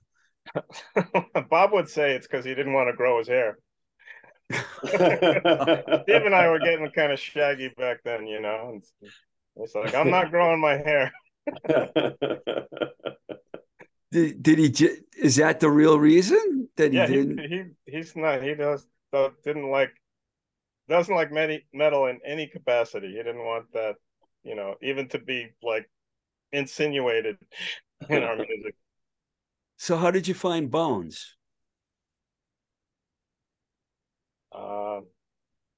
Bob 1.50 1.72
would 1.74 1.90
say 1.90 2.14
it's 2.14 2.28
because 2.28 2.46
he 2.46 2.56
didn't 2.56 2.74
want 2.74 2.90
to 2.90 2.94
grow 2.94 3.18
his 3.20 3.28
hair. 3.28 3.58
Steve 4.86 5.04
and 5.06 6.36
I 6.36 6.50
were 6.50 6.60
getting 6.60 6.90
kind 6.92 7.12
of 7.12 7.20
shaggy 7.20 7.72
back 7.78 8.00
then, 8.04 8.26
you 8.28 8.42
know. 8.42 8.72
And 8.74 8.84
it's 9.58 9.76
like 9.76 9.94
I'm 9.94 10.10
not 10.10 10.32
growing 10.32 10.60
my 10.60 10.78
hair. 10.78 11.12
did, 14.12 14.44
did 14.44 14.60
he 14.60 14.70
j- 14.70 14.98
is 15.18 15.36
that 15.38 15.60
the 15.60 15.70
real 15.70 16.00
reason 16.00 16.70
that 16.78 16.92
he 16.92 16.98
Yeah, 16.98 17.08
he, 17.08 17.14
didn't 17.16 17.40
he 17.40 17.64
he's 17.86 18.16
not. 18.16 18.42
He 18.42 18.56
does 18.56 18.88
uh, 19.14 19.30
didn't 19.44 19.70
like 19.70 19.92
doesn't 20.90 21.14
like 21.14 21.32
many 21.32 21.64
metal 21.74 22.08
in 22.08 22.20
any 22.26 22.48
capacity. 22.48 23.08
He 23.10 23.18
didn't 23.18 23.46
want 23.46 23.72
that, 23.74 23.96
you 24.44 24.56
know, 24.56 24.76
even 24.82 25.08
to 25.10 25.20
be 25.20 25.50
like 25.64 25.90
insinuated 26.52 27.38
in 28.10 28.24
our 28.24 28.36
music. 28.48 28.76
So 29.78 29.96
how 29.96 30.12
did 30.12 30.28
you 30.28 30.34
find 30.34 30.70
Bones? 30.70 31.38
Uh, 34.52 35.02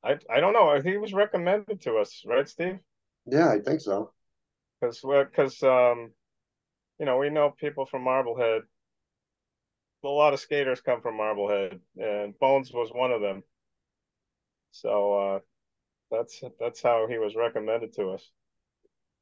I 0.03 0.17
I 0.29 0.39
don't 0.39 0.53
know. 0.53 0.79
He 0.79 0.97
was 0.97 1.13
recommended 1.13 1.81
to 1.81 1.97
us, 1.97 2.23
right, 2.25 2.47
Steve? 2.47 2.79
Yeah, 3.25 3.49
I 3.51 3.59
think 3.59 3.81
so. 3.81 4.11
Because 4.79 5.01
because 5.01 5.61
um, 5.61 6.11
you 6.99 7.05
know, 7.05 7.17
we 7.17 7.29
know 7.29 7.51
people 7.51 7.85
from 7.85 8.03
Marblehead. 8.03 8.61
A 10.03 10.07
lot 10.07 10.33
of 10.33 10.39
skaters 10.39 10.81
come 10.81 11.01
from 11.01 11.17
Marblehead, 11.17 11.79
and 11.99 12.37
Bones 12.39 12.71
was 12.73 12.89
one 12.91 13.11
of 13.11 13.21
them. 13.21 13.43
So 14.71 15.13
uh, 15.35 15.39
that's 16.11 16.41
that's 16.59 16.81
how 16.81 17.07
he 17.09 17.17
was 17.17 17.35
recommended 17.35 17.93
to 17.95 18.11
us. 18.11 18.31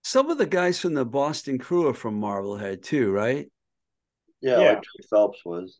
Some 0.03 0.29
of 0.29 0.37
the 0.37 0.45
guys 0.45 0.79
from 0.79 0.93
the 0.93 1.05
Boston 1.05 1.57
crew 1.57 1.87
are 1.87 1.93
from 1.93 2.19
Marblehead 2.19 2.83
too, 2.83 3.11
right? 3.11 3.49
Yeah, 4.41 4.59
Yeah. 4.59 4.73
like 4.75 4.83
Phelps 5.09 5.43
was. 5.45 5.77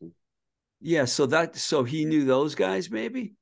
Yeah, 0.82 1.06
so 1.06 1.26
that 1.28 1.56
so 1.56 1.84
he 1.84 2.06
knew 2.06 2.26
those 2.26 2.56
guys 2.56 2.90
maybe. 2.90 3.36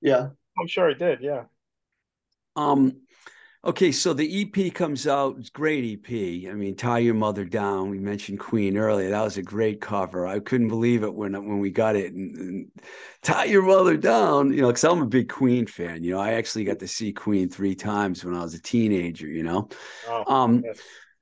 Yeah, 0.00 0.30
I'm 0.58 0.66
sure 0.66 0.88
he 0.88 0.94
did. 0.94 1.20
Yeah. 1.20 1.44
Um, 2.56 3.00
okay, 3.64 3.92
so 3.92 4.12
the 4.12 4.42
EP 4.42 4.72
comes 4.72 5.06
out. 5.06 5.36
It's 5.38 5.50
great 5.50 5.84
EP. 5.84 6.50
I 6.50 6.54
mean, 6.54 6.76
tie 6.76 6.98
your 6.98 7.14
mother 7.14 7.44
down. 7.44 7.90
We 7.90 7.98
mentioned 7.98 8.40
Queen 8.40 8.76
earlier. 8.76 9.10
That 9.10 9.22
was 9.22 9.36
a 9.36 9.42
great 9.42 9.80
cover. 9.80 10.26
I 10.26 10.40
couldn't 10.40 10.68
believe 10.68 11.02
it 11.02 11.14
when 11.14 11.32
when 11.34 11.58
we 11.58 11.70
got 11.70 11.96
it. 11.96 12.12
And, 12.14 12.36
and 12.36 12.70
tie 13.22 13.44
your 13.44 13.62
mother 13.62 13.96
down. 13.96 14.52
You 14.52 14.62
know, 14.62 14.68
because 14.68 14.84
I'm 14.84 15.02
a 15.02 15.06
big 15.06 15.28
Queen 15.28 15.66
fan. 15.66 16.02
You 16.02 16.12
know, 16.12 16.20
I 16.20 16.32
actually 16.32 16.64
got 16.64 16.78
to 16.80 16.88
see 16.88 17.12
Queen 17.12 17.48
three 17.48 17.74
times 17.74 18.24
when 18.24 18.34
I 18.34 18.42
was 18.42 18.54
a 18.54 18.62
teenager. 18.62 19.26
You 19.28 19.42
know, 19.42 19.68
Oh, 20.08 20.24
um, 20.32 20.62
yes. 20.64 20.78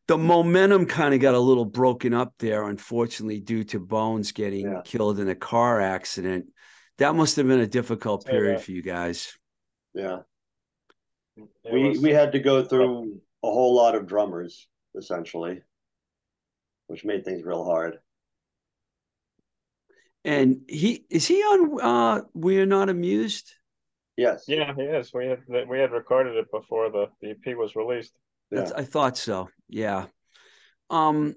the 0.07 0.17
momentum 0.19 0.87
kind 0.87 1.15
of 1.15 1.21
got 1.21 1.35
a 1.35 1.41
little 1.41 1.65
broken 1.67 2.15
up 2.15 2.35
there, 2.39 2.69
unfortunately, 2.69 3.41
due 3.41 3.65
to 3.65 3.81
Bones 3.81 4.33
getting 4.33 4.67
Yeah. 4.71 4.83
killed 4.85 5.19
in 5.21 5.29
a 5.29 5.35
car 5.35 5.81
accident. 5.81 6.47
That 6.99 7.15
must 7.15 7.37
have 7.37 7.47
been 7.47 7.61
a 7.61 7.67
difficult 7.67 8.27
period 8.27 8.59
that. 8.59 8.65
for 8.65 8.73
you 8.73 8.83
guys. 8.83 9.37
yeah. 9.95 10.19
It 11.65 11.73
we 11.73 11.89
was- 11.89 12.01
we 12.01 12.11
had 12.11 12.33
to 12.33 12.39
go 12.41 12.65
through 12.65 13.21
a 13.43 13.51
whole 13.51 13.75
lot 13.75 13.95
of 13.95 14.07
drummers 14.07 14.69
essentially, 14.97 15.63
which 16.89 17.05
made 17.05 17.25
things 17.25 17.45
real 17.45 17.65
hard. 17.65 17.99
And 20.25 20.63
he 20.69 21.05
is 21.11 21.27
he 21.27 21.37
on 21.43 21.81
uh 21.81 22.23
We're 22.35 22.67
Not 22.67 22.89
Amused? 22.89 23.55
Yes. 24.17 24.45
Yeah, 24.49 24.75
he 24.75 24.83
is. 24.83 25.13
We 25.15 25.27
had 25.27 25.69
we 25.69 25.79
had 25.79 25.93
recorded 25.93 26.37
it 26.37 26.51
before 26.51 26.91
the, 26.91 27.07
the 27.21 27.31
EP 27.31 27.57
was 27.57 27.77
released. 27.77 28.15
That's, 28.51 28.73
Yeah. 28.73 28.79
I 28.79 28.85
thought 28.85 29.17
so. 29.17 29.49
Yeah. 29.69 30.07
Um 30.91 31.37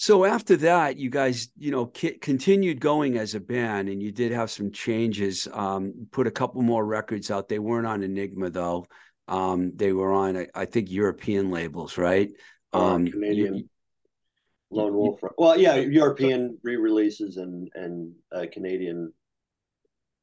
so 0.00 0.24
after 0.24 0.56
that 0.56 0.96
you 0.96 1.10
guys 1.10 1.50
you 1.58 1.70
know 1.70 1.84
ki- 1.84 2.16
continued 2.20 2.80
going 2.80 3.18
as 3.18 3.34
a 3.34 3.40
band 3.40 3.90
and 3.90 4.02
you 4.02 4.10
did 4.10 4.32
have 4.32 4.50
some 4.50 4.70
changes 4.72 5.46
um 5.52 5.92
put 6.10 6.26
a 6.26 6.30
couple 6.30 6.62
more 6.62 6.86
records 6.86 7.30
out 7.30 7.48
they 7.50 7.58
weren't 7.58 7.86
on 7.86 8.02
enigma 8.02 8.48
though 8.48 8.86
um 9.28 9.72
they 9.76 9.92
were 9.92 10.12
on 10.12 10.38
I- 10.38 10.48
i 10.54 10.64
think 10.64 10.90
european 10.90 11.50
labels 11.50 11.98
right 11.98 12.30
Uh, 12.72 12.78
um 12.94 13.06
you- 13.06 13.12
Canadian 13.12 13.54
Lone 14.72 14.92
you- 14.92 14.98
Wolf. 14.98 15.20
Well, 15.36 15.56
yeah, 15.58 15.74
European 16.00 16.40
re-releases 16.62 17.32
and 17.42 17.68
and 17.82 17.94
uh, 18.36 18.46
Canadian 18.54 19.12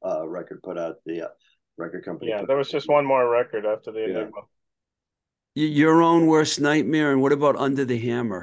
uh, 0.08 0.22
record 0.26 0.58
put 0.68 0.76
out 0.84 0.94
the 1.04 1.16
uh, 1.28 1.32
record 1.76 2.02
company. 2.08 2.30
Yeah, 2.32 2.42
there 2.48 2.56
was 2.56 2.70
just 2.76 2.88
one 2.88 3.04
more 3.12 3.24
record 3.40 3.66
after 3.66 3.90
the 3.92 4.00
Yeah. 4.00 4.20
Enigma. 4.24 4.42
y- 5.54 5.74
your 5.82 5.96
own 6.10 6.22
worst 6.34 6.54
nightmare 6.70 7.10
and 7.12 7.20
what 7.20 7.32
about 7.38 7.56
under 7.66 7.84
the 7.84 7.98
hammer 8.08 8.42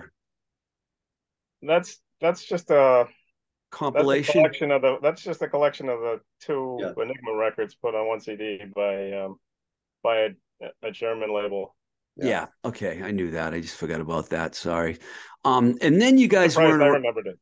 That's 1.67 1.99
that's 2.21 2.43
just 2.45 2.69
a 2.71 3.07
that's 3.07 3.11
a 3.11 3.77
compilation 3.77 4.33
collection 4.33 4.71
of 4.71 4.81
the 4.81 4.97
that's 5.01 5.21
just 5.23 5.41
a 5.41 5.47
collection 5.49 5.89
of 5.89 5.99
the 5.99 6.21
two 6.39 6.77
Yeah. 6.79 6.93
Enigma 6.97 7.35
records 7.35 7.75
put 7.75 7.95
on 7.95 8.07
one 8.07 8.19
CD 8.21 8.59
by 8.75 9.11
um 9.13 9.37
by 10.03 10.15
a, 10.17 10.29
a 10.83 10.91
German 10.91 11.33
label. 11.33 11.75
yeah. 12.17 12.25
Yeah. 12.25 12.45
okay 12.63 13.01
i 13.03 13.11
knew 13.11 13.31
that 13.31 13.53
i 13.53 13.59
just 13.59 13.75
forgot 13.75 13.99
about 13.99 14.29
that 14.29 14.55
sorry 14.55 14.99
um 15.43 15.75
and 15.81 16.01
then 16.01 16.17
you 16.17 16.29
guys 16.29 16.55
weren't 16.55 16.81
I 16.81 16.85
ar- 16.87 16.93
remembered 16.93 17.27
it. 17.27 17.39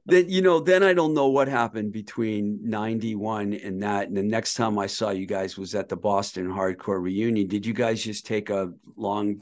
then 0.06 0.28
you 0.28 0.42
know 0.42 0.60
then 0.60 0.82
i 0.82 0.92
don't 0.92 1.14
know 1.14 1.28
what 1.28 1.48
happened 1.48 1.90
between 1.92 2.58
91 2.62 3.54
and 3.54 3.82
that 3.82 4.08
and 4.08 4.16
the 4.16 4.22
next 4.22 4.54
time 4.54 4.78
i 4.78 4.86
saw 4.86 5.08
you 5.10 5.24
guys 5.26 5.56
was 5.56 5.74
at 5.74 5.88
the 5.88 5.96
boston 5.96 6.46
hardcore 6.48 7.00
reunion 7.02 7.48
did 7.48 7.64
you 7.64 7.72
guys 7.72 8.04
just 8.04 8.26
take 8.26 8.50
a 8.50 8.70
long 8.96 9.40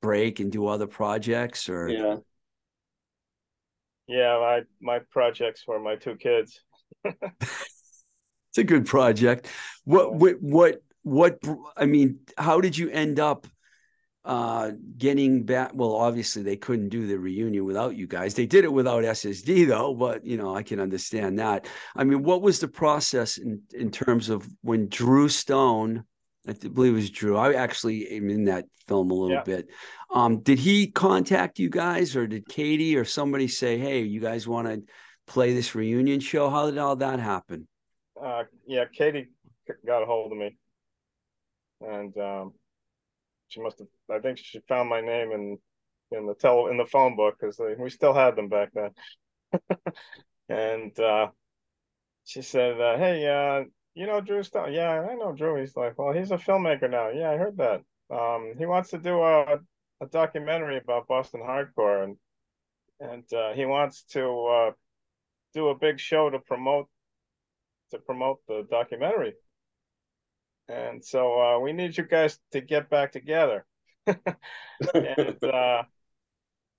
break 0.00 0.40
and 0.40 0.50
do 0.50 0.66
other 0.66 0.86
projects 0.86 1.68
or 1.68 1.88
Yeah. 1.90 2.16
Yeah, 4.08 4.38
my 4.38 4.62
my 4.80 4.98
projects 5.10 5.66
were 5.66 5.80
my 5.80 5.96
two 5.96 6.16
kids. 6.16 6.60
it's 7.04 8.58
a 8.58 8.64
good 8.64 8.86
project. 8.86 9.48
What 9.84 10.14
what 10.14 10.40
what 10.40 10.82
what 11.02 11.38
i 11.76 11.84
mean 11.86 12.18
how 12.36 12.60
did 12.60 12.76
you 12.76 12.90
end 12.90 13.20
up 13.20 13.46
uh 14.24 14.72
getting 14.98 15.44
back? 15.44 15.70
Well 15.74 15.94
obviously 15.94 16.42
they 16.42 16.56
couldn't 16.56 16.88
do 16.88 17.06
the 17.06 17.18
reunion 17.18 17.64
without 17.64 17.96
you 17.96 18.06
guys. 18.06 18.34
They 18.34 18.46
did 18.46 18.64
it 18.64 18.72
without 18.72 19.04
ssd 19.04 19.68
though 19.68 19.94
but 19.94 20.24
you 20.24 20.36
know 20.36 20.54
i 20.54 20.62
can 20.62 20.80
understand 20.80 21.38
that. 21.38 21.66
I 21.94 22.04
mean 22.04 22.22
what 22.22 22.42
was 22.42 22.60
the 22.60 22.68
process 22.68 23.38
in 23.38 23.62
in 23.72 23.90
terms 23.90 24.28
of 24.28 24.48
when 24.62 24.88
drew 24.88 25.28
stone 25.28 26.04
i 26.48 26.52
believe 26.52 26.92
it 26.92 26.96
was 26.96 27.10
drew 27.10 27.36
i 27.36 27.52
actually 27.54 28.08
am 28.10 28.30
in 28.30 28.44
that 28.44 28.64
film 28.88 29.10
a 29.10 29.14
little 29.14 29.36
Yeah. 29.36 29.42
bit 29.42 29.68
um 30.14 30.40
did 30.40 30.58
he 30.58 30.90
contact 30.90 31.58
you 31.58 31.68
guys 31.68 32.14
or 32.14 32.26
did 32.26 32.48
katie 32.48 32.96
or 32.96 33.04
somebody 33.04 33.48
say 33.48 33.78
hey 33.78 34.00
you 34.02 34.20
guys 34.20 34.46
want 34.46 34.68
to 34.68 34.82
play 35.26 35.52
this 35.52 35.74
reunion 35.74 36.20
show 36.20 36.48
how 36.48 36.70
did 36.70 36.78
all 36.78 36.96
that 36.96 37.18
happen 37.20 37.66
Uh, 38.20 38.44
yeah, 38.66 38.84
Katie 38.90 39.28
got 39.84 40.02
a 40.02 40.06
hold 40.06 40.32
of 40.32 40.38
me, 40.38 40.56
and 41.80 42.16
um, 42.16 42.54
she 43.48 43.60
must 43.60 43.78
have. 43.78 43.88
I 44.10 44.20
think 44.20 44.38
she 44.38 44.60
found 44.68 44.88
my 44.88 45.00
name 45.00 45.32
in 45.32 45.58
in 46.12 46.26
the 46.26 46.34
tel 46.34 46.68
in 46.68 46.78
the 46.78 46.86
phone 46.86 47.16
book 47.16 47.36
because 47.38 47.60
we 47.78 47.90
still 47.90 48.14
had 48.14 48.36
them 48.36 48.48
back 48.48 48.70
then. 48.72 48.90
and 50.48 50.98
uh, 50.98 51.28
she 52.24 52.40
said, 52.42 52.80
uh, 52.80 52.96
"Hey, 52.96 53.26
uh, 53.26 53.64
you 53.96 54.06
know 54.06 54.20
Drew 54.22 54.44
Stone? 54.44 54.74
Yeah, 54.74 55.08
I 55.10 55.16
know 55.16 55.32
Drew." 55.32 55.56
He's 55.60 55.76
like, 55.76 55.98
"Well, 55.98 56.12
he's 56.12 56.30
a 56.32 56.38
filmmaker 56.38 56.90
now. 56.90 57.10
Yeah, 57.10 57.30
I 57.32 57.38
heard 57.38 57.58
that. 57.58 57.82
Um, 58.10 58.54
he 58.58 58.66
wants 58.66 58.90
to 58.90 58.98
do 58.98 59.22
a 59.22 59.60
a 60.00 60.06
documentary 60.06 60.78
about 60.78 61.08
Boston 61.08 61.40
hardcore, 61.42 62.04
and 62.04 62.16
and 63.00 63.32
uh, 63.32 63.54
he 63.54 63.66
wants 63.66 64.04
to 64.12 64.46
uh, 64.46 64.72
do 65.54 65.68
a 65.70 65.76
big 65.78 66.00
show 66.00 66.30
to 66.30 66.38
promote." 66.40 66.88
to 67.90 67.98
promote 67.98 68.40
the 68.48 68.66
documentary. 68.70 69.34
And 70.68 71.04
so 71.04 71.40
uh, 71.40 71.60
we 71.60 71.72
need 71.72 71.96
you 71.96 72.04
guys 72.04 72.38
to 72.52 72.60
get 72.60 72.90
back 72.90 73.12
together. 73.12 73.64
and 74.06 75.44
uh, 75.44 75.82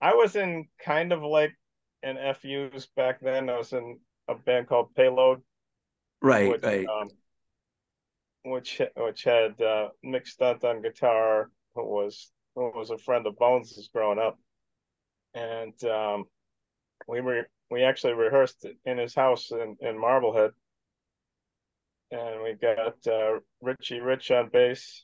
I 0.02 0.14
was 0.16 0.36
in 0.36 0.68
kind 0.80 1.12
of 1.12 1.24
like 1.24 1.58
an 2.04 2.18
FUs 2.18 2.88
back 2.96 3.20
then. 3.22 3.50
I 3.50 3.58
was 3.58 3.74
in 3.74 4.00
a 4.28 4.36
band 4.36 4.68
called 4.68 4.94
Payload, 4.96 5.42
right 6.22 6.52
which, 6.52 6.64
right. 6.64 6.86
um, 6.88 7.10
which 8.44 8.82
which 8.96 9.24
had 9.24 9.62
uh, 9.62 9.90
Mick 10.06 10.28
Stunt 10.28 10.64
on 10.64 10.82
guitar, 10.82 11.50
who 11.76 11.86
was 11.86 12.32
who 12.56 12.72
was 12.76 12.90
a 12.90 12.98
friend 12.98 13.26
of 13.28 13.38
Bones's 13.38 13.90
growing 13.94 14.20
up, 14.20 14.40
and 15.34 15.84
um, 15.84 16.26
we 17.08 17.22
were 17.22 17.48
we 17.70 17.84
actually 17.84 18.14
rehearsed 18.14 18.66
in 18.86 18.98
his 18.98 19.14
house 19.14 19.52
in, 19.52 19.76
in 19.82 20.00
Marblehead. 20.00 20.52
And 22.10 22.42
we 22.42 22.54
got 22.54 22.96
uh, 23.06 23.40
Richie 23.62 24.00
Rich 24.00 24.32
on 24.32 24.48
bass, 24.48 25.04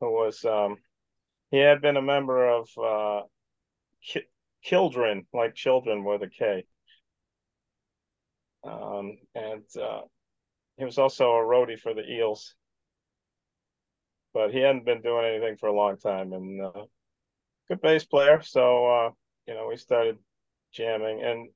who 0.00 0.12
was 0.12 0.44
um, 0.44 0.76
he 1.50 1.58
had 1.58 1.80
been 1.80 1.96
a 1.96 2.02
member 2.02 2.48
of 2.48 2.68
uh, 2.80 3.22
Ki- 4.04 4.28
Children, 4.62 5.26
like 5.34 5.54
children 5.54 6.04
with 6.04 6.22
a 6.22 6.28
K, 6.28 6.64
um, 8.64 9.16
and 9.34 9.64
uh, 9.80 10.02
he 10.76 10.84
was 10.84 10.98
also 10.98 11.32
a 11.32 11.44
roadie 11.44 11.78
for 11.78 11.94
the 11.94 12.08
Eels, 12.08 12.54
but 14.34 14.52
he 14.52 14.60
hadn't 14.60 14.84
been 14.84 15.02
doing 15.02 15.24
anything 15.24 15.56
for 15.56 15.68
a 15.68 15.76
long 15.76 15.96
time, 15.98 16.32
and 16.32 16.62
uh, 16.62 16.84
good 17.68 17.80
bass 17.80 18.04
player. 18.04 18.40
So 18.42 18.86
uh, 18.86 19.10
you 19.46 19.54
know, 19.54 19.66
we 19.68 19.76
started 19.76 20.18
jamming, 20.72 21.22
and 21.22 21.48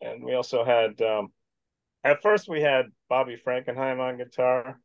and 0.00 0.24
we 0.24 0.34
also 0.34 0.64
had. 0.64 1.00
Um, 1.00 1.28
at 2.04 2.20
first, 2.20 2.48
we 2.48 2.60
had 2.60 2.86
Bobby 3.08 3.36
Frankenheim 3.36 3.98
on 3.98 4.18
guitar. 4.18 4.78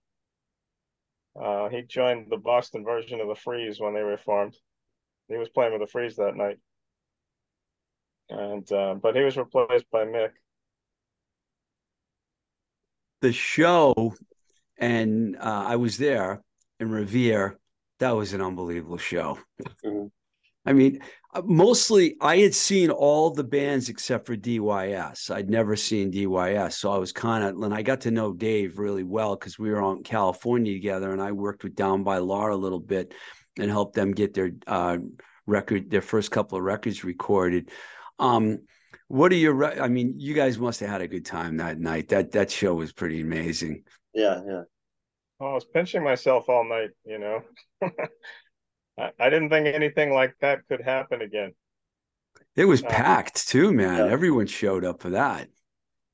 Uh, 1.40 1.70
he 1.70 1.82
joined 1.82 2.28
the 2.30 2.38
Boston 2.38 2.84
version 2.84 3.20
of 3.20 3.28
the 3.28 3.36
Freeze 3.36 3.80
when 3.80 3.94
they 3.94 4.02
reformed. 4.02 4.56
He 5.28 5.38
was 5.38 5.50
playing 5.50 5.74
with 5.74 5.82
the 5.82 5.88
Freeze 5.88 6.16
that 6.16 6.36
night, 6.36 6.58
and 8.30 8.70
uh, 8.72 8.96
but 8.96 9.16
he 9.16 9.22
was 9.22 9.38
replaced 9.38 9.90
by 9.92 10.06
Mick. 10.06 10.32
The 13.22 13.34
show 13.34 14.16
and 14.78 15.36
uh, 15.38 15.66
I 15.68 15.76
was 15.76 15.98
there 15.98 16.42
in 16.80 16.90
Revere 16.90 17.60
That 18.00 18.12
was 18.12 18.34
an 18.34 18.42
unbelievable 18.42 18.98
show. 18.98 19.38
Mhm. 19.84 20.12
I 20.66 20.74
mean, 20.74 21.02
uh, 21.34 21.42
mostly 21.46 22.16
I 22.22 22.38
had 22.38 22.54
seen 22.54 22.92
all 22.92 23.32
the 23.32 23.44
bands 23.44 23.90
except 23.90 24.26
for 24.26 24.36
DYS. 24.36 25.30
I'd 25.32 25.50
never 25.50 25.76
seen 25.76 26.12
DYS. 26.12 26.78
So 26.78 26.92
I 26.92 26.98
was 26.98 27.12
kind 27.12 27.44
of, 27.44 27.62
and 27.62 27.74
I 27.74 27.82
got 27.82 28.02
to 28.02 28.12
know 28.12 28.34
Dave 28.34 28.78
really 28.78 29.04
well 29.04 29.36
because 29.36 29.58
we 29.60 29.70
were 29.70 29.82
in 29.92 30.04
California 30.04 30.74
together 30.74 31.12
and 31.12 31.22
I 31.22 31.32
worked 31.32 31.64
with 31.64 31.76
Down 31.76 32.04
by 32.04 32.20
Law 32.20 32.52
a 32.52 32.56
little 32.56 32.80
bit 32.80 33.14
and 33.58 33.70
helped 33.70 33.96
them 33.96 34.12
get 34.12 34.34
their 34.34 34.52
uh, 34.68 34.98
record, 35.46 35.90
their 35.90 36.02
first 36.02 36.32
couple 36.32 36.58
of 36.58 36.64
records 36.64 37.04
recorded. 37.04 37.70
Um, 38.20 38.60
what 39.10 39.32
are 39.32 39.36
your, 39.36 39.82
I 39.82 39.90
mean, 39.90 40.16
you 40.18 40.34
guys 40.34 40.58
must 40.58 40.80
have 40.80 40.90
had 40.90 41.02
a 41.02 41.08
good 41.08 41.26
time 41.26 41.58
that 41.58 41.80
night. 41.80 42.08
That, 42.10 42.32
that 42.32 42.50
show 42.50 42.74
was 42.76 42.94
pretty 42.94 43.22
amazing. 43.22 43.84
Yeah, 44.14 44.42
yeah. 44.48 44.62
I 45.42 45.54
was 45.54 45.66
pinching 45.66 46.04
myself 46.04 46.50
all 46.50 46.64
night, 46.64 46.92
you 47.06 47.20
know. 47.20 47.42
I, 48.98 49.12
I 49.20 49.30
didn't 49.30 49.50
think 49.50 49.68
anything 49.68 50.14
like 50.14 50.36
that 50.42 50.68
could 50.68 50.82
happen 50.82 51.22
again. 51.22 51.54
It 52.56 52.66
was 52.66 52.84
Uh, 52.84 52.88
packed 52.90 53.48
too, 53.48 53.72
man. 53.72 54.06
yeah. 54.06 54.12
Everyone 54.12 54.48
showed 54.48 54.86
up 54.86 55.02
for 55.02 55.12
that. 55.12 55.50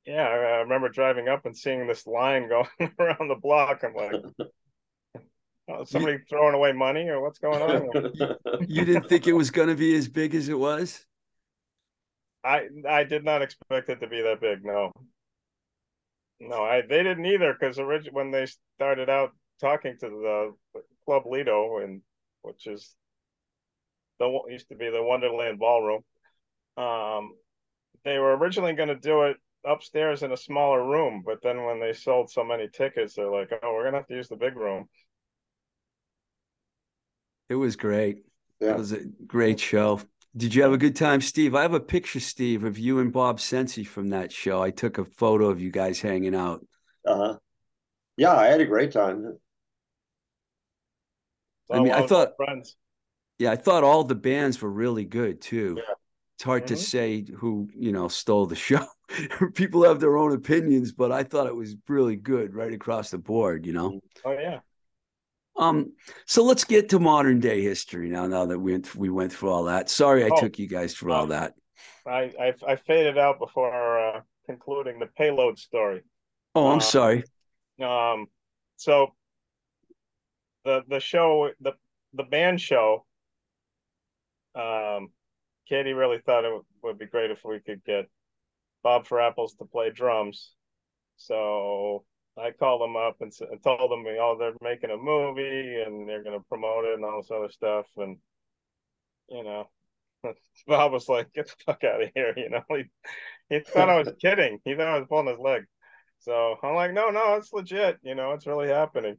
Yeah, 0.06 0.22
I, 0.22 0.34
I 0.34 0.56
remember 0.60 0.88
driving 0.88 1.28
up 1.28 1.46
and 1.46 1.56
seeing 1.56 1.86
this 1.86 2.06
line 2.06 2.48
going 2.48 2.68
around 2.98 3.28
the 3.28 3.34
block. 3.40 3.82
I'm 3.84 3.94
like, 3.94 4.14
oh, 5.68 5.82
is 5.82 5.90
somebody 5.90 6.18
throwing 6.28 6.54
away 6.54 6.72
money 6.72 7.08
or 7.08 7.20
what's 7.20 7.38
going 7.40 7.62
on? 7.62 7.90
You 8.68 8.84
didn't 8.84 9.08
think 9.08 9.26
it 9.26 9.32
was 9.32 9.50
going 9.50 9.68
to 9.68 9.74
be 9.74 9.94
as 9.96 10.08
big 10.08 10.34
as 10.34 10.48
it 10.48 10.58
was? 10.58 11.04
I 12.46 12.68
I 12.88 13.04
did 13.04 13.24
not 13.24 13.42
expect 13.42 13.88
it 13.90 14.00
to 14.00 14.06
be 14.06 14.22
that 14.22 14.40
big. 14.40 14.64
No, 14.64 14.92
no, 16.38 16.62
I 16.62 16.82
they 16.82 17.02
didn't 17.02 17.26
either 17.26 17.52
because 17.52 17.78
originally 17.78 18.14
when 18.14 18.30
they 18.30 18.46
started 18.76 19.10
out 19.10 19.32
talking 19.60 19.96
to 20.00 20.08
the 20.08 20.80
Club 21.04 21.24
Lido 21.26 21.78
and 21.78 22.02
which 22.42 22.66
is 22.66 22.94
the 24.20 24.40
used 24.48 24.68
to 24.68 24.76
be 24.76 24.90
the 24.90 25.02
Wonderland 25.02 25.58
Ballroom, 25.58 26.02
um, 26.76 27.32
they 28.04 28.18
were 28.18 28.36
originally 28.36 28.74
going 28.74 28.88
to 28.88 28.94
do 28.94 29.22
it 29.24 29.36
upstairs 29.64 30.22
in 30.22 30.32
a 30.32 30.36
smaller 30.36 30.86
room, 30.86 31.22
but 31.26 31.42
then 31.42 31.64
when 31.64 31.80
they 31.80 31.92
sold 31.92 32.30
so 32.30 32.44
many 32.44 32.68
tickets, 32.68 33.14
they're 33.14 33.30
like, 33.30 33.50
oh, 33.62 33.74
we're 33.74 33.84
gonna 33.84 33.96
have 33.98 34.06
to 34.06 34.14
use 34.14 34.28
the 34.28 34.36
big 34.36 34.56
room. 34.56 34.88
It 37.48 37.56
was 37.56 37.76
great. 37.76 38.24
Yeah. 38.60 38.70
It 38.70 38.78
was 38.78 38.92
a 38.92 39.04
great 39.26 39.58
show. 39.60 40.00
Did 40.36 40.54
you 40.54 40.62
have 40.62 40.72
a 40.72 40.78
good 40.78 40.96
time, 40.96 41.20
Steve? 41.20 41.54
I 41.54 41.62
have 41.62 41.72
a 41.74 41.80
picture, 41.80 42.20
Steve, 42.20 42.64
of 42.64 42.78
you 42.78 42.98
and 42.98 43.12
Bob 43.12 43.40
Sensi 43.40 43.84
from 43.84 44.10
that 44.10 44.30
show. 44.30 44.62
I 44.62 44.70
took 44.70 44.98
a 44.98 45.04
photo 45.04 45.48
of 45.48 45.60
you 45.60 45.70
guys 45.70 46.00
hanging 46.00 46.34
out. 46.34 46.66
uh-huh. 47.06 47.38
Yeah, 48.18 48.34
I 48.34 48.46
had 48.46 48.60
a 48.62 48.66
great 48.66 48.92
time. 48.92 49.38
I 51.70 51.80
mean, 51.80 51.92
I 51.92 52.06
thought- 52.06 52.32
friends. 52.36 52.76
Yeah, 53.38 53.50
I 53.52 53.56
thought 53.56 53.84
all 53.84 54.04
the 54.04 54.14
bands 54.14 54.60
were 54.62 54.70
really 54.70 55.04
good 55.04 55.40
too. 55.42 55.74
Yeah. 55.76 55.94
It's 56.36 56.44
hard 56.44 56.66
to 56.68 56.74
Mhm. 56.74 56.78
say 56.78 57.24
who, 57.36 57.68
you 57.74 57.92
know, 57.92 58.08
stole 58.08 58.46
the 58.46 58.54
show. 58.56 58.86
People 59.54 59.84
have 59.84 60.00
their 60.00 60.16
own 60.16 60.32
opinions, 60.32 60.92
but 60.92 61.12
I 61.12 61.22
thought 61.22 61.46
it 61.46 61.54
was 61.54 61.76
really 61.88 62.16
good 62.16 62.54
right 62.54 62.72
across 62.72 63.10
the 63.10 63.18
board, 63.18 63.66
you 63.66 63.72
know. 63.74 64.00
Oh 64.24 64.32
yeah. 64.32 64.60
Um, 65.58 65.92
so 66.26 66.44
let's 66.44 66.64
get 66.64 66.88
to 66.90 66.98
modern 66.98 67.40
day 67.40 67.62
history 67.62 68.10
now. 68.10 68.26
Now 68.26 68.46
that 68.46 68.58
we 68.58 68.72
went, 68.72 68.94
we 68.94 69.10
went 69.10 69.32
through 69.32 69.50
all 69.50 69.64
that. 69.64 69.88
Sorry, 69.88 70.24
I 70.24 70.28
Oh, 70.30 70.40
took 70.40 70.58
you 70.58 70.68
guys 70.68 70.94
through 70.94 71.12
all 71.12 71.24
um, 71.24 71.28
that. 71.30 71.54
I, 72.06 72.32
I 72.38 72.54
I 72.66 72.76
faded 72.76 73.18
out 73.18 73.38
before 73.38 73.98
uh, 73.98 74.20
concluding 74.46 74.98
the 74.98 75.06
payload 75.06 75.58
story. 75.58 76.02
Oh, 76.54 76.68
I'm 76.68 76.78
uh, 76.78 76.80
sorry. 76.80 77.24
Um, 77.82 78.26
so 78.76 79.14
the 80.64 80.82
the 80.88 81.00
show 81.00 81.50
the 81.60 81.72
the 82.12 82.24
band 82.24 82.60
show. 82.60 83.04
Um, 84.54 85.08
Katie 85.68 85.92
really 85.92 86.18
thought 86.18 86.44
it 86.44 86.62
would 86.82 86.98
be 86.98 87.06
great 87.06 87.30
if 87.30 87.44
we 87.44 87.60
could 87.60 87.84
get 87.84 88.08
Bob 88.82 89.06
Furapples 89.06 89.56
to 89.58 89.64
play 89.64 89.90
drums. 89.90 90.52
So 91.16 92.04
I 92.38 92.50
called 92.50 92.82
them 92.82 92.96
up 92.96 93.16
and, 93.20 93.32
and 93.50 93.62
told 93.62 93.90
them, 93.90 94.04
oh, 94.06 94.36
they're 94.38 94.52
making 94.60 94.90
a 94.90 94.96
movie 94.96 95.82
and 95.84 96.08
they're 96.08 96.22
going 96.22 96.38
to 96.38 96.44
promote 96.48 96.84
it 96.84 96.94
and 96.94 97.04
all 97.04 97.22
this 97.22 97.30
other 97.30 97.50
stuff. 97.50 97.86
And 97.96 98.18
you 99.28 99.42
know, 99.42 99.68
Bob 100.66 100.92
was 100.92 101.08
like, 101.08 101.32
"Get 101.32 101.46
the 101.46 101.54
fuck 101.64 101.84
out 101.84 102.02
of 102.02 102.10
here!" 102.14 102.34
You 102.36 102.50
know, 102.50 102.62
he 102.68 102.84
he 103.48 103.60
thought 103.60 103.88
I 103.88 103.98
was 103.98 104.12
kidding. 104.20 104.58
He 104.64 104.74
thought 104.74 104.88
I 104.88 104.98
was 104.98 105.08
pulling 105.08 105.28
his 105.28 105.38
leg. 105.38 105.64
So 106.20 106.56
I'm 106.62 106.74
like, 106.74 106.92
"No, 106.92 107.10
no, 107.10 107.34
it's 107.34 107.52
legit. 107.52 107.98
You 108.02 108.14
know, 108.14 108.32
it's 108.32 108.46
really 108.46 108.68
happening." 108.68 109.16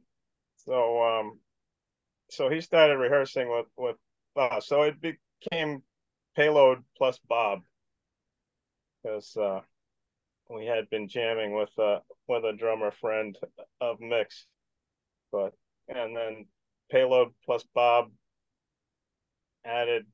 So 0.56 1.02
um, 1.02 1.40
so 2.30 2.48
he 2.48 2.60
started 2.60 2.98
rehearsing 2.98 3.50
with 3.50 3.66
with 3.76 3.96
us. 4.36 4.66
So 4.66 4.82
it 4.82 4.96
became 5.00 5.82
Payload 6.36 6.84
plus 6.96 7.18
Bob 7.28 7.60
because 9.02 9.36
uh, 9.36 9.60
we 10.48 10.66
had 10.66 10.88
been 10.90 11.08
jamming 11.08 11.52
with 11.54 11.70
uh 11.78 12.00
with 12.26 12.44
a 12.44 12.52
drummer 12.52 12.90
friend 12.90 13.36
of 13.80 14.00
Mick's, 14.00 14.46
but 15.32 15.52
and 15.88 16.16
then 16.16 16.46
Payload 16.90 17.32
plus 17.44 17.64
Bob 17.74 18.10
added 19.64 20.06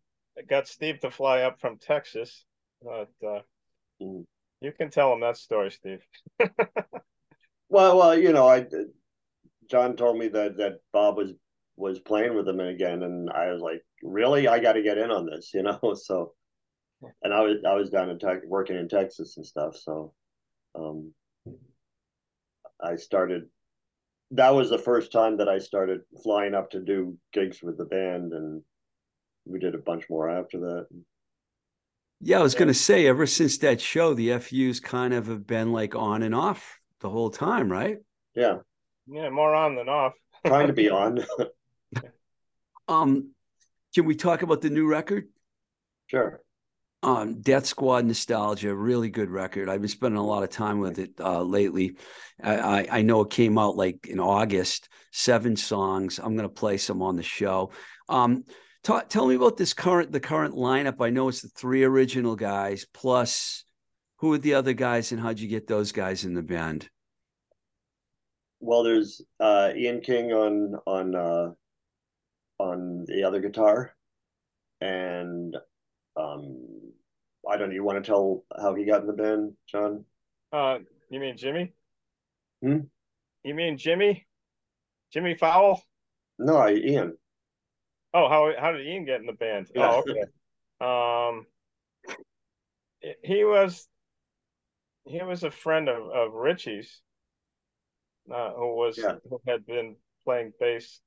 got 0.49 0.67
Steve 0.69 1.01
to 1.01 1.11
fly 1.11 1.43
up 1.43 1.61
from 1.61 1.79
Texas. 1.79 2.45
But 2.83 3.11
uh, 3.27 3.41
Mm. 4.03 4.25
you 4.61 4.73
can 4.73 4.91
tell 4.91 5.13
him 5.13 5.21
that 5.21 5.37
story, 5.37 5.71
Steve. 5.71 6.05
Well, 7.69 7.97
well, 7.99 8.17
you 8.19 8.33
know, 8.33 8.49
I 8.49 8.67
John 9.69 9.97
told 9.97 10.19
me 10.19 10.29
that 10.29 10.57
that 10.59 10.81
Bob 10.93 11.17
was 11.17 11.33
was 11.77 11.99
playing 11.99 12.35
with 12.37 12.49
him 12.49 12.61
again, 12.61 13.03
and 13.03 13.31
I 13.31 13.51
was 13.51 13.61
like, 13.61 13.83
really, 14.03 14.47
I 14.47 14.61
got 14.61 14.75
to 14.75 14.83
get 14.83 14.99
in 14.99 15.11
on 15.11 15.27
this, 15.27 15.51
you 15.55 15.63
know. 15.63 15.95
So, 15.95 16.35
and 17.23 17.33
I 17.35 17.41
was 17.41 17.57
I 17.67 17.75
was 17.75 17.91
down 17.91 18.11
in 18.11 18.19
working 18.47 18.77
in 18.77 18.89
Texas 18.89 19.37
and 19.37 19.47
stuff, 19.47 19.77
so 19.77 20.13
um, 20.75 21.13
I 22.83 22.97
started. 22.97 23.49
That 24.31 24.55
was 24.55 24.71
the 24.71 24.79
first 24.79 25.13
time 25.13 25.37
that 25.37 25.49
I 25.49 25.59
started 25.59 26.01
flying 26.23 26.55
up 26.55 26.71
to 26.71 26.81
do 26.81 27.17
gigs 27.33 27.63
with 27.63 27.79
the 27.79 27.85
band, 27.85 28.33
and 28.33 28.63
we 29.45 29.59
did 29.59 29.75
a 29.75 29.79
bunch 29.79 30.05
more 30.11 30.29
after 30.29 30.59
that. 30.61 30.87
Yeah, 32.21 32.39
I 32.41 32.43
was 32.43 32.55
going 32.55 32.69
to 32.69 32.75
say, 32.75 33.07
ever 33.07 33.27
since 33.27 33.59
that 33.59 33.81
show, 33.81 34.15
the 34.15 34.39
FUs 34.39 34.81
kind 34.81 35.13
of 35.13 35.27
have 35.27 35.47
been 35.47 35.73
like 35.73 35.95
on 35.95 36.23
and 36.23 36.35
off 36.35 36.81
the 37.01 37.11
whole 37.11 37.31
time, 37.31 37.71
right? 37.71 37.99
Yeah, 38.35 38.59
Yeah, 39.07 39.29
more 39.31 39.55
on 39.55 39.77
than 39.77 39.89
off. 39.89 40.15
trying 40.47 40.67
to 40.69 40.73
be 40.73 40.91
on. 40.91 41.25
Um, 42.89 43.31
can 43.95 44.05
we 44.05 44.15
talk 44.15 44.43
about 44.43 44.61
the 44.61 44.71
new 44.71 44.87
record? 44.87 45.29
sure. 46.07 46.44
Um, 47.05 47.43
Death 47.43 47.67
Squad 47.67 48.07
Nostalgia, 48.07 48.75
really 48.75 49.11
good 49.11 49.29
record. 49.29 49.69
I've 49.69 49.83
been 49.83 49.91
spending 49.91 50.17
a 50.17 50.25
lot 50.25 50.43
of 50.43 50.49
time 50.49 50.79
with 50.79 50.99
it 50.99 51.11
uh, 51.21 51.43
lately. 51.43 51.99
I, 52.43 52.87
I, 52.91 53.03
know 53.03 53.21
it 53.21 53.31
came 53.31 53.59
out 53.59 53.77
like 53.77 54.07
in 54.07 54.19
August, 54.19 54.89
seven 55.13 55.55
songs. 55.55 56.19
I'm 56.19 56.35
going 56.35 56.49
to 56.49 56.55
play 56.55 56.79
some 56.79 57.03
on 57.03 57.17
the 57.17 57.23
show. 57.23 57.73
Um, 58.09 58.45
tell 58.83 59.27
me 59.27 59.35
about 59.35 59.59
this 59.59 59.75
current 59.75 60.13
the 60.13 60.21
current 60.21 60.55
lineup. 60.55 61.05
I 61.05 61.11
know 61.11 61.29
it's 61.29 61.43
the 61.43 61.49
three 61.49 61.85
original 61.85 62.37
guys 62.37 62.87
plus 62.95 63.65
who 64.17 64.33
are 64.33 64.39
the 64.39 64.55
other 64.55 64.73
guys 64.73 65.13
and 65.13 65.21
how'd 65.21 65.39
you 65.39 65.47
get 65.47 65.67
those 65.67 65.93
guys 65.93 66.25
in 66.25 66.33
the 66.33 66.43
band? 66.43 66.89
Well, 68.61 68.83
there's 68.83 69.21
uh, 69.39 69.73
Ian 69.77 70.01
King 70.01 70.33
on 70.33 70.81
on 70.87 71.15
uh, 71.15 71.51
on 72.59 73.05
the 73.07 73.25
other 73.25 73.41
guitar, 73.41 73.95
and 74.81 75.55
um, 76.17 76.57
I 77.49 77.57
don't 77.57 77.69
know. 77.69 77.75
You 77.75 77.85
want 77.85 78.03
to 78.03 78.09
tell 78.09 78.45
how 78.61 78.75
he 78.75 78.85
got 78.85 79.01
in 79.01 79.07
the 79.07 79.13
band, 79.13 79.53
John? 79.69 80.05
Uh, 80.53 80.79
you 81.11 81.21
mean 81.21 81.37
Jimmy? 81.37 81.73
Hmm? 82.63 82.79
You 83.43 83.55
mean 83.55 83.77
Jimmy? 83.77 84.27
Jimmy 85.13 85.35
Fowle? 85.35 85.83
No, 86.39 86.69
Ian. 86.69 87.17
Oh, 88.13 88.29
how 88.29 88.53
how 88.59 88.73
did 88.73 88.87
Ian 88.87 89.05
get 89.05 89.21
in 89.21 89.27
the 89.27 89.33
band? 89.33 89.69
Yeah. 89.75 89.91
Oh, 89.91 90.05
okay. 90.09 90.25
Um, 90.81 91.47
he 93.23 93.45
was 93.45 93.87
he 95.05 95.23
was 95.23 95.43
a 95.45 95.51
friend 95.51 95.89
of 95.89 96.09
of 96.11 96.33
Richie's, 96.33 97.01
uh, 98.33 98.53
who 98.53 98.77
was 98.77 98.99
Yeah. 98.99 99.17
who 99.29 99.41
had 99.47 99.67
been 99.67 99.97
playing 100.25 100.53
bass 100.59 101.01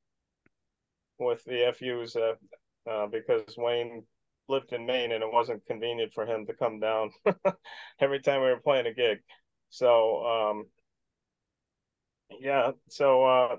with 1.19 1.43
the 1.45 1.73
FUs 1.73 2.15
uh, 2.15 2.35
uh, 2.89 3.07
because 3.07 3.55
Wayne 3.57 4.03
lived 4.49 4.73
in 4.73 4.85
Maine 4.85 5.11
and 5.11 5.23
it 5.23 5.31
wasn't 5.31 5.65
convenient 5.65 6.13
for 6.13 6.25
him 6.25 6.45
to 6.45 6.53
come 6.53 6.79
down 6.79 7.11
every 7.99 8.19
time 8.19 8.41
we 8.41 8.47
were 8.47 8.59
playing 8.59 8.87
a 8.87 8.93
gig. 8.93 9.19
So 9.69 10.25
um, 10.25 10.67
yeah, 12.39 12.71
so 12.89 13.23
uh, 13.25 13.55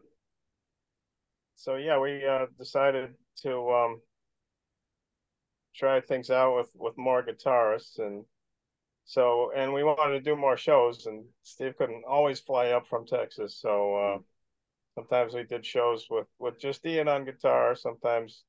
so 1.56 1.76
yeah, 1.76 1.98
we 1.98 2.24
uh, 2.24 2.46
decided 2.58 3.14
to 3.42 3.70
um, 3.70 4.00
try 5.74 6.00
things 6.00 6.30
out 6.30 6.56
with 6.56 6.70
with 6.74 6.96
more 6.98 7.22
guitarists 7.22 7.98
and 7.98 8.24
so 9.04 9.52
and 9.56 9.72
we 9.72 9.84
wanted 9.84 10.12
to 10.14 10.20
do 10.20 10.36
more 10.36 10.56
shows 10.56 11.06
and 11.06 11.24
Steve 11.42 11.76
couldn't 11.78 12.04
always 12.08 12.40
fly 12.40 12.70
up 12.70 12.86
from 12.88 13.06
Texas 13.06 13.56
so 13.60 13.96
uh 13.96 14.18
sometimes 14.96 15.34
we 15.34 15.44
did 15.44 15.64
shows 15.66 16.06
with 16.10 16.26
with 16.38 16.58
just 16.60 16.86
Ian 16.86 17.08
on 17.08 17.24
guitar. 17.24 17.76
Sometimes 17.76 18.44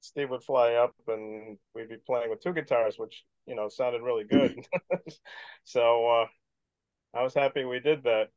Steve 0.00 0.30
would 0.30 0.42
fly 0.42 0.74
up 0.74 0.94
and 1.08 1.58
we'd 1.74 1.88
be 1.88 1.96
playing 2.06 2.30
with 2.30 2.42
two 2.42 2.52
guitars, 2.52 2.98
which 2.98 3.24
you 3.46 3.54
know 3.54 3.68
sounded 3.68 4.02
really 4.02 4.24
good. 4.24 4.64
so 5.64 6.08
uh, 6.08 6.26
I 7.16 7.22
was 7.22 7.34
happy 7.34 7.64
we 7.64 7.80
did 7.80 8.04
that. 8.04 8.28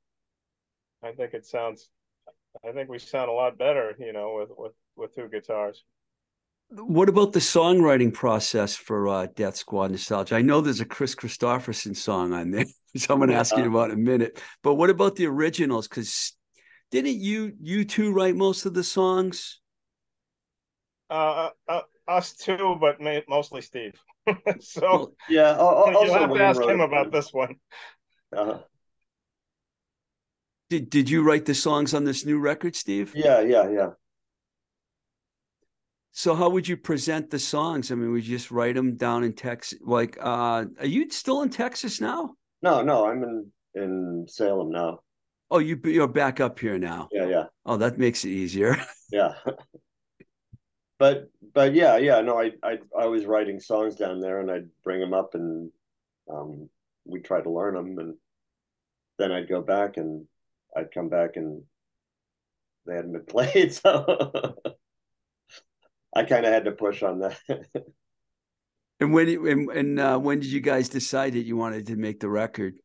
I 1.03 1.11
think 1.11 1.33
it 1.33 1.45
sounds. 1.45 1.89
I 2.67 2.71
think 2.71 2.89
we 2.89 2.99
sound 2.99 3.29
a 3.29 3.33
lot 3.33 3.57
better, 3.57 3.95
you 3.99 4.13
know, 4.13 4.35
with 4.39 4.49
with 4.57 4.73
with 4.95 5.15
two 5.15 5.29
guitars. 5.29 5.83
What 6.71 7.09
about 7.09 7.33
the 7.33 7.39
songwriting 7.39 8.13
process 8.13 8.75
for 8.75 9.07
uh, 9.07 9.27
Death 9.35 9.55
Squad 9.55 9.89
Nostalgia? 9.89 10.35
I 10.35 10.43
know 10.43 10.61
there's 10.61 10.81
a 10.81 10.85
Kris 10.85 11.15
Kristofferson 11.15 11.95
song 11.95 12.31
on 12.31 12.51
there, 12.51 12.65
so 12.97 13.13
I'm 13.13 13.19
going 13.19 13.31
to 13.31 13.35
ask 13.35 13.57
you 13.57 13.65
about 13.65 13.89
in 13.89 13.97
a 13.97 13.99
minute. 13.99 14.39
But 14.61 14.75
what 14.75 14.91
about 14.91 15.15
the 15.15 15.25
originals? 15.25 15.87
Because 15.87 16.33
didn't 16.91 17.19
you 17.19 17.53
you 17.59 17.85
two 17.85 18.13
write 18.13 18.35
most 18.35 18.65
of 18.65 18.73
the 18.73 18.83
songs? 18.83 19.59
Uh, 21.09 21.49
uh, 21.67 21.81
us 22.07 22.33
too, 22.33 22.77
but 22.79 23.01
ma- 23.01 23.21
mostly 23.27 23.61
Steve. 23.61 23.93
so 24.59 24.81
Well, 24.81 25.13
yeah, 25.29 25.51
al- 25.51 25.87
al- 25.87 26.05
you'll 26.05 26.13
have 26.13 26.33
to 26.33 26.43
ask 26.43 26.61
him 26.61 26.81
about 26.81 27.11
this 27.11 27.33
one. 27.33 27.55
Uh-huh. 28.35 28.59
Did 30.69 30.89
did 30.89 31.09
you 31.09 31.23
write 31.23 31.45
the 31.45 31.55
songs 31.55 31.93
on 31.93 32.03
this 32.03 32.25
new 32.25 32.39
record, 32.39 32.75
Steve? 32.75 33.13
Yeah, 33.15 33.41
yeah, 33.41 33.69
yeah. 33.69 33.89
So 36.11 36.35
how 36.35 36.49
would 36.49 36.67
you 36.67 36.77
present 36.77 37.29
the 37.29 37.39
songs? 37.39 37.91
I 37.91 37.95
mean, 37.95 38.11
would 38.11 38.27
you 38.27 38.37
just 38.37 38.51
write 38.51 38.75
them 38.75 38.95
down 38.95 39.23
in 39.23 39.33
Texas? 39.33 39.79
Like, 39.81 40.17
uh, 40.19 40.65
are 40.79 40.85
you 40.85 41.09
still 41.09 41.41
in 41.41 41.49
Texas 41.49 42.01
now? 42.01 42.35
No, 42.61 42.81
no, 42.83 43.05
I'm 43.05 43.23
in 43.23 43.51
in 43.73 44.25
Salem 44.27 44.69
now. 44.69 44.99
Oh, 45.49 45.59
you 45.59 45.79
you're 45.85 46.07
back 46.07 46.39
up 46.39 46.59
here 46.59 46.77
now. 46.77 47.09
Yeah, 47.11 47.27
yeah, 47.27 47.45
Oh, 47.65 47.77
that 47.77 47.97
makes 47.97 48.25
it 48.25 48.29
easier. 48.29 48.77
yeah. 49.11 49.33
But 50.99 51.31
but 51.53 51.73
yeah, 51.73 51.97
yeah. 51.97 52.21
No, 52.21 52.39
I 52.39 52.51
I 52.61 52.79
I 52.97 53.05
was 53.05 53.25
writing 53.25 53.59
songs 53.59 53.95
down 53.95 54.19
there, 54.19 54.39
and 54.39 54.51
I'd 54.51 54.69
bring 54.83 54.99
them 54.99 55.13
up, 55.13 55.33
and 55.33 55.71
um, 56.29 56.69
we'd 57.05 57.25
try 57.25 57.41
to 57.41 57.49
learn 57.49 57.73
them, 57.73 57.97
and 57.97 58.15
then 59.17 59.31
I'd 59.31 59.49
go 59.49 59.61
back, 59.61 59.97
and 59.97 60.27
I'd 60.75 60.91
come 60.93 61.09
back, 61.09 61.37
and 61.37 61.63
they 62.85 62.95
hadn't 62.95 63.13
been 63.13 63.25
played, 63.25 63.73
so 63.73 64.55
I 66.13 66.23
kind 66.23 66.45
of 66.45 66.53
had 66.53 66.65
to 66.65 66.71
push 66.71 67.01
on 67.01 67.19
that. 67.19 67.39
And 69.01 69.13
when 69.13 69.29
and, 69.29 69.69
and 69.69 69.99
uh, 69.99 70.17
when 70.17 70.41
did 70.41 70.51
you 70.51 70.59
guys 70.59 70.89
decide 70.89 71.31
that 71.31 71.45
you 71.45 71.55
wanted 71.55 71.87
to 71.87 71.95
make 71.95 72.19
the 72.19 72.27
record? 72.27 72.79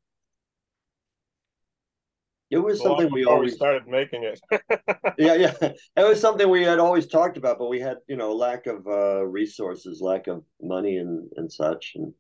It 2.55 2.59
was 2.63 2.79
Long 2.81 2.99
something 3.01 3.13
we 3.13 3.25
always 3.25 3.55
started 3.55 3.89
making 3.89 4.23
it. 4.23 4.41
yeah, 5.19 5.35
yeah. 5.35 5.55
It 5.97 6.09
was 6.09 6.21
something 6.21 6.49
we 6.49 6.63
had 6.63 6.79
always 6.79 7.07
talked 7.09 7.37
about, 7.37 7.59
but 7.59 7.69
we 7.69 7.81
had, 7.81 7.97
you 8.07 8.17
know, 8.17 8.33
lack 8.33 8.67
of 8.67 8.87
uh, 8.87 9.25
resources, 9.27 10.01
lack 10.01 10.29
of 10.29 10.45
money 10.63 10.99
and 10.99 11.29
and 11.37 11.51
such, 11.53 11.93
and 11.97 12.15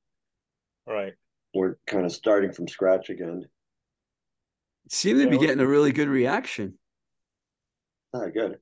right. 0.86 1.14
we're 1.54 1.76
kind 1.86 2.04
of 2.04 2.12
starting 2.12 2.52
from 2.52 2.66
scratch 2.66 3.10
again. 3.10 3.44
It 4.86 4.92
seemed 4.92 5.18
to 5.18 5.24
Yeah, 5.24 5.30
be 5.30 5.36
we- 5.38 5.46
getting 5.46 5.60
a 5.60 5.66
really 5.68 5.92
good 5.92 6.08
reaction. 6.08 6.78
Ah, 8.12 8.26
good. 8.26 8.58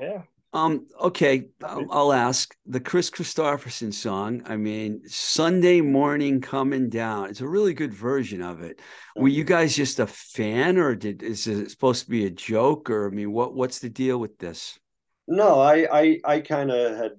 Yeah. 0.00 0.22
Um, 0.54 0.86
okay, 1.00 1.48
I'll, 1.64 1.86
I'll 1.90 2.12
ask 2.12 2.54
the 2.64 2.78
Kris 2.78 3.10
Kristofferson 3.10 3.92
song. 3.92 4.40
I 4.46 4.56
mean, 4.56 5.02
Sunday 5.08 5.80
morning 5.80 6.40
coming 6.40 6.88
down. 6.88 7.28
It's 7.28 7.40
a 7.40 7.48
really 7.48 7.74
good 7.74 7.92
version 7.92 8.40
of 8.40 8.62
it. 8.62 8.80
Were 9.16 9.26
you 9.26 9.42
guys 9.42 9.74
just 9.74 9.98
a 9.98 10.06
fan, 10.06 10.78
or 10.78 10.94
did 10.94 11.24
is 11.24 11.48
it 11.48 11.72
supposed 11.72 12.04
to 12.04 12.10
be 12.10 12.26
a 12.26 12.30
joke, 12.30 12.88
or 12.88 13.08
I 13.08 13.10
mean, 13.10 13.32
what 13.32 13.54
what's 13.54 13.80
the 13.80 13.90
deal 13.90 14.18
with 14.18 14.38
this? 14.38 14.78
No, 15.26 15.58
I 15.58 15.88
I 15.90 16.20
I 16.24 16.40
kind 16.40 16.70
of 16.70 16.96
had 16.96 17.12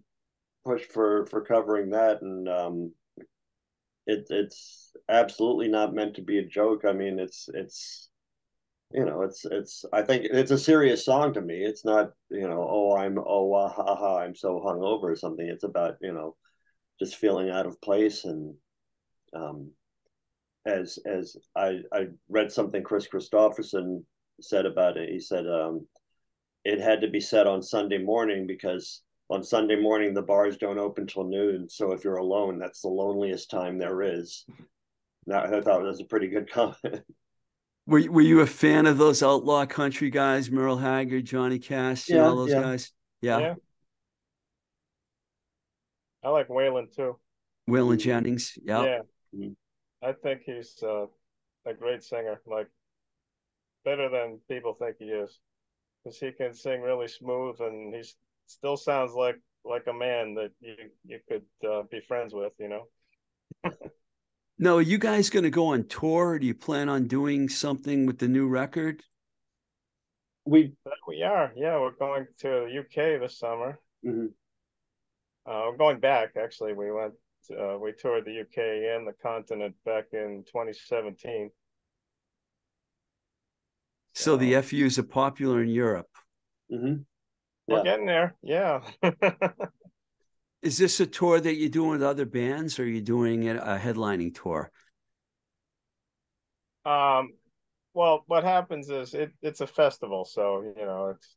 pushed 0.64 0.94
for 0.94 1.26
for 1.26 1.42
covering 1.42 1.90
that, 1.90 2.22
and 2.22 2.48
um, 2.48 2.94
it 4.08 4.28
it's 4.30 4.94
absolutely 5.10 5.68
not 5.68 5.94
meant 5.94 6.16
to 6.16 6.22
be 6.22 6.40
a 6.40 6.46
joke. 6.46 6.86
I 6.86 6.94
mean, 6.94 7.20
it's 7.20 7.50
it's 7.54 8.10
you 8.96 9.04
know, 9.04 9.24
it's 9.24 9.44
it's 9.46 9.84
I 9.92 10.02
think 10.02 10.28
it's 10.32 10.52
a 10.52 10.58
serious 10.58 11.04
song 11.04 11.34
to 11.34 11.42
me. 11.42 11.56
It's 11.66 11.84
not 11.84 12.12
you 12.30 12.48
know, 12.48 12.66
oh 12.70 12.96
I'm 12.96 13.18
oh 13.20 13.54
ah, 13.54 13.68
ha 13.68 13.96
ha 13.96 14.20
I'm 14.20 14.36
so 14.36 14.62
hungover 14.66 15.04
or 15.04 15.16
something. 15.18 15.46
It's 15.46 15.66
about 15.66 15.98
you 16.02 16.14
know, 16.14 16.36
just 17.00 17.18
feeling 17.18 17.50
out 17.50 17.66
of 17.66 17.82
place 17.82 18.24
and 18.24 18.56
um, 19.36 19.72
as 20.66 20.98
as 21.06 21.36
I 21.58 21.80
I 21.92 22.08
read 22.30 22.54
something 22.54 22.84
Kris 22.84 23.08
Kristofferson 23.08 24.04
said 24.40 24.66
about 24.66 24.96
it. 24.96 25.10
He 25.10 25.20
said 25.20 25.46
um, 25.46 25.86
it 26.64 26.80
had 26.80 27.02
to 27.02 27.10
be 27.10 27.20
said 27.20 27.48
on 27.48 27.62
Sunday 27.62 27.98
morning 27.98 28.48
because 28.48 29.02
on 29.30 29.44
Sunday 29.44 29.76
morning 29.76 30.14
the 30.14 30.22
bars 30.22 30.56
don't 30.56 30.80
open 30.80 31.06
till 31.06 31.26
noon. 31.26 31.68
So 31.68 31.92
if 31.92 32.06
you're 32.06 32.18
alone, 32.18 32.60
that's 32.60 32.82
the 32.82 32.88
loneliest 32.88 33.52
time 33.52 33.78
there 33.78 34.02
is. 34.02 34.46
Now 35.28 35.44
I 35.44 35.50
thought 35.50 35.66
that 35.66 35.82
was 35.82 36.00
a 36.00 36.06
pretty 36.06 36.28
good 36.28 36.50
comment. 36.52 37.04
Were 37.88 38.00
you- 38.00 38.12
were 38.12 38.22
you 38.22 38.40
a 38.42 38.48
fan 38.48 38.88
of 38.88 38.98
those 38.98 39.22
outlaw 39.22 39.66
country 39.66 40.10
guys, 40.10 40.50
Merle 40.50 40.78
Haggard, 40.78 41.26
Johnny 41.26 41.60
Cash, 41.60 42.10
and 42.10 42.18
Yeah, 42.18 42.26
all 42.28 42.36
those 42.36 42.52
yeah. 42.52 42.62
guys? 42.62 42.92
Yeah, 43.22 43.40
Yeah. 43.40 43.56
I 46.24 46.30
like 46.30 46.48
Waylon 46.48 46.94
too. 46.96 47.20
Waylon. 47.70 48.00
Jennings. 48.00 48.58
Yeah. 48.64 49.02
Yeah. 49.32 49.50
I 50.02 50.14
think 50.14 50.42
he's 50.46 50.82
uh, 50.84 51.06
a 51.66 51.74
great 51.74 52.04
singer, 52.04 52.42
like 52.46 52.68
better 53.84 54.10
than 54.10 54.40
people 54.50 54.74
think 54.74 54.98
he 55.00 55.06
is. 55.06 55.40
Because 56.04 56.20
he 56.20 56.32
can 56.32 56.54
sing 56.54 56.82
really 56.82 57.08
smooth 57.08 57.60
and 57.62 57.94
he 57.94 58.04
still 58.48 58.78
sounds 58.78 59.14
like 59.14 59.40
like 59.64 59.88
a 59.88 59.94
man 59.94 60.36
that 60.36 60.52
you 60.60 60.76
you 61.06 61.20
could 61.28 61.46
uh, 61.68 61.84
be 61.90 62.00
friends 62.02 62.34
with, 62.34 62.54
you 62.60 62.68
know. 62.70 62.88
No, 64.58 64.78
are 64.78 64.82
you 64.82 64.98
guys 64.98 65.30
going 65.30 65.44
to 65.44 65.50
go 65.50 65.68
on 65.68 65.88
tour? 65.88 66.30
Or 66.32 66.40
do 66.40 66.48
you 66.48 66.56
plan 66.56 66.88
on 66.90 67.08
doing 67.08 67.50
something 67.50 68.06
with 68.06 68.20
the 68.20 68.28
new 68.28 68.48
record? 68.48 69.02
We 70.46 70.74
we 71.08 71.24
are, 71.24 71.52
yeah, 71.56 71.80
we're 71.80 71.92
going 71.98 72.28
to 72.40 72.48
the 72.48 72.80
UK 72.80 73.20
this 73.20 73.40
summer. 73.40 73.80
mhm. 74.06 74.28
Uh, 75.48 75.62
we're 75.70 75.78
going 75.78 76.00
back 76.00 76.32
actually. 76.38 76.74
We 76.74 76.92
went 76.92 77.14
uh, 77.52 77.78
we 77.80 77.92
toured 77.94 78.26
the 78.26 78.42
UK 78.42 78.58
and 78.96 79.08
the 79.08 79.14
continent 79.22 79.76
back 79.86 80.06
in 80.14 80.44
2017. 80.48 81.50
So 84.14 84.38
the 84.38 84.54
So- 84.54 84.62
FUs 84.62 84.98
are 85.00 85.04
popular 85.04 85.62
in 85.64 85.70
Europe. 85.70 86.10
Mhm. 86.72 87.06
We're 87.68 87.78
Yeah. 87.78 87.84
getting 87.84 88.06
there, 88.06 88.36
yeah. 88.44 88.82
Is 90.66 90.80
this 90.80 91.00
a 91.00 91.06
tour 91.06 91.40
that 91.40 91.58
you're 91.58 91.70
doing 91.70 91.92
with 91.92 92.02
other 92.02 92.26
bands, 92.26 92.80
or 92.80 92.84
are 92.84 92.88
you 92.88 93.00
doing 93.00 93.48
a 93.48 93.80
headlining 93.80 94.34
tour? 94.34 94.72
Um, 96.84 97.34
well, 97.94 98.24
what 98.26 98.44
happens 98.44 98.90
is 98.90 99.14
it 99.14 99.32
it's 99.44 99.62
a 99.62 99.68
festival, 99.68 100.26
so 100.26 100.74
you 100.76 100.84
know 100.84 101.10
it's 101.16 101.36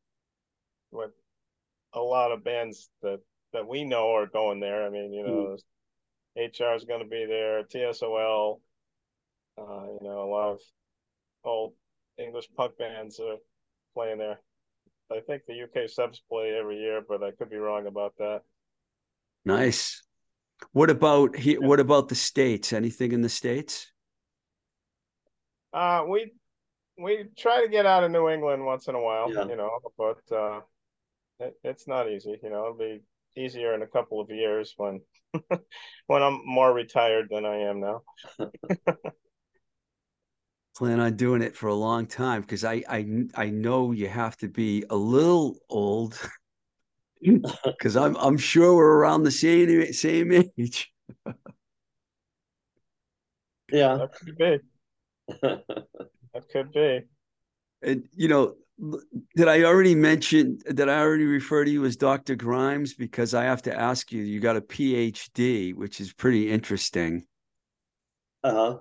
what 0.88 1.10
a 1.92 2.00
lot 2.00 2.32
of 2.32 2.42
bands 2.42 2.88
that 3.02 3.20
that 3.52 3.68
we 3.68 3.84
know 3.84 4.14
are 4.14 4.26
going 4.26 4.60
there. 4.60 4.86
I 4.86 4.88
mean, 4.88 5.12
you 5.12 5.22
know, 5.22 5.58
HR 6.34 6.74
is 6.74 6.84
going 6.84 7.02
to 7.02 7.08
be 7.08 7.26
there, 7.26 7.64
TSOL, 7.64 8.60
uh, 9.58 9.62
you 9.62 10.08
know, 10.08 10.22
a 10.22 10.30
lot 10.30 10.52
of 10.52 10.60
old 11.44 11.74
English 12.16 12.48
punk 12.56 12.78
bands 12.78 13.20
are 13.20 13.36
playing 13.92 14.16
there. 14.16 14.40
I 15.12 15.20
think 15.20 15.42
the 15.44 15.64
UK 15.64 15.90
subs 15.90 16.22
play 16.30 16.56
every 16.58 16.78
year, 16.78 17.02
but 17.06 17.22
I 17.22 17.32
could 17.32 17.50
be 17.50 17.56
wrong 17.56 17.86
about 17.86 18.14
that. 18.18 18.40
Nice. 19.48 20.02
What 20.72 20.90
about 20.90 21.36
he, 21.36 21.56
What 21.58 21.80
about 21.80 22.08
the 22.08 22.14
states? 22.14 22.72
Anything 22.72 23.12
in 23.12 23.22
the 23.22 23.28
states? 23.28 23.90
Uh, 25.72 26.04
we 26.08 26.32
we 26.98 27.24
try 27.36 27.62
to 27.62 27.68
get 27.68 27.86
out 27.86 28.04
of 28.04 28.10
New 28.10 28.28
England 28.28 28.64
once 28.64 28.88
in 28.88 28.94
a 28.94 29.00
while, 29.00 29.30
Yeah. 29.32 29.46
you 29.46 29.56
know, 29.56 29.70
but 29.96 30.36
uh, 30.36 30.60
it, 31.40 31.54
it's 31.62 31.86
not 31.86 32.10
easy. 32.10 32.38
You 32.42 32.50
know, 32.50 32.66
it'll 32.66 32.78
be 32.78 33.02
easier 33.36 33.74
in 33.74 33.82
a 33.82 33.86
couple 33.86 34.20
of 34.20 34.30
years 34.30 34.74
when 34.76 35.00
when 36.06 36.22
I'm 36.22 36.40
more 36.44 36.72
retired 36.72 37.28
than 37.30 37.44
I 37.44 37.56
am 37.70 37.80
now. 37.80 38.02
Plan 40.76 41.00
on 41.00 41.16
doing 41.16 41.42
it 41.42 41.56
for 41.56 41.66
a 41.66 41.74
long 41.74 42.06
time 42.06 42.40
because 42.42 42.64
I 42.64 42.84
I 42.88 43.24
I 43.34 43.50
know 43.50 43.90
you 43.90 44.08
have 44.08 44.36
to 44.38 44.48
be 44.48 44.84
a 44.90 44.96
little 44.96 45.58
old 45.68 46.18
because 47.22 47.96
I'm 47.96 48.16
I'm 48.16 48.38
sure 48.38 48.74
we're 48.74 48.98
around 48.98 49.22
the 49.24 49.30
same 49.30 49.92
same 49.92 50.32
age. 50.32 50.92
Yeah. 53.70 53.96
That 53.98 54.12
could 54.14 54.36
be. 54.36 54.58
That 56.34 56.48
could 56.52 56.72
be. 56.72 57.00
And 57.82 58.04
you 58.14 58.28
know, 58.28 58.54
did 59.34 59.48
I 59.48 59.64
already 59.64 59.94
mention 59.94 60.58
did 60.66 60.88
I 60.88 61.00
already 61.00 61.24
refer 61.24 61.64
to 61.64 61.70
you 61.70 61.84
as 61.84 61.96
Dr. 61.96 62.36
Grimes? 62.36 62.94
Because 62.94 63.34
I 63.34 63.44
have 63.44 63.62
to 63.62 63.74
ask 63.74 64.12
you, 64.12 64.22
you 64.22 64.40
got 64.40 64.56
a 64.56 64.60
PhD, 64.60 65.74
which 65.74 66.00
is 66.00 66.12
pretty 66.12 66.50
interesting. 66.50 67.24
uh-huh. 68.44 68.78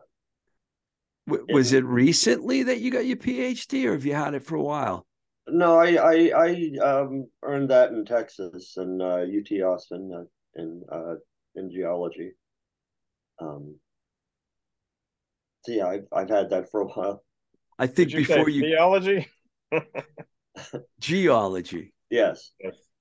W- 1.28 1.48
was 1.50 1.74
it 1.74 1.86
recently 1.86 2.64
that 2.64 2.80
you 2.80 2.92
got 2.92 3.06
your 3.06 3.18
PhD, 3.18 3.86
or 3.86 3.94
have 3.94 4.06
you 4.06 4.14
had 4.14 4.34
it 4.34 4.44
for 4.44 4.56
a 4.56 4.64
while? 4.64 5.07
No, 5.50 5.80
I 5.80 5.96
I, 5.96 6.32
I 6.36 6.78
um, 6.84 7.28
earned 7.44 7.70
that 7.70 7.92
in 7.92 8.06
Texas 8.06 8.76
and 8.78 9.02
uh, 9.02 9.26
UT 9.26 9.52
Austin 9.62 10.12
uh, 10.14 10.62
in 10.62 10.84
uh, 10.92 11.16
in 11.56 11.72
geology. 11.72 12.34
Um, 13.40 13.80
so 15.66 15.72
yeah, 15.74 15.88
I've 15.88 16.08
I've 16.12 16.30
had 16.30 16.50
that 16.52 16.70
for 16.72 16.82
a 16.82 16.88
while. 16.88 17.24
I 17.80 17.88
think 17.88 18.12
Did 18.12 18.14
you 18.14 18.20
before 18.20 18.50
say 18.50 18.50
you 18.50 18.62
theology? 18.62 19.28
geology. 21.00 21.94
Yes. 22.10 22.52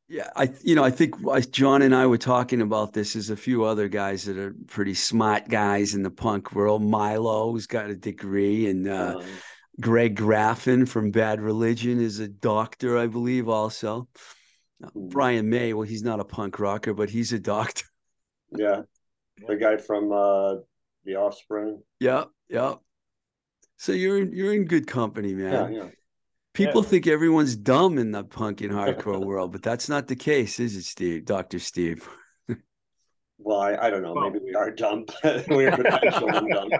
Yeah, 0.09 0.31
I 0.35 0.53
you 0.63 0.75
know 0.75 0.83
I 0.85 0.91
think 0.91 1.15
John 1.53 1.83
and 1.83 1.95
I 1.95 2.07
were 2.07 2.19
talking 2.19 2.61
about 2.61 2.93
this. 2.93 3.13
There's 3.13 3.31
a 3.31 3.37
few 3.37 3.65
other 3.65 3.89
guys 3.89 4.25
that 4.25 4.37
are 4.37 4.55
pretty 4.67 4.95
smart 4.95 5.49
guys 5.49 5.95
in 5.95 6.03
the 6.03 6.11
punk 6.11 6.53
world. 6.53 6.83
Milo's 6.83 7.67
got 7.69 7.91
a 7.91 7.95
degree, 7.95 8.69
and 8.69 8.89
uh, 8.89 9.15
Um, 9.19 9.25
Greg 9.81 10.17
Graffin 10.17 10.87
from 10.89 11.11
Bad 11.11 11.41
Religion 11.41 12.01
is 12.01 12.19
a 12.21 12.29
doctor, 12.29 12.99
I 12.99 13.07
believe, 13.07 13.49
also. 13.49 14.09
Uh, 14.83 14.89
Hmm. 14.93 15.09
Brian 15.09 15.49
May, 15.49 15.73
well, 15.73 15.87
he's 15.87 16.03
not 16.03 16.21
a 16.21 16.25
punk 16.25 16.59
rocker, 16.59 16.93
but 16.93 17.09
he's 17.09 17.33
a 17.33 17.39
doctor. 17.39 17.85
yeah, 18.51 18.83
the 19.47 19.57
guy 19.57 19.79
from 19.79 20.13
uh, 20.13 20.57
the 21.05 21.17
Offspring. 21.17 21.83
Yeah, 21.99 22.25
yeah. 22.51 22.75
So 23.79 23.93
you're 23.93 24.19
in, 24.19 24.33
you're 24.33 24.53
in 24.55 24.65
good 24.67 24.87
company, 24.87 25.35
man. 25.35 25.73
Yeah, 25.73 25.79
yeah. 25.85 25.89
People 26.53 26.83
Yeah. 26.83 26.89
think 26.89 27.07
everyone's 27.07 27.57
dumb 27.57 27.97
in 27.99 28.11
the 28.13 28.25
punk 28.25 28.61
and 28.61 28.71
hardcore 28.73 29.25
world, 29.25 29.53
but 29.53 29.63
that's 29.63 29.89
not 29.89 30.09
the 30.09 30.17
case, 30.17 30.61
is 30.61 30.77
it, 30.77 30.85
Steve? 30.85 31.25
Doctor 31.25 31.59
Steve. 31.59 32.07
Well, 33.39 33.61
I, 33.61 33.77
I 33.77 33.91
don't 33.91 34.03
know. 34.03 34.15
Maybe 34.15 34.39
we 34.43 34.55
are 34.55 34.71
dumb, 34.71 35.05
but 35.23 35.47
we're 35.49 35.71
potential 35.71 36.27
dumb. 36.31 36.71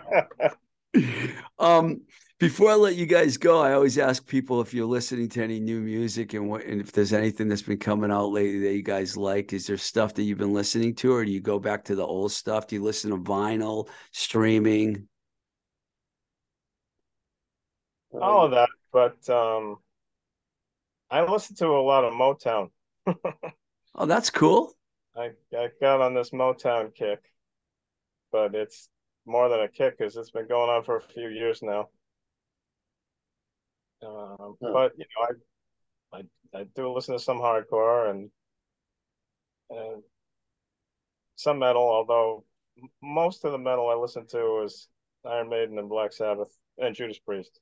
um, 1.59 2.01
before 2.39 2.71
I 2.71 2.75
let 2.75 2.97
you 2.97 3.07
guys 3.07 3.39
go, 3.39 3.61
I 3.61 3.73
always 3.73 3.97
ask 3.97 4.27
people 4.27 4.61
if 4.61 4.75
you're 4.75 4.85
listening 4.85 5.29
to 5.31 5.43
any 5.43 5.59
new 5.59 5.81
music 5.81 6.35
and 6.35 6.49
what, 6.49 6.65
and 6.65 6.81
if 6.81 6.93
there's 6.93 7.15
anything 7.15 7.49
that's 7.49 7.63
been 7.63 7.79
coming 7.79 8.11
out 8.11 8.31
lately 8.31 8.61
that 8.61 8.75
you 8.75 8.83
guys 8.83 9.17
like. 9.17 9.55
Is 9.55 9.67
there 9.67 9.79
stuff 9.79 10.13
that 10.15 10.23
you've 10.25 10.39
been 10.39 10.53
listening 10.53 10.95
to, 10.97 11.15
or 11.15 11.25
do 11.25 11.31
you 11.31 11.41
go 11.41 11.59
back 11.59 11.85
to 11.85 11.95
the 11.95 12.05
old 12.05 12.33
stuff? 12.33 12.67
Do 12.67 12.77
you 12.77 12.83
listen 12.83 13.11
to 13.11 13.17
vinyl, 13.17 13.89
streaming? 14.13 15.09
All 18.13 18.45
of 18.45 18.51
that, 18.53 18.69
but 18.93 19.29
um, 19.29 19.77
I 21.11 21.23
listen 21.23 21.57
to 21.57 21.69
a 21.69 21.83
lot 21.83 22.05
of 22.05 22.13
Motown. 22.15 22.71
Oh, 23.95 24.05
that's 24.05 24.29
cool. 24.29 24.75
I 25.17 25.31
I 25.57 25.69
got 25.81 26.03
on 26.03 26.13
this 26.13 26.31
Motown 26.31 26.95
kick, 26.95 27.21
but 28.31 28.55
it's 28.55 28.91
more 29.25 29.49
than 29.49 29.61
a 29.61 29.69
kick 29.69 29.99
because 29.99 30.17
it's 30.17 30.31
been 30.31 30.47
going 30.47 30.69
on 30.69 30.85
for 30.85 30.97
a 30.97 31.03
few 31.03 31.29
years 31.29 31.63
now. 31.63 31.89
Um, 34.07 34.57
Huh. 34.63 34.71
But 34.73 34.93
you 34.97 35.05
know, 35.05 35.27
I, 36.13 36.19
I 36.19 36.61
I 36.61 36.65
do 36.75 36.93
listen 36.93 37.15
to 37.15 37.21
some 37.21 37.39
hardcore 37.39 38.11
and 38.11 38.31
and 39.71 40.03
some 41.35 41.59
metal. 41.59 41.83
Although 41.83 42.45
most 43.03 43.45
of 43.45 43.53
the 43.53 43.59
metal 43.59 43.89
I 43.89 43.95
listen 43.95 44.27
to 44.29 44.63
is 44.65 44.89
Iron 45.25 45.49
Maiden 45.49 45.79
and 45.79 45.89
Black 45.89 46.13
Sabbath 46.13 46.57
and 46.79 46.95
Judas 46.95 47.19
Priest. 47.19 47.61